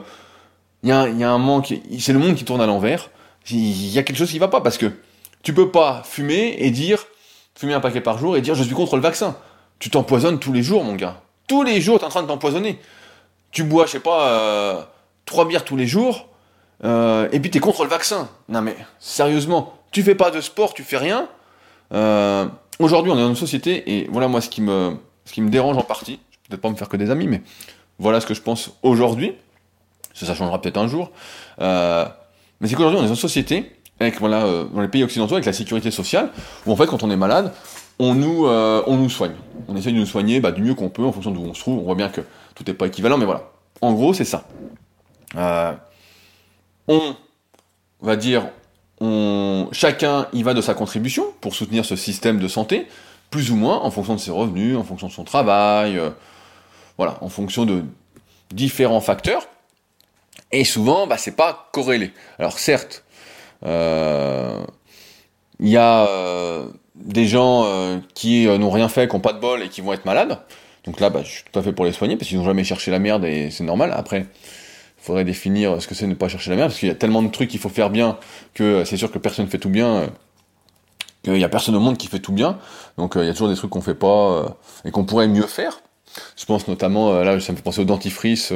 il, 0.84 0.90
y 0.90 0.94
a, 0.94 1.04
un 1.04 1.38
manque... 1.38 1.74
C'est 2.00 2.14
le 2.14 2.20
monde 2.20 2.36
qui 2.36 2.46
tourne 2.46 2.62
à 2.62 2.66
l'envers. 2.66 3.10
Il 3.50 3.90
y 3.90 4.00
a 4.00 4.04
quelque 4.04 4.18
chose 4.18 4.32
qui 4.32 4.40
va 4.40 4.48
pas, 4.48 4.62
parce 4.62 4.78
que 4.78 4.92
tu 5.44 5.54
peux 5.54 5.70
pas 5.70 6.04
fumer 6.06 6.56
et 6.60 6.72
dire... 6.72 7.06
Fumer 7.56 7.74
un 7.74 7.82
paquet 7.82 8.02
par 8.02 8.18
jour 8.18 8.38
et 8.38 8.42
dire 8.42 8.56
je 8.56 8.64
suis 8.64 8.74
contre 8.74 8.96
le 8.96 9.02
vaccin. 9.02 9.36
Tu 9.78 9.90
t'empoisonnes 9.90 10.40
tous 10.40 10.54
les 10.54 10.64
jours, 10.64 10.86
mon 10.86 10.96
gars. 10.96 11.22
Tous 11.48 11.64
les 11.64 11.82
jours, 11.82 12.00
tu 12.00 12.04
es 12.04 12.08
en 12.08 12.10
train 12.10 12.24
de 12.24 12.28
t'empoisonner. 12.28 12.80
Tu 13.52 13.64
bois, 13.64 13.86
je 13.86 13.92
sais 13.92 14.00
pas, 14.00 14.90
trois 15.26 15.46
bières 15.46 15.66
tous 15.66 15.76
les 15.76 15.86
jours, 15.86 16.30
euh, 16.84 17.28
et 17.32 17.40
puis 17.40 17.52
tu 17.52 17.58
es 17.58 17.62
contre 17.62 17.84
le 17.84 17.90
vaccin. 17.90 18.30
Non 18.50 18.62
mais 18.62 18.76
sérieusement, 19.00 19.76
tu 19.92 20.04
fais 20.04 20.16
pas 20.16 20.32
de 20.32 20.42
sport, 20.42 20.74
tu 20.74 20.84
fais 20.84 20.98
rien. 20.98 21.28
Euh, 21.94 22.46
aujourd'hui, 22.80 23.12
on 23.12 23.16
est 23.16 23.22
dans 23.22 23.30
une 23.30 23.36
société 23.36 23.98
et 23.98 24.08
voilà 24.12 24.28
moi 24.28 24.42
ce 24.42 24.50
qui 24.50 24.62
me 24.62 24.96
ce 25.26 25.34
qui 25.34 25.42
me 25.42 25.50
dérange 25.50 25.78
en 25.78 25.84
partie. 25.84 26.14
Je 26.32 26.38
vais 26.38 26.42
peut-être 26.50 26.62
pas 26.62 26.70
me 26.70 26.76
faire 26.76 26.90
que 26.90 26.98
des 26.98 27.12
amis, 27.12 27.28
mais 27.28 27.42
voilà 28.00 28.20
ce 28.20 28.26
que 28.26 28.34
je 28.34 28.42
pense 28.42 28.72
aujourd'hui. 28.84 29.34
Ça, 30.14 30.26
ça 30.26 30.36
changera 30.36 30.62
peut-être 30.62 30.78
un 30.78 30.88
jour. 30.88 31.12
Euh, 31.62 32.06
mais 32.60 32.68
c'est 32.68 32.76
qu'aujourd'hui, 32.76 33.00
on 33.00 33.04
est 33.04 33.08
dans 33.08 33.14
une 33.14 33.20
société 33.20 33.76
avec 34.00 34.20
voilà 34.20 34.44
dans 34.74 34.82
les 34.82 34.88
pays 34.88 35.04
occidentaux 35.04 35.36
avec 35.36 35.46
la 35.46 35.54
sécurité 35.54 35.92
sociale 35.92 36.32
où 36.66 36.72
en 36.72 36.76
fait 36.76 36.88
quand 36.88 37.04
on 37.04 37.12
est 37.12 37.16
malade, 37.16 37.54
on 38.00 38.16
nous 38.16 38.48
on 38.48 38.98
nous 38.98 39.10
soigne. 39.10 39.36
On 39.68 39.76
essaye 39.76 39.94
de 39.94 40.00
nous 40.00 40.08
soigner 40.08 40.40
bah, 40.40 40.52
du 40.52 40.64
mieux 40.64 40.74
qu'on 40.74 40.90
peut 40.90 41.04
en 41.04 41.12
fonction 41.12 41.30
d'où 41.30 41.42
on 41.42 41.54
se 41.54 41.60
trouve. 41.60 41.78
On 41.80 41.84
voit 41.84 41.96
bien 41.96 42.10
que 42.10 42.22
tout 42.56 42.64
n'est 42.66 42.74
pas 42.74 42.88
équivalent, 42.88 43.18
mais 43.18 43.26
voilà. 43.26 43.52
En 43.82 43.94
gros, 43.94 44.14
c'est 44.14 44.26
ça. 44.26 44.46
On 46.92 47.16
va 48.02 48.16
dire, 48.16 48.50
chacun 49.72 50.28
y 50.34 50.44
va 50.44 50.54
de 50.54 50.62
sa 50.62 50.74
contribution 50.74 51.26
pour 51.42 51.56
soutenir 51.56 51.86
ce 51.86 51.96
système 51.96 52.40
de 52.40 52.48
santé, 52.48 52.88
plus 53.30 53.52
ou 53.52 53.56
moins 53.56 53.80
en 53.80 53.92
fonction 53.92 54.16
de 54.16 54.20
ses 54.20 54.32
revenus, 54.32 54.78
en 54.78 54.84
fonction 54.84 55.08
de 55.08 55.12
son 55.12 55.24
travail, 55.24 55.98
euh, 55.98 56.10
voilà, 56.98 57.18
en 57.22 57.30
fonction 57.30 57.66
de 57.66 57.84
différents 58.54 59.02
facteurs. 59.02 59.48
Et 60.52 60.66
souvent, 60.66 61.08
bah, 61.08 61.18
c'est 61.18 61.36
pas 61.36 61.70
corrélé. 61.72 62.12
Alors 62.38 62.60
certes, 62.60 63.04
euh, 63.66 64.60
il 65.60 65.70
y 65.70 65.78
a 65.78 66.08
euh, 66.08 66.68
des 66.96 67.26
gens 67.26 68.02
qui 68.14 68.46
n'ont 68.46 68.70
rien 68.70 68.90
fait, 68.90 69.08
qui 69.08 69.16
n'ont 69.16 69.22
pas 69.22 69.34
de 69.34 69.40
bol 69.40 69.64
et 69.64 69.70
qui 69.70 69.82
vont 69.82 69.94
être 69.94 70.06
malades. 70.06 70.40
Donc 70.84 71.00
là, 71.00 71.10
bah, 71.10 71.22
je 71.24 71.30
suis 71.30 71.44
tout 71.50 71.58
à 71.58 71.64
fait 71.64 71.72
pour 71.72 71.86
les 71.86 71.94
soigner 71.94 72.18
parce 72.18 72.28
qu'ils 72.28 72.38
n'ont 72.38 72.46
jamais 72.46 72.64
cherché 72.64 72.92
la 72.92 73.00
merde 73.00 73.24
et 73.24 73.50
c'est 73.50 73.64
normal. 73.64 73.94
Après, 73.96 74.26
faudrait 75.02 75.26
définir 75.26 75.82
ce 75.82 75.88
que 75.88 75.96
c'est 75.96 76.08
ne 76.08 76.14
pas 76.14 76.30
chercher 76.30 76.52
la 76.52 76.56
merde, 76.56 76.70
parce 76.70 76.80
qu'il 76.80 76.88
y 76.88 76.92
a 76.92 76.96
tellement 76.96 77.24
de 77.24 77.30
trucs 77.30 77.50
qu'il 77.50 77.60
faut 77.60 77.70
faire 77.70 77.90
bien 77.90 78.18
que 78.54 78.84
c'est 78.86 78.98
sûr 78.98 79.12
que 79.12 79.18
personne 79.18 79.46
ne 79.46 79.50
fait 79.50 79.58
tout 79.58 79.70
bien, 79.70 79.96
euh, 79.96 80.08
qu'il 81.24 81.34
n'y 81.34 81.44
a 81.44 81.50
personne 81.50 81.76
au 81.76 81.80
monde 81.80 81.98
qui 81.98 82.08
fait 82.08 82.20
tout 82.20 82.34
bien, 82.34 82.60
donc 82.98 83.18
euh, 83.18 83.24
il 83.24 83.28
y 83.28 83.30
a 83.30 83.34
toujours 83.34 83.50
des 83.50 83.56
trucs 83.56 83.72
qu'on 83.72 83.82
fait 83.82 83.96
pas 83.96 84.32
euh, 84.32 84.50
et 84.86 84.92
qu'on 84.92 85.04
pourrait 85.04 85.28
mieux 85.28 85.48
faire. 85.48 85.82
Je 86.38 86.46
pense 86.46 86.68
notamment, 86.68 87.14
là 87.24 87.40
ça 87.40 87.52
me 87.52 87.58
fait 87.58 87.64
penser 87.64 87.82
au 87.82 87.86
dentifrice, 87.86 88.54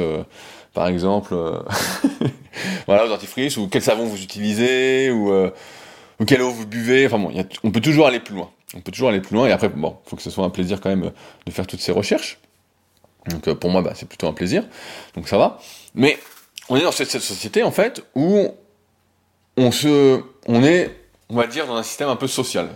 par 0.74 0.88
exemple, 0.88 1.34
voilà, 2.86 3.06
au 3.06 3.08
dentifrice, 3.08 3.56
ou 3.56 3.66
quel 3.66 3.80
savon 3.80 4.04
vous 4.04 4.22
utilisez, 4.22 5.10
ou, 5.10 5.32
quelle 6.26 6.42
eau 6.42 6.50
vous 6.50 6.66
buvez, 6.66 7.06
enfin 7.06 7.18
bon, 7.18 7.32
on 7.64 7.70
peut 7.70 7.80
toujours 7.80 8.06
aller 8.06 8.20
plus 8.20 8.34
loin. 8.34 8.50
On 8.74 8.80
peut 8.80 8.92
toujours 8.92 9.08
aller 9.08 9.22
plus 9.22 9.34
loin, 9.34 9.46
et 9.46 9.52
après, 9.52 9.70
bon, 9.70 9.96
faut 10.04 10.16
que 10.16 10.22
ce 10.22 10.28
soit 10.28 10.44
un 10.44 10.50
plaisir 10.50 10.82
quand 10.82 10.90
même 10.90 11.12
de 11.46 11.50
faire 11.50 11.66
toutes 11.66 11.80
ces 11.80 11.92
recherches. 11.92 12.38
Donc 13.30 13.50
pour 13.54 13.70
moi, 13.70 13.80
bah, 13.80 13.92
c'est 13.94 14.06
plutôt 14.06 14.28
un 14.28 14.34
plaisir, 14.34 14.64
donc 15.14 15.28
ça 15.28 15.38
va. 15.38 15.58
Mais 15.94 16.18
on 16.68 16.76
est 16.76 16.82
dans 16.82 16.92
cette, 16.92 17.10
société 17.10 17.62
en 17.62 17.70
fait 17.70 18.04
où 18.14 18.48
on 19.56 19.70
se, 19.70 20.22
on 20.46 20.62
est, 20.62 20.94
on 21.28 21.36
va 21.36 21.46
dire, 21.46 21.66
dans 21.66 21.76
un 21.76 21.82
système 21.82 22.08
un 22.08 22.16
peu 22.16 22.26
social. 22.26 22.68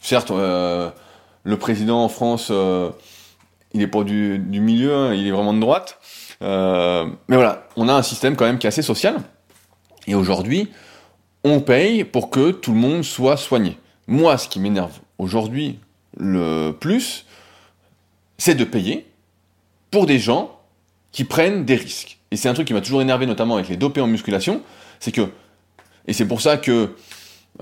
Certes, 0.00 0.30
euh, 0.30 0.90
le 1.42 1.58
président 1.58 2.02
en 2.02 2.08
France, 2.08 2.48
euh, 2.50 2.90
il 3.72 3.82
est 3.82 3.86
pas 3.86 4.04
du, 4.04 4.38
milieu, 4.48 4.94
hein, 4.94 5.14
il 5.14 5.26
est 5.26 5.30
vraiment 5.30 5.52
de 5.52 5.60
droite. 5.60 5.98
Euh, 6.42 7.06
mais 7.28 7.36
voilà, 7.36 7.66
on 7.76 7.88
a 7.88 7.94
un 7.94 8.02
système 8.02 8.36
quand 8.36 8.44
même 8.44 8.58
qui 8.58 8.66
est 8.66 8.68
assez 8.68 8.82
social. 8.82 9.16
Et 10.06 10.14
aujourd'hui, 10.14 10.70
on 11.42 11.60
paye 11.60 12.04
pour 12.04 12.30
que 12.30 12.50
tout 12.50 12.72
le 12.72 12.78
monde 12.78 13.02
soit 13.02 13.36
soigné. 13.36 13.78
Moi, 14.06 14.36
ce 14.38 14.48
qui 14.48 14.60
m'énerve 14.60 14.98
aujourd'hui 15.18 15.78
le 16.16 16.72
plus, 16.72 17.26
c'est 18.38 18.54
de 18.54 18.64
payer 18.64 19.06
pour 19.90 20.06
des 20.06 20.18
gens 20.18 20.58
qui 21.12 21.24
prennent 21.24 21.64
des 21.64 21.76
risques 21.76 22.18
et 22.34 22.36
c'est 22.36 22.48
un 22.48 22.54
truc 22.54 22.66
qui 22.66 22.74
m'a 22.74 22.80
toujours 22.80 23.00
énervé, 23.00 23.26
notamment 23.26 23.54
avec 23.54 23.68
les 23.68 23.76
dopés 23.76 24.00
en 24.00 24.08
musculation, 24.08 24.60
c'est 24.98 25.12
que, 25.12 25.30
et 26.08 26.12
c'est 26.12 26.26
pour 26.26 26.40
ça 26.40 26.56
que, 26.56 26.90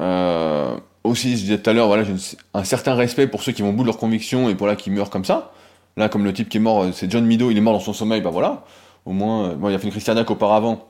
euh, 0.01 0.75
aussi, 1.05 1.33
je 1.33 1.43
disais 1.43 1.59
tout 1.59 1.69
à 1.69 1.75
l'heure, 1.75 1.89
voilà, 1.89 2.05
j'ai 2.05 2.15
un 2.55 2.65
certain 2.65 2.95
respect 2.95 3.27
pour 3.27 3.43
ceux 3.43 3.53
qui 3.53 3.61
vont 3.61 3.69
au 3.69 3.73
bout 3.73 3.83
de 3.83 3.89
leur 3.89 3.99
conviction 3.99 4.49
et 4.49 4.55
pour 4.55 4.67
là 4.67 4.75
qui 4.75 4.91
meurent 4.91 5.11
comme 5.11 5.27
ça. 5.27 5.53
Là, 5.99 6.09
comme 6.09 6.25
le 6.25 6.33
type 6.33 6.49
qui 6.49 6.57
est 6.57 6.61
mort, 6.61 6.87
c'est 6.95 7.11
John 7.11 7.27
Mido, 7.27 7.51
il 7.51 7.59
est 7.59 7.61
mort 7.61 7.75
dans 7.75 7.81
son 7.81 7.93
sommeil, 7.93 8.23
bah 8.23 8.31
voilà. 8.31 8.65
Au 9.05 9.13
moins, 9.13 9.51
euh, 9.51 9.55
bon, 9.57 9.69
il 9.69 9.75
a 9.75 9.79
fait 9.79 9.85
une 9.85 9.91
Christianac 9.91 10.31
auparavant. 10.31 10.89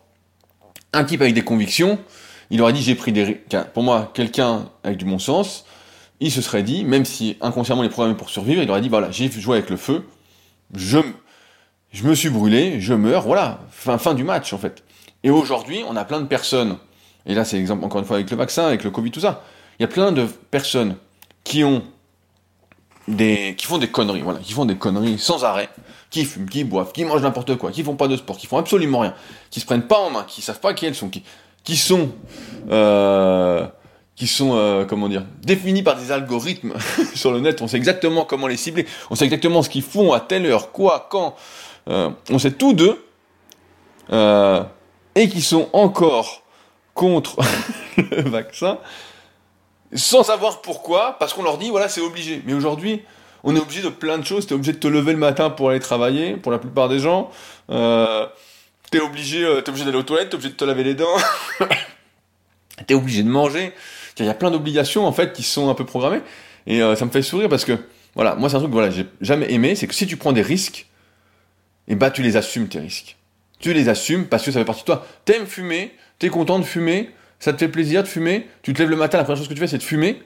Un 0.93 1.03
type 1.03 1.21
avec 1.21 1.35
des 1.35 1.43
convictions, 1.43 1.99
il 2.53 2.63
aurait 2.63 2.73
dit 2.73 2.83
j'ai 2.83 2.95
pris 2.95 3.11
des 3.11 3.41
pour 3.75 3.83
moi 3.83 4.13
quelqu'un 4.15 4.69
avec 4.85 4.99
du 4.99 5.05
bon 5.05 5.19
sens 5.19 5.65
il 6.21 6.31
se 6.31 6.43
serait 6.43 6.63
dit 6.63 6.85
même 6.85 7.05
si 7.05 7.37
inconsciemment 7.41 7.83
il 7.83 7.87
est 7.87 7.89
programmé 7.89 8.15
pour 8.15 8.29
survivre 8.29 8.63
il 8.63 8.71
aurait 8.71 8.83
dit 8.83 8.91
voilà 8.91 9.11
j'ai 9.11 9.31
joué 9.31 9.57
avec 9.57 9.71
le 9.71 9.77
feu 9.77 10.07
je 10.75 10.99
je 11.93 12.05
me 12.05 12.15
suis 12.15 12.31
brûlé, 12.31 12.81
je 12.81 12.95
meurs, 12.95 13.23
voilà, 13.23 13.61
fin, 13.71 13.99
fin 13.99 14.15
du 14.15 14.25
match 14.25 14.53
en 14.53 14.59
fait. 14.59 14.83
Et 15.23 15.31
aujourd'hui, 15.31 15.85
on 15.89 15.97
a 15.97 16.05
plein 16.05 16.21
de 16.21 16.27
personnes, 16.27 16.79
et 17.27 17.35
là 17.35 17.45
c'est 17.45 17.57
l'exemple 17.57 17.85
encore 17.85 18.01
une 18.01 18.07
fois 18.07 18.17
avec 18.17 18.31
le 18.31 18.37
vaccin, 18.37 18.67
avec 18.67 18.83
le 18.83 18.91
Covid, 18.91 19.11
tout 19.11 19.21
ça, 19.21 19.45
il 19.79 19.83
y 19.83 19.85
a 19.85 19.89
plein 19.89 20.13
de 20.13 20.27
personnes 20.51 20.97
qui 21.45 21.65
ont 21.65 21.83
des, 23.09 23.55
qui 23.57 23.67
font 23.67 23.79
des 23.79 23.89
conneries, 23.89 24.23
voilà, 24.23 24.39
qui 24.41 24.53
font 24.53 24.65
des 24.65 24.77
conneries 24.77 25.19
sans 25.19 25.45
arrêt, 25.45 25.69
qui 26.11 26.25
fument, 26.25 26.49
qui 26.49 26.65
boivent, 26.65 26.93
qui 26.93 27.05
mangent 27.05 27.23
n'importe 27.23 27.57
quoi, 27.57 27.71
qui 27.71 27.83
font 27.83 27.97
pas 27.97 28.09
de 28.09 28.17
sport, 28.17 28.37
qui 28.37 28.47
font 28.47 28.59
absolument 28.59 29.01
rien, 29.01 29.15
qui 29.51 29.61
se 29.61 29.67
prennent 29.67 29.87
pas 29.87 29.99
en 29.99 30.11
main, 30.11 30.25
qui 30.27 30.43
savent 30.43 30.61
pas 30.61 30.75
qui 30.75 30.87
elles 30.87 30.95
sont, 30.95 31.09
qui, 31.09 31.23
qui 31.65 31.77
sont, 31.77 32.11
euh, 32.71 33.67
qui 34.15 34.27
sont, 34.27 34.53
euh, 34.55 34.85
comment 34.85 35.09
dire, 35.09 35.25
définis 35.43 35.83
par 35.83 35.97
des 35.97 36.13
algorithmes 36.13 36.75
sur 37.15 37.33
le 37.33 37.41
net. 37.41 37.63
On 37.63 37.69
sait 37.69 37.77
exactement 37.77 38.25
comment 38.25 38.47
les 38.47 38.57
cibler, 38.57 38.87
on 39.11 39.15
sait 39.15 39.25
exactement 39.25 39.63
ce 39.63 39.69
qu'ils 39.69 39.83
font 39.83 40.13
à 40.13 40.21
telle 40.21 40.47
heure, 40.47 40.73
quoi, 40.73 41.09
quand, 41.11 41.35
on 41.87 42.39
sait 42.39 42.53
tous 42.53 42.73
deux, 42.73 42.99
euh, 44.11 44.63
et 45.15 45.29
qui 45.29 45.43
sont 45.43 45.69
encore 45.73 46.43
contre 46.95 47.37
le 47.97 48.23
vaccin, 48.29 48.79
sans 49.95 50.23
savoir 50.23 50.63
pourquoi, 50.63 51.17
parce 51.19 51.35
qu'on 51.35 51.43
leur 51.43 51.59
dit, 51.59 51.71
voilà, 51.71 51.89
c'est 51.89 52.01
obligé. 52.01 52.43
Mais 52.47 52.55
aujourd'hui, 52.55 53.03
on 53.45 53.55
est 53.55 53.61
obligé 53.61 53.83
de 53.83 53.89
plein 53.89 54.19
de 54.19 54.25
choses. 54.25 54.47
T'es 54.47 54.55
obligé 54.55 54.73
de 54.73 54.79
te 54.79 54.89
lever 54.89 55.13
le 55.13 55.19
matin 55.19 55.51
pour 55.51 55.71
aller 55.71 55.81
travailler, 55.81 56.37
pour 56.37 56.51
la 56.51 56.59
plupart 56.59 56.89
des 56.89 56.99
gens. 56.99 57.31
Euh, 57.71 58.27
t'es 58.91 59.01
obligé, 59.01 59.45
euh, 59.45 59.63
obligé 59.67 59.85
d'aller 59.85 59.99
aux 59.99 60.03
toilettes, 60.03 60.31
t'es 60.31 60.35
obligé 60.35 60.51
de 60.51 60.57
te 60.57 60.65
laver 60.65 60.85
les 60.85 60.95
dents. 60.95 61.17
t'es 62.87 62.95
obligé 62.95 63.23
de 63.23 63.29
manger. 63.29 63.73
Il 64.19 64.27
y 64.27 64.29
a 64.29 64.35
plein 64.35 64.51
d'obligations, 64.51 65.07
en 65.07 65.13
fait, 65.13 65.33
qui 65.33 65.43
sont 65.43 65.69
un 65.71 65.75
peu 65.75 65.85
programmées. 65.85 66.21
Et 66.67 66.81
ça 66.81 67.05
me 67.05 67.11
fait 67.11 67.23
sourire 67.23 67.49
parce 67.49 67.65
que, 67.65 67.77
voilà, 68.15 68.35
moi, 68.35 68.49
c'est 68.49 68.57
un 68.57 68.61
truc 68.61 68.71
que 68.71 68.75
voilà, 68.75 68.91
j'ai 68.91 69.07
jamais 69.21 69.51
aimé, 69.53 69.75
c'est 69.75 69.89
que 69.89 69.95
si 69.95 70.07
tu 70.07 70.17
prends 70.17 70.33
des 70.33 70.43
risques, 70.43 70.87
et 71.89 71.95
bah 71.95 72.11
tu 72.11 72.23
les 72.23 72.37
assumes 72.37 72.69
tes 72.69 72.79
risques. 72.79 73.17
Tu 73.59 73.73
les 73.73 73.89
assumes 73.89 74.27
parce 74.27 74.45
que 74.45 74.51
ça 74.51 74.59
fait 74.59 74.65
partie 74.65 74.83
de 74.83 74.87
toi. 74.87 75.07
T'aimes 75.25 75.47
fumer, 75.47 75.95
t'es 76.19 76.29
content 76.29 76.59
de 76.59 76.65
fumer, 76.65 77.11
ça 77.39 77.53
te 77.53 77.59
fait 77.59 77.69
plaisir 77.69 78.03
de 78.03 78.09
fumer, 78.09 78.49
tu 78.63 78.73
te 78.73 78.79
lèves 78.79 78.91
le 78.91 78.97
matin, 78.97 79.19
la 79.19 79.25
première 79.25 79.39
chose 79.39 79.49
que 79.49 79.55
tu 79.55 79.61
fais 79.61 79.67
c'est 79.67 79.79
de 79.79 79.83
fumer, 79.83 80.09
et 80.09 80.21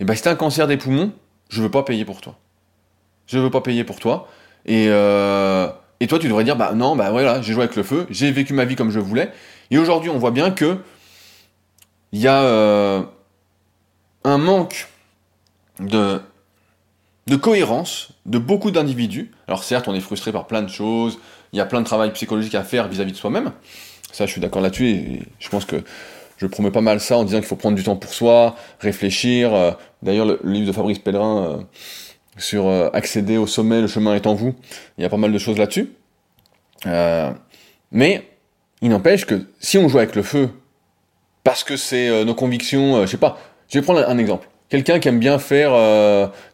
eh 0.00 0.04
ben 0.04 0.14
si 0.14 0.22
t'as 0.22 0.32
un 0.32 0.36
cancer 0.36 0.66
des 0.66 0.76
poumons, 0.76 1.12
je 1.48 1.62
veux 1.62 1.70
pas 1.70 1.82
payer 1.82 2.04
pour 2.04 2.20
toi. 2.20 2.38
Je 3.26 3.38
veux 3.38 3.50
pas 3.50 3.60
payer 3.60 3.84
pour 3.84 4.00
toi. 4.00 4.28
Et, 4.66 4.86
euh, 4.88 5.68
et 6.00 6.06
toi 6.06 6.18
tu 6.18 6.26
devrais 6.26 6.44
dire 6.44 6.56
bah 6.56 6.72
non, 6.74 6.96
bah 6.96 7.10
voilà, 7.10 7.42
j'ai 7.42 7.52
joué 7.52 7.64
avec 7.64 7.76
le 7.76 7.82
feu, 7.82 8.06
j'ai 8.10 8.30
vécu 8.30 8.54
ma 8.54 8.64
vie 8.64 8.76
comme 8.76 8.90
je 8.90 9.00
voulais. 9.00 9.30
Et 9.70 9.78
aujourd'hui 9.78 10.10
on 10.10 10.18
voit 10.18 10.30
bien 10.30 10.50
que 10.50 10.78
il 12.12 12.20
y 12.20 12.26
a 12.26 12.42
euh, 12.42 13.02
un 14.24 14.38
manque 14.38 14.88
de, 15.78 16.20
de 17.30 17.36
cohérence 17.36 18.08
de 18.26 18.38
beaucoup 18.38 18.72
d'individus. 18.72 19.30
Alors 19.46 19.62
certes 19.62 19.86
on 19.86 19.94
est 19.94 20.00
frustré 20.00 20.32
par 20.32 20.46
plein 20.48 20.62
de 20.62 20.68
choses, 20.68 21.18
il 21.52 21.58
y 21.58 21.60
a 21.60 21.64
plein 21.64 21.80
de 21.80 21.86
travail 21.86 22.12
psychologique 22.12 22.56
à 22.56 22.64
faire 22.64 22.88
vis-à-vis 22.88 23.12
de 23.12 23.16
soi-même. 23.16 23.52
Ça 24.10 24.26
je 24.26 24.32
suis 24.32 24.40
d'accord 24.40 24.60
là-dessus 24.60 24.88
et 24.88 25.22
je 25.38 25.48
pense 25.48 25.64
que 25.64 25.76
je 26.38 26.46
promets 26.46 26.72
pas 26.72 26.80
mal 26.80 27.00
ça 27.00 27.16
en 27.16 27.24
disant 27.24 27.38
qu'il 27.38 27.46
faut 27.46 27.56
prendre 27.56 27.76
du 27.76 27.84
temps 27.84 27.94
pour 27.94 28.12
soi, 28.12 28.56
réfléchir. 28.80 29.54
Euh, 29.54 29.70
d'ailleurs, 30.02 30.26
le, 30.26 30.40
livre 30.42 30.66
de 30.66 30.72
Fabrice 30.72 30.98
Pellerin 30.98 31.44
euh, 31.44 31.58
sur 32.36 32.66
euh, 32.66 32.90
accéder 32.92 33.36
au 33.36 33.46
sommet, 33.46 33.80
le 33.80 33.86
chemin 33.86 34.16
est 34.16 34.26
en 34.26 34.34
vous, 34.34 34.56
il 34.98 35.02
y 35.02 35.04
a 35.04 35.08
pas 35.08 35.16
mal 35.16 35.32
de 35.32 35.38
choses 35.38 35.56
là-dessus. 35.56 35.92
mais 37.92 38.28
il 38.82 38.88
n'empêche 38.88 39.24
que 39.24 39.46
si 39.60 39.78
on 39.78 39.88
joue 39.88 39.98
avec 39.98 40.16
le 40.16 40.22
feu, 40.22 40.50
parce 41.44 41.62
que 41.62 41.76
c'est 41.76 42.24
nos 42.24 42.34
convictions, 42.34 43.02
je 43.02 43.10
sais 43.10 43.18
pas, 43.18 43.38
je 43.68 43.78
vais 43.78 43.84
prendre 43.84 44.00
un, 44.08 44.18
exemple. 44.18 44.48
Quelqu'un 44.70 45.00
qui 45.00 45.08
aime 45.08 45.18
bien 45.18 45.38
faire 45.38 45.72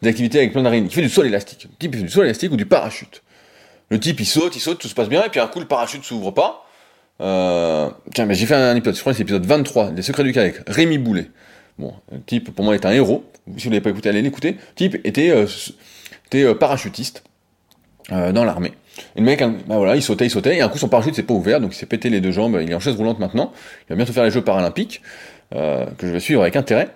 des 0.01 0.09
activités 0.09 0.39
avec 0.39 0.51
plein 0.51 0.63
d'araignées, 0.63 0.87
qui 0.87 0.95
fait 0.95 1.01
du 1.01 1.09
saut 1.09 1.23
élastique. 1.23 1.67
Le 1.69 1.77
type 1.77 1.95
il 1.95 1.97
fait 1.99 2.05
du 2.05 2.11
saut 2.11 2.23
élastique 2.23 2.51
ou 2.51 2.57
du 2.57 2.65
parachute. 2.65 3.21
Le 3.89 3.99
type 3.99 4.19
il 4.19 4.25
saute, 4.25 4.55
il 4.55 4.59
saute, 4.59 4.79
tout 4.79 4.87
se 4.87 4.95
passe 4.95 5.07
bien, 5.07 5.23
et 5.23 5.29
puis 5.29 5.39
un 5.39 5.47
coup 5.47 5.59
le 5.59 5.67
parachute 5.67 6.03
s'ouvre 6.03 6.31
pas, 6.31 6.67
euh, 7.21 7.89
tiens, 8.13 8.25
mais 8.25 8.35
j'ai 8.35 8.45
fait 8.45 8.55
un 8.55 8.75
épisode, 8.75 8.95
je 8.95 9.01
crois 9.01 9.13
c'est 9.13 9.19
l'épisode 9.19 9.45
23, 9.45 9.91
Les 9.91 10.01
secrets 10.01 10.23
du 10.23 10.33
kayak, 10.33 10.63
Rémi 10.67 10.97
Boulet. 10.97 11.29
Bon, 11.79 11.93
le 12.11 12.19
type, 12.21 12.53
pour 12.53 12.65
moi, 12.65 12.75
est 12.75 12.85
un 12.85 12.91
héros. 12.91 13.23
Si 13.57 13.65
vous 13.65 13.69
l'avez 13.69 13.81
pas 13.81 13.91
écouté, 13.91 14.09
allez 14.09 14.21
l'écouter. 14.21 14.53
Le 14.53 14.75
type 14.75 14.95
était, 15.05 15.29
euh, 15.29 15.45
était 16.25 16.43
euh, 16.43 16.55
parachutiste 16.55 17.23
euh, 18.11 18.31
dans 18.31 18.43
l'armée. 18.43 18.73
Et 19.15 19.19
le 19.19 19.25
mec, 19.25 19.41
bah 19.41 19.77
voilà, 19.77 19.95
il 19.95 20.01
sautait, 20.01 20.25
il 20.25 20.31
sautait, 20.31 20.57
et 20.57 20.61
un 20.61 20.69
coup 20.69 20.79
son 20.79 20.89
parachute 20.89 21.15
s'est 21.15 21.23
pas 21.23 21.35
ouvert, 21.35 21.61
donc 21.61 21.73
il 21.73 21.77
s'est 21.77 21.85
pété 21.85 22.09
les 22.09 22.19
deux 22.19 22.31
jambes, 22.31 22.57
il 22.61 22.71
est 22.71 22.73
en 22.73 22.79
chaise 22.79 22.95
roulante 22.95 23.19
maintenant. 23.19 23.53
Il 23.81 23.89
va 23.89 23.95
bientôt 23.95 24.11
faire 24.11 24.23
les 24.23 24.31
Jeux 24.31 24.41
paralympiques, 24.41 25.03
que 25.51 25.87
je 26.01 26.07
vais 26.07 26.19
suivre 26.19 26.41
avec 26.41 26.55
intérêt. 26.55 26.89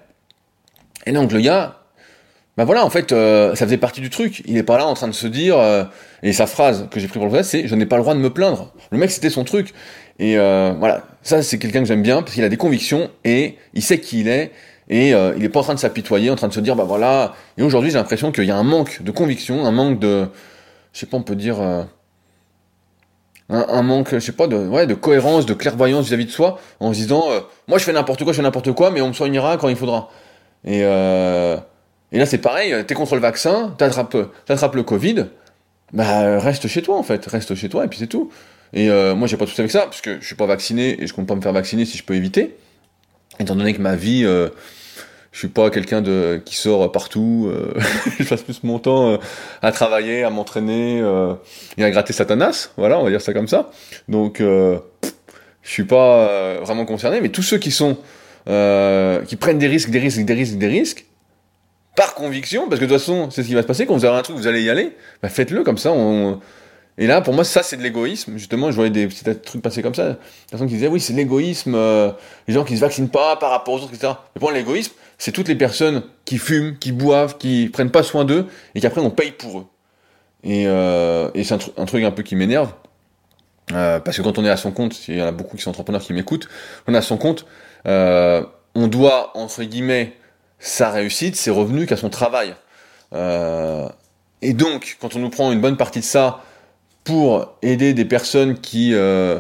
Et 1.06 1.12
donc 1.12 1.32
le 1.32 1.40
gars, 1.40 1.78
bah 2.58 2.66
voilà, 2.66 2.86
en 2.86 2.90
fait, 2.90 3.12
ça 3.12 3.56
faisait 3.56 3.78
partie 3.78 4.02
du 4.02 4.10
truc. 4.10 4.44
Il 4.46 4.58
est 4.58 4.64
pas 4.64 4.78
là 4.78 4.86
en 4.86 4.94
train 4.94 5.08
de 5.08 5.14
se 5.14 5.28
dire, 5.28 5.58
et 6.22 6.34
sa 6.34 6.48
phrase 6.48 6.88
que 6.92 7.00
j'ai 7.00 7.08
pris 7.08 7.18
pour 7.18 7.28
le 7.28 7.44
c'est 7.44 7.68
je 7.68 7.76
n'ai 7.76 7.86
pas 7.86 7.96
le 7.96 8.04
droit 8.04 8.14
de 8.14 8.20
me 8.20 8.30
plaindre. 8.30 8.74
Le 8.92 8.98
mec, 8.98 9.10
c'était 9.10 9.30
son 9.30 9.44
truc. 9.44 9.74
Et 10.22 10.38
euh, 10.38 10.74
voilà, 10.78 11.04
ça 11.24 11.42
c'est 11.42 11.58
quelqu'un 11.58 11.80
que 11.80 11.88
j'aime 11.88 12.04
bien 12.04 12.22
parce 12.22 12.36
qu'il 12.36 12.44
a 12.44 12.50
des 12.50 12.58
convictions 12.58 13.10
et 13.24 13.58
il 13.74 13.82
sait 13.82 14.00
qui 14.00 14.20
il 14.20 14.28
est 14.28 14.52
et 14.88 15.16
euh, 15.16 15.34
il 15.36 15.44
est 15.44 15.50
pas 15.50 15.62
en 15.62 15.64
train 15.64 15.74
de 15.74 15.80
s'apitoyer, 15.80 16.30
en 16.30 16.36
train 16.36 16.48
de 16.48 16.54
se 16.54 16.60
dire 16.60 16.76
bah 16.76 16.84
voilà. 16.84 17.34
Et 17.58 17.64
aujourd'hui 17.64 17.90
j'ai 17.90 17.98
l'impression 17.98 18.32
qu'il 18.32 18.44
y 18.44 18.52
a 18.52 18.56
un 18.56 18.64
manque 18.64 19.02
de 19.02 19.10
conviction, 19.10 19.66
un 19.66 19.72
manque 19.72 19.98
de, 19.98 20.28
je 20.94 21.00
sais 21.00 21.08
pas, 21.08 21.18
on 21.18 21.24
peut 21.24 21.36
dire 21.36 21.60
euh, 21.60 21.84
un, 23.50 23.82
manque, 23.82 24.14
je 24.14 24.20
sais 24.20 24.32
pas, 24.32 24.46
de 24.46 24.58
ouais, 24.58 24.86
de 24.86 24.94
cohérence, 24.94 25.48
de 25.48 25.56
clairvoyance 25.56 26.06
vis-à-vis 26.06 26.26
de 26.26 26.32
soi, 26.32 26.60
en 26.80 26.94
se 26.94 27.00
disant 27.00 27.24
moi 27.68 27.80
je 27.80 27.84
fais 27.84 27.94
n'importe 27.94 28.24
quoi, 28.24 28.32
je 28.32 28.38
fais 28.38 28.44
n'importe 28.44 28.74
quoi, 28.74 28.92
mais 28.92 29.02
on 29.02 29.08
me 29.08 29.14
soignera 29.14 29.58
quand 29.58 29.70
il 29.70 29.76
faudra. 29.76 30.12
Et 30.66 30.82
et 30.82 32.18
là 32.18 32.26
c'est 32.26 32.40
pareil, 32.40 32.76
t'es 32.86 32.94
contre 32.94 33.16
le 33.16 33.22
vaccin, 33.22 33.74
t'attrapes 33.78 34.18
t'attrapes 34.46 34.76
le 34.76 34.84
Covid, 34.84 35.28
bah 35.94 36.40
reste 36.40 36.68
chez 36.68 36.82
toi 36.82 36.98
en 36.98 37.04
fait, 37.04 37.26
reste 37.26 37.56
chez 37.56 37.70
toi 37.70 37.86
et 37.86 37.88
puis 37.88 38.00
c'est 38.00 38.08
tout. 38.08 38.32
Et 38.74 38.90
euh, 38.90 39.16
moi, 39.16 39.28
j'ai 39.28 39.38
pas 39.38 39.46
tout 39.46 39.54
avec 39.58 39.72
ça, 39.72 39.82
parce 39.82 40.02
que 40.02 40.20
je 40.20 40.26
suis 40.26 40.36
pas 40.36 40.46
vacciné 40.46 41.02
et 41.02 41.08
je 41.08 41.14
compte 41.14 41.28
pas 41.28 41.36
me 41.36 41.42
faire 41.42 41.54
vacciner 41.54 41.86
si 41.86 41.98
je 41.98 42.04
peux 42.04 42.16
éviter. 42.16 42.56
Étant 43.40 43.56
donné 43.56 43.74
que 43.74 43.82
ma 43.82 43.96
vie, 43.96 44.24
euh, 44.24 44.50
je 45.32 45.40
suis 45.40 45.48
pas 45.50 45.70
quelqu'un 45.70 46.02
de 46.02 46.42
qui 46.44 46.56
sort 46.56 46.92
partout. 46.92 47.50
Euh, 47.50 47.74
je 48.20 48.28
passe 48.28 48.44
plus 48.44 48.64
mon 48.64 48.80
temps 48.80 49.10
euh, 49.10 49.18
à 49.62 49.72
travailler, 49.72 50.24
à 50.24 50.30
m'entraîner 50.30 51.02
euh, 51.02 51.34
et 51.78 51.84
à 51.84 51.92
gratter 51.92 52.14
Satanas. 52.14 52.70
Voilà, 52.78 53.00
on 53.00 53.04
va 53.04 53.10
dire 53.10 53.22
ça 53.22 53.34
comme 53.34 53.48
ça. 53.48 53.72
Donc, 54.08 54.38
je 54.40 54.80
suis 55.64 55.86
pas 55.86 56.60
vraiment 56.62 56.86
concerné. 56.86 57.20
Mais 57.20 57.30
tous 57.30 57.44
ceux 57.44 57.58
qui 57.58 57.72
sont 57.72 57.98
qui 58.46 59.36
prennent 59.36 59.60
des 59.60 59.68
risques, 59.68 59.90
des 59.90 60.00
risques, 60.00 60.22
des 60.22 60.34
risques, 60.34 60.58
des 60.58 60.68
risques, 60.68 61.06
par 61.96 62.16
conviction, 62.16 62.68
parce 62.70 62.80
que 62.80 62.86
de 62.86 62.90
toute 62.90 63.00
façon, 63.00 63.30
c'est 63.32 63.44
ce 63.44 63.48
qui 63.48 63.54
va 63.54 63.62
se 63.62 63.68
passer. 63.68 63.86
Quand 63.86 63.96
vous 63.96 64.06
avez 64.06 64.18
un 64.18 64.22
truc, 64.22 64.38
vous 64.38 64.48
allez 64.48 64.64
y 64.64 64.70
aller. 64.70 64.96
Bah, 65.22 65.30
faites-le 65.30 65.64
comme 65.64 65.78
ça. 65.78 65.94
Et 66.98 67.08
là, 67.08 67.22
pour 67.22 67.34
moi, 67.34 67.44
ça, 67.44 67.64
c'est 67.64 67.78
de 67.78 67.82
l'égoïsme. 67.82 68.38
Justement, 68.38 68.70
je 68.70 68.76
voyais 68.76 68.92
des 68.92 69.08
petits 69.08 69.24
trucs 69.24 69.62
passer 69.62 69.82
comme 69.82 69.96
ça. 69.96 70.10
Des 70.10 70.18
personnes 70.50 70.68
qui 70.68 70.76
disaient, 70.76 70.88
oui, 70.88 71.00
c'est 71.00 71.14
l'égoïsme, 71.14 71.74
euh, 71.76 72.12
les 72.48 72.54
gens 72.54 72.64
qui 72.64 72.76
se 72.76 72.82
vaccinent 72.82 73.10
pas 73.10 73.36
par 73.38 73.52
rapport 73.52 73.74
aux 73.74 73.78
autres, 73.78 73.94
etc. 73.94 74.14
Mais 74.36 74.40
pour 74.40 74.50
moi, 74.50 74.58
l'égoïsme, 74.58 74.94
c'est 75.18 75.32
toutes 75.32 75.48
les 75.48 75.56
personnes 75.56 76.04
qui 76.26 76.38
fument, 76.38 76.78
qui 76.78 76.92
boivent, 76.92 77.38
qui 77.38 77.70
prennent 77.70 77.92
pas 77.92 78.04
soin 78.04 78.26
d'eux, 78.26 78.48
et 78.76 78.82
qu'après, 78.82 79.02
on 79.02 79.10
paye 79.10 79.32
pour 79.32 79.60
eux. 79.60 79.66
Et, 80.44 80.68
euh, 80.68 81.30
c'est 81.44 81.54
un, 81.54 81.86
truc 81.86 82.04
un 82.04 82.12
peu 82.12 82.24
qui 82.24 82.36
m'énerve. 82.36 82.74
Euh, 83.74 84.00
parce 84.00 84.18
que 84.18 84.22
quand 84.22 84.38
on 84.38 84.46
est 84.46 84.50
à 84.50 84.58
son 84.58 84.72
compte, 84.72 85.08
il 85.08 85.18
y 85.18 85.22
en 85.22 85.28
a 85.28 85.32
beaucoup 85.32 85.56
qui 85.56 85.64
sont 85.64 85.70
entrepreneurs 85.70 86.02
qui 86.02 86.14
m'écoutent, 86.14 86.50
on 86.88 86.94
est 86.94 86.98
à 86.98 87.02
son 87.02 87.18
compte, 87.18 87.46
euh, 87.86 88.44
on 88.76 88.88
doit, 88.88 89.32
entre 89.36 89.64
guillemets, 89.64 90.14
sa 90.60 90.90
réussite, 90.90 91.36
ses 91.36 91.52
revenus 91.52 91.88
qu'à 91.88 91.98
son 91.98 92.10
travail. 92.10 92.56
Euh, 93.14 93.88
et 94.42 94.54
donc, 94.54 94.98
quand 95.00 95.16
on 95.16 95.20
nous 95.20 95.30
prend 95.30 95.52
une 95.52 95.62
bonne 95.62 95.78
partie 95.78 96.00
de 96.00 96.06
ça, 96.06 96.42
pour 97.04 97.56
aider 97.62 97.94
des 97.94 98.06
personnes 98.06 98.60
qui 98.60 98.94
euh, 98.94 99.40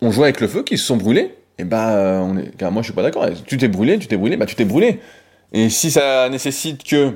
ont 0.00 0.10
joué 0.10 0.24
avec 0.24 0.40
le 0.40 0.48
feu, 0.48 0.62
qui 0.62 0.78
se 0.78 0.86
sont 0.86 0.96
brûlées, 0.96 1.34
et 1.58 1.64
on 1.64 2.36
est, 2.38 2.62
moi 2.70 2.82
je 2.82 2.86
suis 2.86 2.92
pas 2.92 3.02
d'accord. 3.02 3.26
Tu 3.46 3.56
t'es 3.56 3.68
brûlé, 3.68 3.98
tu 3.98 4.06
t'es 4.06 4.16
brûlé, 4.16 4.36
bah 4.36 4.46
tu 4.46 4.54
t'es 4.54 4.64
brûlé. 4.64 5.00
Et 5.52 5.70
si 5.70 5.90
ça 5.90 6.28
nécessite 6.28 6.84
que 6.84 7.12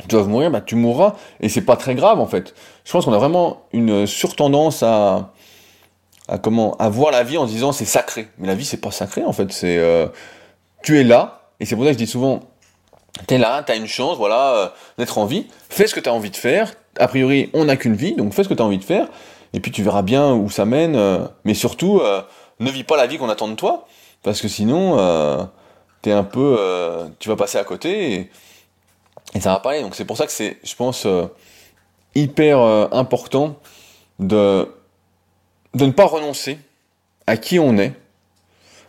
tu 0.00 0.08
doives 0.08 0.28
mourir, 0.28 0.50
bah 0.50 0.60
tu 0.60 0.76
mourras. 0.76 1.16
Et 1.40 1.48
c'est 1.48 1.62
pas 1.62 1.76
très 1.76 1.94
grave 1.94 2.20
en 2.20 2.26
fait. 2.26 2.54
Je 2.84 2.92
pense 2.92 3.04
qu'on 3.04 3.12
a 3.12 3.18
vraiment 3.18 3.62
une 3.72 4.06
surtendance 4.06 4.82
à, 4.82 5.32
à 6.28 6.38
comment, 6.38 6.76
à 6.78 6.88
voir 6.88 7.12
la 7.12 7.22
vie 7.22 7.38
en 7.38 7.46
disant 7.46 7.72
c'est 7.72 7.84
sacré. 7.84 8.28
Mais 8.38 8.46
la 8.46 8.54
vie 8.54 8.64
c'est 8.64 8.80
pas 8.80 8.90
sacré 8.90 9.24
en 9.24 9.32
fait. 9.32 9.52
C'est, 9.52 9.76
euh, 9.78 10.08
tu 10.82 10.98
es 11.00 11.04
là. 11.04 11.42
Et 11.60 11.64
c'est 11.64 11.74
pour 11.74 11.84
ça 11.84 11.90
que 11.90 11.94
je 11.94 12.04
dis 12.04 12.10
souvent, 12.10 12.40
t'es 13.26 13.38
là, 13.38 13.62
t'as 13.62 13.76
une 13.76 13.86
chance, 13.86 14.16
voilà, 14.18 14.54
euh, 14.54 14.68
d'être 14.98 15.18
en 15.18 15.26
vie. 15.26 15.46
Fais 15.68 15.86
ce 15.86 15.94
que 15.94 16.00
t'as 16.00 16.10
envie 16.10 16.30
de 16.30 16.36
faire 16.36 16.72
a 16.98 17.08
priori, 17.08 17.50
on 17.52 17.66
n'a 17.66 17.76
qu'une 17.76 17.94
vie, 17.94 18.14
donc 18.14 18.32
fais 18.32 18.42
ce 18.42 18.48
que 18.48 18.54
tu 18.54 18.62
as 18.62 18.64
envie 18.64 18.78
de 18.78 18.84
faire, 18.84 19.08
et 19.52 19.60
puis 19.60 19.70
tu 19.70 19.82
verras 19.82 20.00
bien 20.00 20.32
où 20.32 20.48
ça 20.48 20.64
mène. 20.64 20.96
Euh, 20.96 21.26
mais 21.44 21.52
surtout, 21.52 22.00
euh, 22.00 22.22
ne 22.58 22.70
vis 22.70 22.84
pas 22.84 22.96
la 22.96 23.06
vie 23.06 23.18
qu'on 23.18 23.28
attend 23.28 23.48
de 23.48 23.54
toi, 23.54 23.86
parce 24.22 24.40
que 24.40 24.48
sinon, 24.48 24.96
t'es 26.00 26.12
un 26.12 26.24
peu, 26.24 26.58
tu 27.18 27.28
vas 27.28 27.36
passer 27.36 27.58
à 27.58 27.64
côté 27.64 28.12
et, 28.14 28.30
et 29.34 29.40
ça 29.40 29.52
va 29.52 29.60
pas 29.60 29.72
aller. 29.72 29.82
Donc 29.82 29.94
c'est 29.94 30.06
pour 30.06 30.16
ça 30.16 30.24
que 30.24 30.32
c'est, 30.32 30.56
je 30.64 30.74
pense, 30.74 31.06
hyper 32.14 32.58
important 32.92 33.56
de 34.18 34.66
de 35.76 35.84
ne 35.84 35.92
pas 35.92 36.06
renoncer 36.06 36.58
à 37.26 37.36
qui 37.36 37.58
on 37.58 37.76
est, 37.76 37.92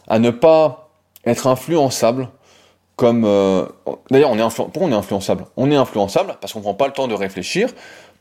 à 0.08 0.20
ne 0.20 0.30
pas 0.30 0.90
être 1.26 1.48
influençable 1.48 2.30
comme 2.96 3.26
euh, 3.26 3.66
d'ailleurs 4.10 4.32
on 4.32 4.50
pourquoi 4.50 4.84
on 4.84 4.92
est 4.92 4.96
influençable? 4.96 5.46
On 5.58 5.70
est 5.70 5.76
influençable 5.76 6.38
parce 6.40 6.54
qu'on 6.54 6.62
prend 6.62 6.74
pas 6.74 6.88
le 6.88 6.94
temps 6.94 7.08
de 7.08 7.14
réfléchir, 7.14 7.70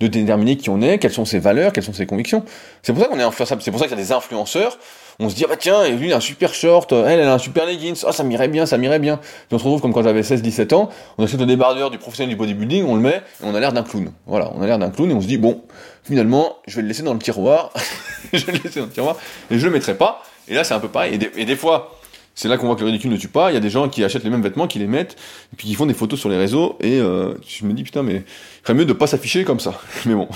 de 0.01 0.07
déterminer 0.09 0.57
qui 0.57 0.69
on 0.69 0.83
est, 0.83 0.99
quelles 0.99 1.12
sont 1.12 1.25
ses 1.25 1.39
valeurs, 1.39 1.73
quelles 1.73 1.85
sont 1.85 1.95
ses 1.95 2.07
convictions. 2.07 2.45
C'est 2.83 2.93
pour 2.93 3.03
ça 3.03 3.09
qu'on 3.09 3.19
est 3.19 3.23
influençable. 3.23 3.62
C'est 3.62 3.71
pour 3.71 3.81
ça 3.81 3.87
qu'il 3.87 3.97
y 3.97 4.01
a 4.01 4.03
des 4.03 4.12
influenceurs. 4.12 4.79
On 5.19 5.29
se 5.31 5.35
dit 5.35 5.45
ah 5.45 5.49
bah 5.49 5.57
tiens, 5.59 5.89
lui 5.89 6.09
il 6.09 6.12
a 6.12 6.17
un 6.17 6.21
super 6.21 6.53
short, 6.53 6.93
elle 6.93 7.21
elle 7.21 7.29
a 7.29 7.35
un 7.35 7.39
super 7.39 7.67
leggings, 7.67 8.03
ah 8.07 8.12
ça 8.12 8.23
m'irait 8.23 8.49
bien, 8.49 8.67
ça 8.67 8.77
m'irait 8.77 8.99
bien. 8.99 9.21
Et 9.51 9.55
on 9.55 9.59
se 9.59 9.64
retrouve 9.64 9.81
comme 9.81 9.93
quand 9.93 10.03
j'avais 10.03 10.21
16-17 10.21 10.75
ans, 10.75 10.91
on 11.19 11.25
achète 11.25 11.41
le 11.41 11.47
débardeur 11.47 11.91
du 11.91 11.99
professionnel 11.99 12.31
du 12.31 12.37
bodybuilding, 12.37 12.85
on 12.85 12.97
le 12.97 13.01
met 13.01 13.23
et 13.43 13.45
on 13.45 13.55
a 13.55 13.61
l'air 13.61 13.73
d'un 13.73 13.83
clown. 13.83 14.12
Voilà, 14.27 14.53
on 14.55 14.62
a 14.62 14.67
l'air 14.67 14.79
d'un 14.79 14.91
clown 14.91 15.11
et 15.11 15.14
on 15.14 15.21
se 15.21 15.27
dit 15.27 15.39
bon, 15.39 15.62
finalement 16.05 16.57
je 16.67 16.77
vais 16.77 16.83
le 16.83 16.89
laisser 16.89 17.03
dans 17.03 17.14
le 17.14 17.21
tiroir, 17.21 17.73
je 18.33 18.45
vais 18.45 18.53
le 18.53 18.59
laisser 18.59 18.81
dans 18.81 18.87
le 18.87 18.93
tiroir 18.93 19.17
et 19.51 19.59
je 19.59 19.64
le 19.64 19.73
mettrai 19.73 19.97
pas. 19.97 20.23
Et 20.49 20.55
là 20.55 20.64
c'est 20.64 20.75
un 20.75 20.81
peu 20.81 20.89
pareil. 20.89 21.19
et 21.37 21.45
des 21.45 21.57
fois 21.57 21.97
c'est 22.37 22.49
là 22.49 22.59
qu'on 22.59 22.67
voit 22.67 22.77
que 22.77 22.83
le 22.83 22.87
ridicule 22.87 23.11
ne 23.11 23.17
tue 23.17 23.29
pas. 23.29 23.51
Il 23.51 23.55
y 23.55 23.57
a 23.57 23.61
des 23.61 23.71
gens 23.71 23.89
qui 23.89 24.05
achètent 24.05 24.23
les 24.23 24.31
mêmes 24.31 24.43
vêtements, 24.43 24.67
qui 24.67 24.79
les 24.79 24.87
mettent, 24.87 25.17
et 25.53 25.57
puis 25.57 25.67
qui 25.69 25.75
font 25.75 25.87
des 25.87 25.95
photos 25.95 26.21
sur 26.21 26.29
les 26.29 26.37
réseaux, 26.37 26.77
et 26.81 27.01
euh, 27.01 27.35
je 27.49 27.64
me 27.64 27.73
dis, 27.73 27.83
putain, 27.83 28.03
mais 28.03 28.17
il 28.17 28.25
ferait 28.62 28.75
mieux 28.75 28.85
de 28.85 28.93
pas 28.93 29.07
s'afficher 29.07 29.43
comme 29.45 29.59
ça. 29.59 29.81
Mais 30.05 30.14
bon, 30.14 30.29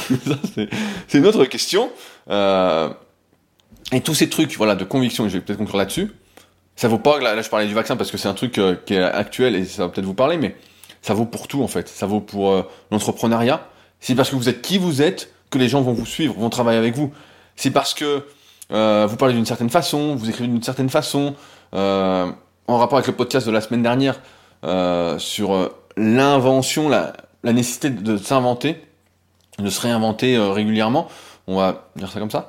c'est 1.08 1.18
une 1.18 1.26
autre 1.26 1.44
question. 1.44 1.90
Euh, 2.30 2.88
et 3.92 4.00
tous 4.00 4.14
ces 4.14 4.28
trucs, 4.28 4.56
voilà, 4.56 4.74
de 4.74 4.84
conviction, 4.84 5.26
et 5.26 5.28
je 5.28 5.34
vais 5.34 5.40
peut-être 5.40 5.58
conclure 5.58 5.78
là-dessus, 5.78 6.12
ça 6.76 6.88
vaut 6.88 6.98
pas, 6.98 7.18
là, 7.18 7.40
je 7.40 7.48
parlais 7.48 7.66
du 7.66 7.74
vaccin 7.74 7.96
parce 7.96 8.10
que 8.10 8.16
c'est 8.16 8.28
un 8.28 8.34
truc 8.34 8.58
euh, 8.58 8.76
qui 8.86 8.94
est 8.94 9.02
actuel, 9.02 9.54
et 9.54 9.64
ça 9.64 9.84
va 9.84 9.88
peut-être 9.90 10.06
vous 10.06 10.14
parler, 10.14 10.38
mais 10.38 10.56
ça 11.02 11.14
vaut 11.14 11.24
pour 11.24 11.48
tout, 11.48 11.62
en 11.62 11.68
fait. 11.68 11.88
Ça 11.88 12.06
vaut 12.06 12.20
pour 12.20 12.50
euh, 12.50 12.62
l'entrepreneuriat. 12.90 13.66
C'est 14.00 14.14
parce 14.14 14.30
que 14.30 14.36
vous 14.36 14.48
êtes 14.48 14.62
qui 14.62 14.78
vous 14.78 15.02
êtes 15.02 15.32
que 15.50 15.58
les 15.58 15.68
gens 15.68 15.82
vont 15.82 15.92
vous 15.92 16.06
suivre, 16.06 16.34
vont 16.34 16.50
travailler 16.50 16.78
avec 16.78 16.94
vous. 16.94 17.12
C'est 17.56 17.70
parce 17.70 17.94
que 17.94 18.24
euh, 18.72 19.06
vous 19.08 19.16
parlez 19.16 19.34
d'une 19.34 19.46
certaine 19.46 19.70
façon, 19.70 20.14
vous 20.14 20.28
écrivez 20.28 20.48
d'une 20.48 20.62
certaine 20.62 20.88
façon, 20.88 21.34
euh, 21.74 22.30
en 22.66 22.78
rapport 22.78 22.98
avec 22.98 23.08
le 23.08 23.14
podcast 23.14 23.46
de 23.46 23.52
la 23.52 23.60
semaine 23.60 23.82
dernière 23.82 24.20
sur 25.18 25.70
l'invention, 25.96 26.88
la, 26.88 27.14
la, 27.42 27.52
nécessité 27.52 27.88
de, 27.90 28.16
s'inventer, 28.18 28.80
de 29.58 29.70
se 29.70 29.80
réinventer 29.80 30.38
régulièrement. 30.38 31.08
On 31.46 31.56
va 31.56 31.90
dire 31.96 32.10
ça 32.12 32.20
comme 32.20 32.30
ça. 32.30 32.48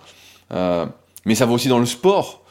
Mais 1.25 1.35
ça 1.35 1.45
va 1.45 1.53
aussi 1.53 1.67
dans 1.67 1.79
le 1.79 1.85
sport. 1.85 2.43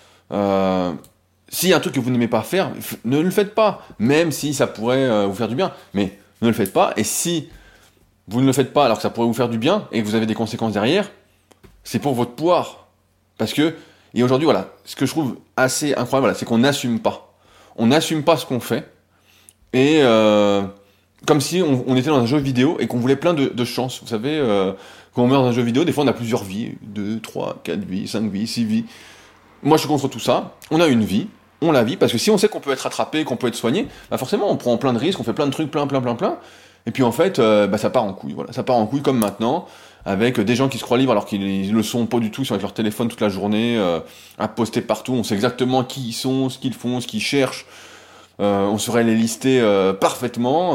s'il 1.49 1.69
y 1.69 1.73
a 1.73 1.77
un 1.77 1.81
truc 1.81 1.95
que 1.95 2.01
vous 2.01 2.11
n'aimez 2.11 2.29
pas 2.29 2.43
faire, 2.43 2.73
ne 3.05 3.19
le 3.19 3.31
faites 3.31 3.55
pas, 3.55 3.83
même 3.99 4.33
si 4.33 4.55
ça 4.55 4.67
pourrait 4.67 5.05
euh, 5.05 5.27
vous 5.27 5.35
faire 5.35 5.49
du 5.49 5.57
bien. 5.57 5.73
Mais 5.95 6.19
ne 6.43 6.49
le 6.49 6.55
faites 6.55 6.73
pas, 6.73 6.93
et 6.97 7.05
si 7.05 7.49
vous 8.29 8.41
ne 8.41 8.47
le 8.47 8.53
faites 8.53 8.73
pas 8.73 8.85
alors 8.85 8.97
que 8.97 9.03
ça 9.03 9.11
pourrait 9.11 9.27
vous 9.27 9.35
faire 9.35 9.49
du 9.49 9.59
bien, 9.59 9.89
et 9.93 10.03
que 10.03 10.07
vous 10.07 10.15
avez 10.15 10.27
des 10.27 10.35
conséquences 10.35 10.73
derrière, 10.73 11.11
c'est 11.85 11.99
pour 11.99 12.15
votre 12.15 12.33
pouvoir. 12.33 12.89
Parce 13.39 13.53
que, 13.53 13.75
et 14.15 14.23
aujourd'hui, 14.23 14.45
voilà, 14.45 14.69
ce 14.85 14.97
que 14.97 15.07
je 15.07 15.11
trouve 15.11 15.37
assez 15.57 15.95
incroyable, 15.95 16.35
c'est 16.37 16.45
qu'on 16.45 16.59
n'assume 16.59 17.01
pas. 17.01 17.35
On 17.77 17.89
n'assume 17.89 18.23
pas 18.23 18.37
ce 18.37 18.47
qu'on 18.47 18.61
fait, 18.61 18.91
et 19.73 20.01
euh, 20.03 20.63
comme 21.27 21.41
si 21.41 21.63
on, 21.63 21.97
était 21.97 22.09
dans 22.09 22.19
un 22.19 22.27
jeu 22.27 22.39
vidéo 22.39 22.77
et 22.81 22.87
qu'on 22.87 22.99
voulait 22.99 23.17
plein 23.17 23.35
de, 23.35 23.49
de 23.49 23.65
chances. 23.65 24.01
Vous 24.01 24.09
savez, 24.09 24.39
euh, 24.39 24.73
quand 25.15 25.23
on 25.23 25.27
meurt 25.27 25.43
dans 25.43 25.49
un 25.49 25.53
jeu 25.53 25.63
vidéo, 25.63 25.85
des 25.85 25.93
fois 25.93 26.05
on 26.05 26.09
a 26.09 26.13
plusieurs 26.13 26.45
vies, 26.45 26.73
2, 26.83 27.21
3, 27.21 27.61
4 27.65 27.85
vies, 27.85 28.09
5 28.09 28.31
vies, 28.31 28.47
6 28.47 28.65
vies. 28.65 28.85
Moi 29.63 29.77
je 29.77 29.81
suis 29.81 29.89
contre 29.89 30.09
tout 30.09 30.21
ça, 30.21 30.55
on 30.71 30.81
a 30.81 30.87
une 30.87 31.05
vie, 31.05 31.27
on 31.61 31.73
la 31.73 31.85
vit, 31.85 31.97
parce 31.97 32.13
que 32.13 32.19
si 32.19 32.31
on 32.31 32.39
sait 32.39 32.49
qu'on 32.49 32.61
peut 32.61 32.73
être 32.73 32.87
attrapé, 32.87 33.25
qu'on 33.25 33.37
peut 33.37 33.49
être 33.49 33.55
soigné, 33.55 33.87
bah 34.11 34.19
forcément 34.19 34.51
on 34.51 34.57
prend 34.57 34.77
plein 34.77 34.93
de 34.93 34.99
risques, 34.99 35.21
on 35.21 35.25
fait 35.25 35.33
plein 35.33 35.47
de 35.47 35.53
trucs, 35.53 35.71
plein, 35.71 35.87
plein, 35.87 36.01
plein, 36.01 36.15
plein, 36.15 36.39
et 36.87 36.91
puis 36.91 37.03
en 37.03 37.13
fait, 37.13 37.39
euh, 37.39 37.67
bah 37.67 37.79
ça 37.79 37.91
part 37.91 38.05
en 38.05 38.13
couille, 38.13 38.33
voilà, 38.33 38.53
ça 38.53 38.63
part 38.63 38.77
en 38.77 38.87
couille 38.87 39.03
comme 39.03 39.19
maintenant, 39.19 39.67
avec 40.07 40.41
des 40.41 40.57
gens 40.57 40.69
qui 40.69 40.79
se 40.79 40.85
croient 40.85 40.97
libres 40.97 41.13
alors 41.13 41.27
qu'ils 41.27 41.73
le 41.73 41.83
sont 41.83 42.07
pas 42.07 42.19
du 42.19 42.31
tout, 42.31 42.43
ils 42.43 42.47
sont 42.47 42.55
avec 42.55 42.63
leur 42.63 42.73
téléphone 42.73 43.09
toute 43.09 43.21
la 43.21 43.29
journée, 43.29 43.77
euh, 43.77 44.01
à 44.39 44.49
poster 44.49 44.81
partout, 44.81 45.13
on 45.13 45.23
sait 45.23 45.35
exactement 45.35 45.85
qui 45.85 46.09
ils 46.09 46.13
sont, 46.13 46.49
ce 46.49 46.59
qu'ils 46.59 46.75
font, 46.75 47.01
ce 47.01 47.07
qu'ils 47.07 47.21
cherchent, 47.21 47.67
euh, 48.41 48.67
on 48.67 48.79
saurait 48.79 49.05
les 49.05 49.15
lister 49.15 49.63
parfaitement, 50.01 50.73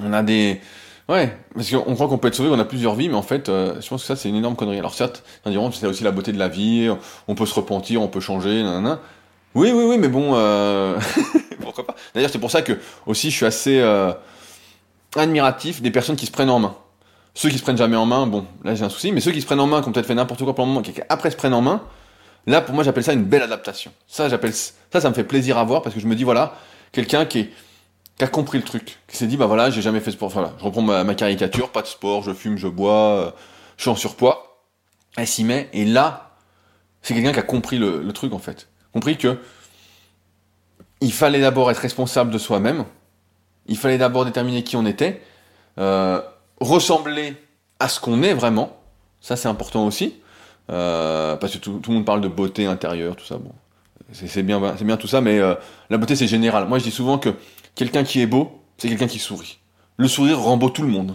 on 0.00 0.12
a 0.12 0.22
des... 0.22 0.60
Ouais, 1.08 1.36
parce 1.54 1.70
qu'on 1.70 1.94
croit 1.94 2.08
qu'on 2.08 2.16
peut 2.16 2.28
être 2.28 2.34
sauvé, 2.34 2.48
on 2.50 2.58
a 2.58 2.64
plusieurs 2.64 2.94
vies, 2.94 3.10
mais 3.10 3.14
en 3.14 3.22
fait, 3.22 3.50
euh, 3.50 3.78
je 3.80 3.88
pense 3.88 4.00
que 4.00 4.06
ça, 4.06 4.16
c'est 4.16 4.30
une 4.30 4.36
énorme 4.36 4.56
connerie. 4.56 4.78
Alors 4.78 4.94
certes, 4.94 5.22
diront, 5.44 5.70
c'est 5.70 5.86
aussi 5.86 6.02
la 6.02 6.12
beauté 6.12 6.32
de 6.32 6.38
la 6.38 6.48
vie, 6.48 6.90
on 7.28 7.34
peut 7.34 7.44
se 7.44 7.54
repentir, 7.54 8.00
on 8.00 8.08
peut 8.08 8.20
changer, 8.20 8.62
nanana. 8.62 9.00
Oui, 9.54 9.70
oui, 9.72 9.84
oui, 9.84 9.98
mais 9.98 10.08
bon, 10.08 10.32
euh... 10.34 10.98
pourquoi 11.60 11.86
pas 11.86 11.94
D'ailleurs, 12.14 12.30
c'est 12.30 12.38
pour 12.38 12.50
ça 12.50 12.62
que, 12.62 12.78
aussi, 13.06 13.30
je 13.30 13.36
suis 13.36 13.46
assez 13.46 13.80
euh, 13.80 14.12
admiratif 15.14 15.82
des 15.82 15.90
personnes 15.90 16.16
qui 16.16 16.26
se 16.26 16.32
prennent 16.32 16.50
en 16.50 16.58
main. 16.58 16.74
Ceux 17.34 17.50
qui 17.50 17.58
se 17.58 17.62
prennent 17.62 17.76
jamais 17.76 17.96
en 17.96 18.06
main, 18.06 18.26
bon, 18.26 18.46
là 18.62 18.74
j'ai 18.74 18.84
un 18.84 18.88
souci, 18.88 19.12
mais 19.12 19.20
ceux 19.20 19.32
qui 19.32 19.40
se 19.40 19.46
prennent 19.46 19.60
en 19.60 19.66
main, 19.66 19.82
qui 19.82 19.88
ont 19.88 19.92
peut-être 19.92 20.06
fait 20.06 20.14
n'importe 20.14 20.42
quoi 20.42 20.54
pour 20.54 20.64
le 20.64 20.70
moment, 20.70 20.82
qui 20.82 20.94
après 21.08 21.30
se 21.30 21.36
prennent 21.36 21.54
en 21.54 21.62
main, 21.62 21.82
là, 22.46 22.60
pour 22.60 22.74
moi, 22.74 22.82
j'appelle 22.82 23.04
ça 23.04 23.12
une 23.12 23.24
belle 23.24 23.42
adaptation. 23.42 23.92
Ça, 24.06 24.28
j'appelle 24.28 24.54
ça, 24.54 25.00
ça 25.00 25.08
me 25.08 25.14
fait 25.14 25.24
plaisir 25.24 25.58
à 25.58 25.64
voir, 25.64 25.82
parce 25.82 25.94
que 25.94 26.00
je 26.00 26.06
me 26.06 26.14
dis, 26.14 26.24
voilà, 26.24 26.54
quelqu'un 26.92 27.26
qui 27.26 27.40
est 27.40 27.50
qui 28.18 28.24
a 28.24 28.28
compris 28.28 28.58
le 28.58 28.64
truc, 28.64 29.00
qui 29.08 29.16
s'est 29.16 29.26
dit 29.26 29.36
bah 29.36 29.46
voilà, 29.46 29.70
j'ai 29.70 29.82
jamais 29.82 30.00
fait 30.00 30.10
de 30.10 30.16
sport, 30.16 30.30
voilà, 30.30 30.52
je 30.58 30.64
reprends 30.64 30.82
ma, 30.82 31.14
caricature, 31.14 31.70
pas 31.70 31.82
de 31.82 31.86
sport, 31.86 32.22
je 32.22 32.32
fume, 32.32 32.56
je 32.56 32.68
bois, 32.68 32.92
euh, 32.92 33.30
je 33.76 33.82
suis 33.82 33.90
en 33.90 33.96
surpoids, 33.96 34.60
elle 35.16 35.26
s'y 35.26 35.44
met, 35.44 35.68
et 35.72 35.84
là, 35.84 36.36
c'est 37.02 37.14
quelqu'un 37.14 37.32
qui 37.32 37.40
a 37.40 37.42
compris 37.42 37.78
le, 37.78 38.02
le, 38.02 38.12
truc 38.12 38.32
en 38.32 38.38
fait, 38.38 38.68
compris 38.92 39.18
que 39.18 39.38
il 41.00 41.12
fallait 41.12 41.40
d'abord 41.40 41.70
être 41.70 41.78
responsable 41.78 42.30
de 42.30 42.38
soi-même, 42.38 42.84
il 43.66 43.76
fallait 43.76 43.98
d'abord 43.98 44.24
déterminer 44.24 44.62
qui 44.62 44.76
on 44.76 44.86
était, 44.86 45.20
euh, 45.78 46.22
ressembler 46.60 47.36
à 47.80 47.88
ce 47.88 47.98
qu'on 47.98 48.22
est 48.22 48.34
vraiment, 48.34 48.76
ça 49.20 49.34
c'est 49.34 49.48
important 49.48 49.86
aussi, 49.86 50.14
euh, 50.70 51.34
parce 51.36 51.54
que 51.54 51.58
tout, 51.58 51.80
tout, 51.80 51.90
le 51.90 51.96
monde 51.96 52.06
parle 52.06 52.20
de 52.20 52.28
beauté 52.28 52.66
intérieure, 52.66 53.16
tout 53.16 53.24
ça, 53.24 53.38
bon, 53.38 53.50
c'est 54.12 54.42
bien, 54.42 54.60
c'est 54.78 54.84
bien 54.84 54.96
tout 54.96 55.06
ça, 55.06 55.20
mais 55.20 55.38
euh, 55.38 55.54
la 55.90 55.98
beauté 55.98 56.14
c'est 56.14 56.26
général. 56.26 56.68
Moi 56.68 56.78
je 56.78 56.84
dis 56.84 56.90
souvent 56.90 57.18
que 57.18 57.30
Quelqu'un 57.74 58.04
qui 58.04 58.20
est 58.20 58.26
beau, 58.26 58.60
c'est 58.78 58.88
quelqu'un 58.88 59.06
qui 59.06 59.18
sourit. 59.18 59.58
Le 59.96 60.08
sourire 60.08 60.40
rend 60.40 60.56
beau 60.56 60.70
tout 60.70 60.82
le 60.82 60.88
monde. 60.88 61.14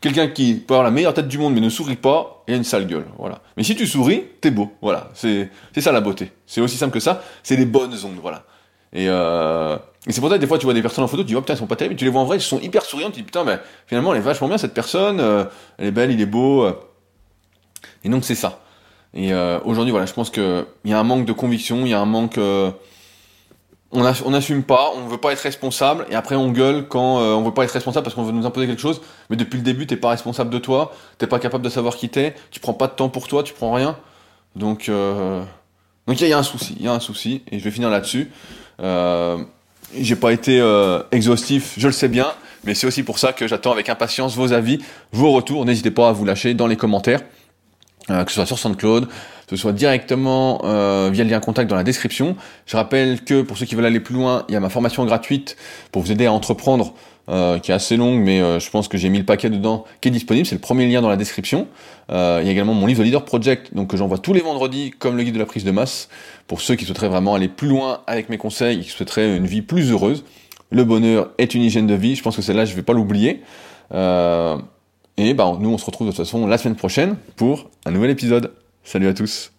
Quelqu'un 0.00 0.28
qui 0.28 0.54
peut 0.54 0.74
avoir 0.74 0.84
la 0.84 0.90
meilleure 0.90 1.14
tête 1.14 1.28
du 1.28 1.38
monde 1.38 1.54
mais 1.54 1.60
ne 1.60 1.70
sourit 1.70 1.96
pas, 1.96 2.44
il 2.46 2.54
a 2.54 2.56
une 2.56 2.64
sale 2.64 2.86
gueule. 2.86 3.06
Voilà. 3.18 3.40
Mais 3.56 3.62
si 3.62 3.74
tu 3.74 3.86
souris, 3.86 4.24
t'es 4.40 4.50
beau. 4.50 4.72
Voilà. 4.82 5.10
C'est 5.14 5.50
ça 5.78 5.92
la 5.92 6.00
beauté. 6.00 6.30
C'est 6.46 6.60
aussi 6.60 6.76
simple 6.76 6.92
que 6.92 7.00
ça. 7.00 7.22
C'est 7.42 7.56
les 7.56 7.64
bonnes 7.64 7.94
ondes. 8.04 8.18
Voilà. 8.20 8.44
Et, 8.92 9.06
euh, 9.08 9.76
et 10.06 10.12
c'est 10.12 10.20
pour 10.20 10.28
ça 10.28 10.36
que 10.36 10.40
des 10.40 10.46
fois 10.46 10.58
tu 10.58 10.66
vois 10.66 10.74
des 10.74 10.82
personnes 10.82 11.04
en 11.04 11.08
photo, 11.08 11.22
tu 11.22 11.28
dis 11.28 11.36
oh 11.36 11.40
putain 11.40 11.54
ils 11.54 11.58
sont 11.58 11.66
pas 11.66 11.76
terribles, 11.76 11.96
tu 11.96 12.04
les 12.04 12.10
vois 12.10 12.20
en 12.20 12.26
vrai, 12.26 12.36
ils 12.36 12.42
sont 12.42 12.60
hyper 12.60 12.84
souriants, 12.84 13.10
tu 13.10 13.20
dis 13.20 13.22
putain 13.22 13.44
mais 13.44 13.58
finalement 13.86 14.12
elle 14.12 14.18
est 14.18 14.24
vachement 14.24 14.48
bien 14.48 14.58
cette 14.58 14.74
personne, 14.74 15.18
euh, 15.18 15.44
elle 15.78 15.86
est 15.86 15.92
belle, 15.92 16.10
il 16.10 16.20
est 16.20 16.26
beau. 16.26 16.64
Euh. 16.64 16.72
Et 18.04 18.08
donc 18.08 18.24
c'est 18.24 18.34
ça. 18.34 18.60
Et 19.14 19.32
euh, 19.32 19.58
aujourd'hui 19.64 19.92
voilà, 19.92 20.04
je 20.04 20.12
pense 20.12 20.28
que 20.28 20.66
il 20.84 20.90
y 20.90 20.94
a 20.94 20.98
un 20.98 21.04
manque 21.04 21.24
de 21.24 21.32
conviction, 21.32 21.86
il 21.86 21.88
y 21.88 21.94
a 21.94 22.00
un 22.00 22.06
manque 22.06 22.38
euh, 23.94 24.12
on 24.24 24.30
n'assume 24.30 24.62
pas, 24.62 24.92
on 24.96 25.06
veut 25.06 25.18
pas 25.18 25.32
être 25.32 25.40
responsable, 25.40 26.06
et 26.10 26.14
après 26.14 26.36
on 26.36 26.50
gueule 26.50 26.86
quand 26.88 27.20
euh, 27.20 27.34
on 27.34 27.42
veut 27.42 27.54
pas 27.54 27.64
être 27.64 27.70
responsable 27.72 28.04
parce 28.04 28.14
qu'on 28.14 28.24
veut 28.24 28.32
nous 28.32 28.46
imposer 28.46 28.66
quelque 28.66 28.80
chose, 28.82 29.00
mais 29.30 29.36
depuis 29.36 29.58
le 29.58 29.62
début 29.62 29.86
t'es 29.86 29.96
pas 29.96 30.10
responsable 30.10 30.50
de 30.50 30.58
toi, 30.58 30.92
t'es 31.18 31.26
pas 31.26 31.38
capable 31.38 31.64
de 31.64 31.68
savoir 31.70 31.96
qui 31.96 32.08
t'es, 32.08 32.34
tu 32.50 32.60
prends 32.60 32.74
pas 32.74 32.86
de 32.86 32.92
temps 32.92 33.08
pour 33.08 33.28
toi, 33.28 33.42
tu 33.42 33.54
prends 33.54 33.72
rien. 33.72 33.96
Donc 34.56 34.88
euh, 34.88 35.42
donc 36.06 36.20
il 36.20 36.26
y, 36.26 36.30
y, 36.30 36.32
a 36.32 36.38
un 36.38 36.42
souci, 36.42 36.76
il 36.78 36.84
y 36.84 36.88
a 36.88 36.92
un 36.92 37.00
souci, 37.00 37.42
et 37.50 37.58
je 37.58 37.64
vais 37.64 37.70
finir 37.70 37.90
là-dessus. 37.90 38.30
Euh, 38.80 39.38
J'ai 39.96 40.16
pas 40.16 40.32
été 40.32 40.60
euh, 40.60 41.02
exhaustif, 41.12 41.74
je 41.76 41.86
le 41.86 41.92
sais 41.92 42.08
bien, 42.08 42.32
mais 42.64 42.74
c'est 42.74 42.86
aussi 42.86 43.02
pour 43.04 43.18
ça 43.18 43.32
que 43.32 43.46
j'attends 43.46 43.72
avec 43.72 43.88
impatience 43.88 44.34
vos 44.34 44.52
avis, 44.52 44.78
vos 45.12 45.30
retours. 45.32 45.64
N'hésitez 45.64 45.90
pas 45.90 46.08
à 46.08 46.12
vous 46.12 46.24
lâcher 46.24 46.54
dans 46.54 46.66
les 46.66 46.76
commentaires. 46.76 47.20
Euh, 48.10 48.24
que 48.24 48.30
ce 48.30 48.34
soit 48.34 48.46
sur 48.46 48.58
SoundCloud, 48.58 49.06
que 49.06 49.10
ce 49.50 49.56
soit 49.56 49.72
directement 49.72 50.60
euh, 50.64 51.08
via 51.10 51.24
le 51.24 51.30
lien 51.30 51.40
contact 51.40 51.70
dans 51.70 51.76
la 51.76 51.84
description. 51.84 52.36
Je 52.66 52.76
rappelle 52.76 53.22
que 53.22 53.40
pour 53.40 53.56
ceux 53.56 53.64
qui 53.64 53.74
veulent 53.74 53.86
aller 53.86 54.00
plus 54.00 54.14
loin, 54.14 54.44
il 54.48 54.52
y 54.52 54.56
a 54.56 54.60
ma 54.60 54.68
formation 54.68 55.06
gratuite 55.06 55.56
pour 55.90 56.02
vous 56.02 56.12
aider 56.12 56.26
à 56.26 56.32
entreprendre, 56.32 56.92
euh, 57.30 57.58
qui 57.58 57.70
est 57.70 57.74
assez 57.74 57.96
longue, 57.96 58.20
mais 58.20 58.40
je 58.60 58.70
pense 58.70 58.88
que 58.88 58.98
j'ai 58.98 59.08
mis 59.08 59.16
le 59.16 59.24
paquet 59.24 59.48
dedans, 59.48 59.84
qui 60.02 60.08
est 60.08 60.10
disponible. 60.10 60.44
C'est 60.44 60.54
le 60.54 60.60
premier 60.60 60.86
lien 60.86 61.00
dans 61.00 61.08
la 61.08 61.16
description. 61.16 61.66
Il 62.10 62.14
y 62.14 62.18
a 62.18 62.50
également 62.50 62.74
mon 62.74 62.86
livre 62.86 62.98
de 62.98 63.04
Leader 63.04 63.24
Project, 63.24 63.74
donc 63.74 63.88
que 63.88 63.96
j'envoie 63.96 64.18
tous 64.18 64.34
les 64.34 64.42
vendredis, 64.42 64.90
comme 64.90 65.16
le 65.16 65.22
guide 65.22 65.34
de 65.34 65.38
la 65.38 65.46
prise 65.46 65.64
de 65.64 65.70
masse, 65.70 66.10
pour 66.46 66.60
ceux 66.60 66.74
qui 66.74 66.84
souhaiteraient 66.84 67.08
vraiment 67.08 67.34
aller 67.34 67.48
plus 67.48 67.68
loin 67.68 68.02
avec 68.06 68.28
mes 68.28 68.36
conseils 68.36 68.80
qui 68.80 68.90
souhaiteraient 68.90 69.34
une 69.34 69.46
vie 69.46 69.62
plus 69.62 69.90
heureuse. 69.90 70.24
Le 70.70 70.84
bonheur 70.84 71.30
est 71.38 71.54
une 71.54 71.62
hygiène 71.62 71.86
de 71.86 71.94
vie. 71.94 72.16
Je 72.16 72.22
pense 72.22 72.36
que 72.36 72.42
celle-là, 72.42 72.66
je 72.66 72.74
vais 72.74 72.82
pas 72.82 72.92
l'oublier. 72.92 73.42
Et 75.16 75.34
bah, 75.34 75.56
nous, 75.58 75.70
on 75.70 75.78
se 75.78 75.86
retrouve 75.86 76.08
de 76.08 76.12
toute 76.12 76.24
façon 76.24 76.46
la 76.46 76.58
semaine 76.58 76.76
prochaine 76.76 77.16
pour 77.36 77.70
un 77.86 77.90
nouvel 77.90 78.10
épisode. 78.10 78.52
Salut 78.82 79.08
à 79.08 79.14
tous 79.14 79.53